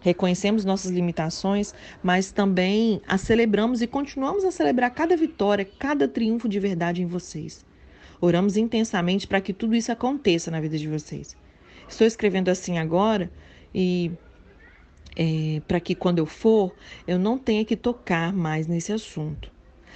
Reconhecemos 0.00 0.64
nossas 0.64 0.90
limitações, 0.90 1.74
mas 2.02 2.32
também 2.32 3.02
a 3.06 3.18
celebramos 3.18 3.82
e 3.82 3.86
continuamos 3.86 4.44
a 4.44 4.50
celebrar 4.50 4.90
cada 4.90 5.16
vitória, 5.16 5.68
cada 5.78 6.08
triunfo 6.08 6.48
de 6.48 6.58
verdade 6.58 7.02
em 7.02 7.06
vocês. 7.06 7.64
Oramos 8.20 8.56
intensamente 8.56 9.26
para 9.26 9.40
que 9.40 9.52
tudo 9.52 9.74
isso 9.74 9.92
aconteça 9.92 10.50
na 10.50 10.60
vida 10.60 10.78
de 10.78 10.88
vocês. 10.88 11.36
Estou 11.88 12.06
escrevendo 12.06 12.48
assim 12.48 12.78
agora 12.78 13.30
e 13.74 14.10
é, 15.16 15.60
para 15.66 15.80
que 15.80 15.94
quando 15.94 16.18
eu 16.18 16.26
for, 16.26 16.74
eu 17.06 17.18
não 17.18 17.38
tenha 17.38 17.64
que 17.64 17.76
tocar 17.76 18.32
mais 18.32 18.66
nesse 18.66 18.92
assunto. 18.92 19.50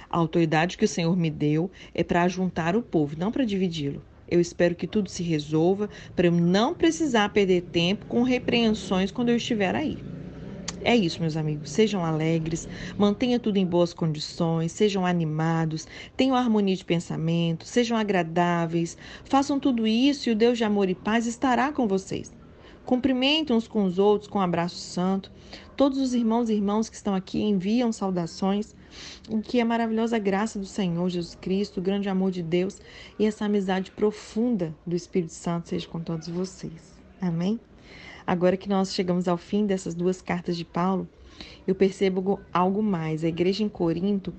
A 0.09 0.17
autoridade 0.17 0.77
que 0.77 0.85
o 0.85 0.87
Senhor 0.87 1.15
me 1.15 1.31
deu 1.31 1.71
é 1.93 2.03
para 2.03 2.27
juntar 2.27 2.75
o 2.75 2.81
povo, 2.81 3.15
não 3.17 3.31
para 3.31 3.45
dividi-lo. 3.45 4.03
Eu 4.27 4.39
espero 4.41 4.75
que 4.75 4.87
tudo 4.87 5.09
se 5.09 5.23
resolva 5.23 5.89
para 6.15 6.27
eu 6.27 6.31
não 6.31 6.75
precisar 6.75 7.29
perder 7.29 7.61
tempo 7.71 8.05
com 8.07 8.23
repreensões 8.23 9.11
quando 9.11 9.29
eu 9.29 9.37
estiver 9.37 9.75
aí. 9.75 10.05
É 10.81 10.95
isso, 10.95 11.21
meus 11.21 11.35
amigos. 11.35 11.71
Sejam 11.71 12.05
alegres, 12.05 12.67
mantenha 12.97 13.39
tudo 13.39 13.57
em 13.57 13.65
boas 13.65 13.93
condições, 13.93 14.71
sejam 14.71 15.05
animados, 15.05 15.85
tenham 16.15 16.35
harmonia 16.35 16.75
de 16.75 16.85
pensamento, 16.85 17.65
sejam 17.65 17.97
agradáveis. 17.97 18.95
Façam 19.25 19.59
tudo 19.59 19.85
isso 19.87 20.29
e 20.29 20.31
o 20.31 20.35
Deus 20.35 20.57
de 20.57 20.63
amor 20.63 20.89
e 20.89 20.95
paz 20.95 21.25
estará 21.27 21.71
com 21.73 21.87
vocês. 21.87 22.31
Cumprimentem 22.85 23.55
uns 23.55 23.67
com 23.67 23.83
os 23.83 23.97
outros 23.97 24.29
com 24.29 24.39
um 24.39 24.41
abraço 24.41 24.75
santo. 24.75 25.31
Todos 25.75 25.97
os 25.99 26.13
irmãos 26.13 26.49
e 26.49 26.53
irmãs 26.53 26.87
que 26.87 26.95
estão 26.95 27.15
aqui 27.15 27.41
enviam 27.41 27.91
saudações. 27.91 28.75
E 29.29 29.41
que 29.41 29.59
a 29.59 29.65
maravilhosa 29.65 30.17
graça 30.17 30.57
do 30.57 30.65
Senhor 30.65 31.09
Jesus 31.09 31.35
Cristo, 31.35 31.79
o 31.79 31.83
grande 31.83 32.07
amor 32.07 32.31
de 32.31 32.41
Deus 32.41 32.79
e 33.19 33.25
essa 33.25 33.45
amizade 33.45 33.91
profunda 33.91 34.73
do 34.85 34.95
Espírito 34.95 35.33
Santo 35.33 35.69
seja 35.69 35.87
com 35.87 35.99
todos 35.99 36.27
vocês. 36.29 36.93
Amém? 37.19 37.59
Agora 38.25 38.55
que 38.55 38.69
nós 38.69 38.93
chegamos 38.93 39.27
ao 39.27 39.37
fim 39.37 39.65
dessas 39.65 39.93
duas 39.93 40.21
cartas 40.21 40.55
de 40.55 40.63
Paulo, 40.63 41.07
eu 41.67 41.75
percebo 41.75 42.39
algo 42.53 42.81
mais. 42.81 43.23
A 43.23 43.27
igreja 43.27 43.63
em 43.63 43.69
Corinto 43.69 44.33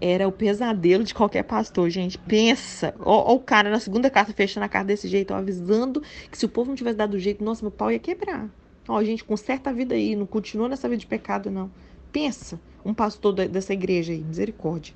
era 0.00 0.26
o 0.26 0.32
pesadelo 0.32 1.04
de 1.04 1.14
qualquer 1.14 1.44
pastor, 1.44 1.88
gente. 1.90 2.18
Pensa. 2.18 2.94
Ó, 2.98 3.32
ó, 3.32 3.34
o 3.34 3.40
cara 3.40 3.70
na 3.70 3.78
segunda 3.78 4.10
carta 4.10 4.32
fechando 4.32 4.64
a 4.64 4.68
carta 4.68 4.88
desse 4.88 5.06
jeito, 5.08 5.32
ó, 5.32 5.36
avisando 5.36 6.02
que 6.30 6.36
se 6.36 6.44
o 6.44 6.48
povo 6.48 6.70
não 6.70 6.76
tivesse 6.76 6.96
dado 6.96 7.18
jeito, 7.18 7.44
nossa, 7.44 7.62
meu 7.62 7.70
pau 7.70 7.90
ia 7.90 7.98
quebrar. 7.98 8.50
Ó, 8.88 9.02
gente, 9.04 9.22
conserta 9.22 9.70
a 9.70 9.72
vida 9.72 9.94
aí, 9.94 10.16
não 10.16 10.26
continua 10.26 10.68
nessa 10.68 10.88
vida 10.88 11.00
de 11.00 11.06
pecado, 11.06 11.50
não. 11.50 11.70
Pensa, 12.10 12.60
um 12.84 12.92
pastor 12.92 13.32
dessa 13.32 13.72
igreja 13.72 14.12
aí, 14.12 14.20
misericórdia. 14.20 14.94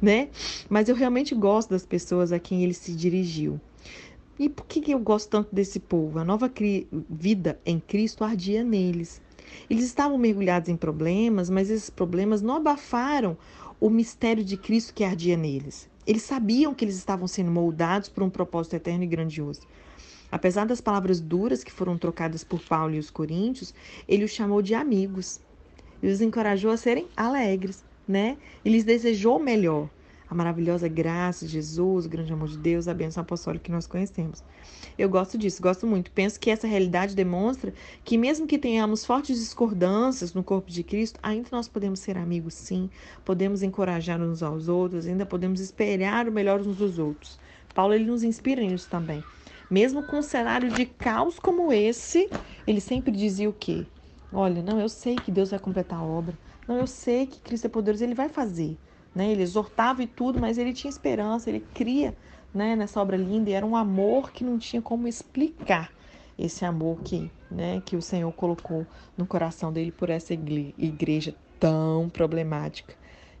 Né? 0.00 0.28
Mas 0.68 0.88
eu 0.88 0.94
realmente 0.94 1.34
gosto 1.34 1.70
das 1.70 1.84
pessoas 1.84 2.30
a 2.30 2.38
quem 2.38 2.62
ele 2.62 2.74
se 2.74 2.92
dirigiu. 2.92 3.60
E 4.38 4.48
por 4.48 4.66
que 4.66 4.90
eu 4.90 4.98
gosto 4.98 5.30
tanto 5.30 5.54
desse 5.54 5.80
povo? 5.80 6.18
A 6.18 6.24
nova 6.24 6.50
vida 7.08 7.58
em 7.64 7.80
Cristo 7.80 8.22
ardia 8.22 8.62
neles. 8.62 9.20
Eles 9.68 9.84
estavam 9.84 10.18
mergulhados 10.18 10.68
em 10.68 10.76
problemas, 10.76 11.50
mas 11.50 11.70
esses 11.70 11.90
problemas 11.90 12.42
não 12.42 12.56
abafaram 12.56 13.36
o 13.80 13.90
mistério 13.90 14.44
de 14.44 14.56
Cristo 14.56 14.94
que 14.94 15.04
ardia 15.04 15.36
neles. 15.36 15.88
Eles 16.06 16.22
sabiam 16.22 16.74
que 16.74 16.84
eles 16.84 16.96
estavam 16.96 17.26
sendo 17.26 17.50
moldados 17.50 18.08
por 18.08 18.22
um 18.22 18.30
propósito 18.30 18.76
eterno 18.76 19.04
e 19.04 19.06
grandioso. 19.08 19.62
Apesar 20.30 20.64
das 20.66 20.80
palavras 20.80 21.20
duras 21.20 21.62
que 21.64 21.72
foram 21.72 21.96
trocadas 21.98 22.42
por 22.44 22.60
Paulo 22.60 22.94
e 22.94 22.98
os 22.98 23.10
coríntios, 23.10 23.74
ele 24.08 24.24
os 24.24 24.30
chamou 24.30 24.62
de 24.62 24.74
amigos. 24.74 25.40
e 26.02 26.08
os 26.08 26.20
encorajou 26.20 26.70
a 26.70 26.76
serem 26.76 27.06
alegres, 27.16 27.84
né? 28.06 28.36
E 28.64 28.70
lhes 28.70 28.84
desejou 28.84 29.36
o 29.38 29.42
melhor. 29.42 29.88
A 30.28 30.34
maravilhosa 30.34 30.88
graça 30.88 31.46
de 31.46 31.52
Jesus, 31.52 32.06
o 32.06 32.08
grande 32.08 32.32
amor 32.32 32.48
de 32.48 32.58
Deus, 32.58 32.88
a 32.88 32.94
bênção 32.94 33.22
apostólica 33.22 33.64
que 33.64 33.70
nós 33.70 33.86
conhecemos. 33.86 34.42
Eu 34.98 35.08
gosto 35.08 35.38
disso, 35.38 35.62
gosto 35.62 35.86
muito. 35.86 36.10
Penso 36.10 36.40
que 36.40 36.50
essa 36.50 36.66
realidade 36.66 37.14
demonstra 37.14 37.72
que, 38.04 38.18
mesmo 38.18 38.46
que 38.46 38.58
tenhamos 38.58 39.04
fortes 39.04 39.38
discordâncias 39.38 40.34
no 40.34 40.42
corpo 40.42 40.70
de 40.70 40.82
Cristo, 40.82 41.20
ainda 41.22 41.48
nós 41.52 41.68
podemos 41.68 42.00
ser 42.00 42.16
amigos, 42.16 42.54
sim, 42.54 42.90
podemos 43.24 43.62
encorajar 43.62 44.20
uns 44.20 44.42
aos 44.42 44.68
outros, 44.68 45.06
ainda 45.06 45.24
podemos 45.24 45.60
esperar 45.60 46.28
o 46.28 46.32
melhor 46.32 46.60
uns 46.60 46.76
dos 46.76 46.98
outros. 46.98 47.38
Paulo 47.74 47.94
ele 47.94 48.06
nos 48.06 48.22
inspira 48.22 48.62
nisso 48.62 48.88
também. 48.90 49.22
Mesmo 49.70 50.02
com 50.02 50.18
um 50.18 50.22
cenário 50.22 50.70
de 50.70 50.86
caos 50.86 51.38
como 51.38 51.72
esse, 51.72 52.30
ele 52.66 52.80
sempre 52.80 53.12
dizia 53.12 53.48
o 53.48 53.52
quê? 53.52 53.84
Olha, 54.32 54.62
não, 54.62 54.80
eu 54.80 54.88
sei 54.88 55.16
que 55.16 55.30
Deus 55.30 55.50
vai 55.50 55.58
completar 55.58 55.98
a 55.98 56.02
obra. 56.02 56.36
Não, 56.66 56.78
eu 56.78 56.86
sei 56.86 57.26
que 57.26 57.40
Cristo 57.40 57.66
é 57.66 57.68
poderoso, 57.68 58.02
ele 58.02 58.14
vai 58.14 58.28
fazer. 58.28 58.76
Né? 59.16 59.32
Ele 59.32 59.42
exortava 59.42 60.02
e 60.02 60.06
tudo, 60.06 60.38
mas 60.38 60.58
ele 60.58 60.74
tinha 60.74 60.90
esperança, 60.90 61.48
ele 61.48 61.64
cria 61.72 62.14
né, 62.52 62.76
nessa 62.76 63.00
obra 63.00 63.16
linda 63.16 63.48
e 63.48 63.54
era 63.54 63.64
um 63.64 63.74
amor 63.74 64.30
que 64.30 64.44
não 64.44 64.58
tinha 64.58 64.82
como 64.82 65.08
explicar 65.08 65.90
esse 66.38 66.66
amor 66.66 67.00
que, 67.00 67.32
né, 67.50 67.82
que 67.86 67.96
o 67.96 68.02
Senhor 68.02 68.30
colocou 68.32 68.86
no 69.16 69.26
coração 69.26 69.72
dele 69.72 69.90
por 69.90 70.10
essa 70.10 70.34
igreja 70.34 71.34
tão 71.58 72.10
problemática 72.10 72.94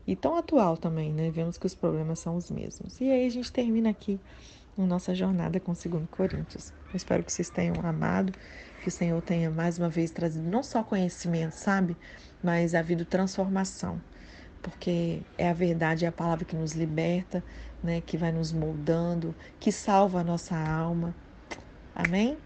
e 0.06 0.16
tão 0.16 0.34
atual 0.38 0.78
também, 0.78 1.12
né? 1.12 1.30
Vemos 1.30 1.58
que 1.58 1.66
os 1.66 1.74
problemas 1.74 2.20
são 2.20 2.36
os 2.36 2.50
mesmos. 2.50 2.98
E 2.98 3.10
aí 3.10 3.26
a 3.26 3.28
gente 3.28 3.52
termina 3.52 3.90
aqui 3.90 4.18
a 4.78 4.82
nossa 4.82 5.14
jornada 5.14 5.60
com 5.60 5.72
o 5.72 5.74
2 5.74 6.06
Coríntios. 6.10 6.72
Eu 6.88 6.96
espero 6.96 7.22
que 7.22 7.32
vocês 7.32 7.50
tenham 7.50 7.74
amado, 7.82 8.32
que 8.80 8.88
o 8.88 8.90
Senhor 8.90 9.20
tenha 9.20 9.50
mais 9.50 9.78
uma 9.78 9.90
vez 9.90 10.10
trazido 10.10 10.48
não 10.48 10.62
só 10.62 10.82
conhecimento, 10.82 11.52
sabe, 11.52 11.96
mas 12.42 12.74
havido 12.74 13.04
transformação, 13.04 14.00
porque 14.62 15.26
é 15.38 15.48
a 15.50 15.52
verdade, 15.52 16.04
é 16.04 16.08
a 16.08 16.12
palavra 16.12 16.44
que 16.44 16.56
nos 16.56 16.72
liberta, 16.74 17.44
né, 17.82 18.00
que 18.00 18.16
vai 18.18 18.32
nos 18.32 18.52
moldando, 18.52 19.36
que 19.58 19.72
salva 19.72 20.20
a 20.20 20.24
nossa 20.24 20.56
alma. 20.56 21.18
Amém? 21.94 22.45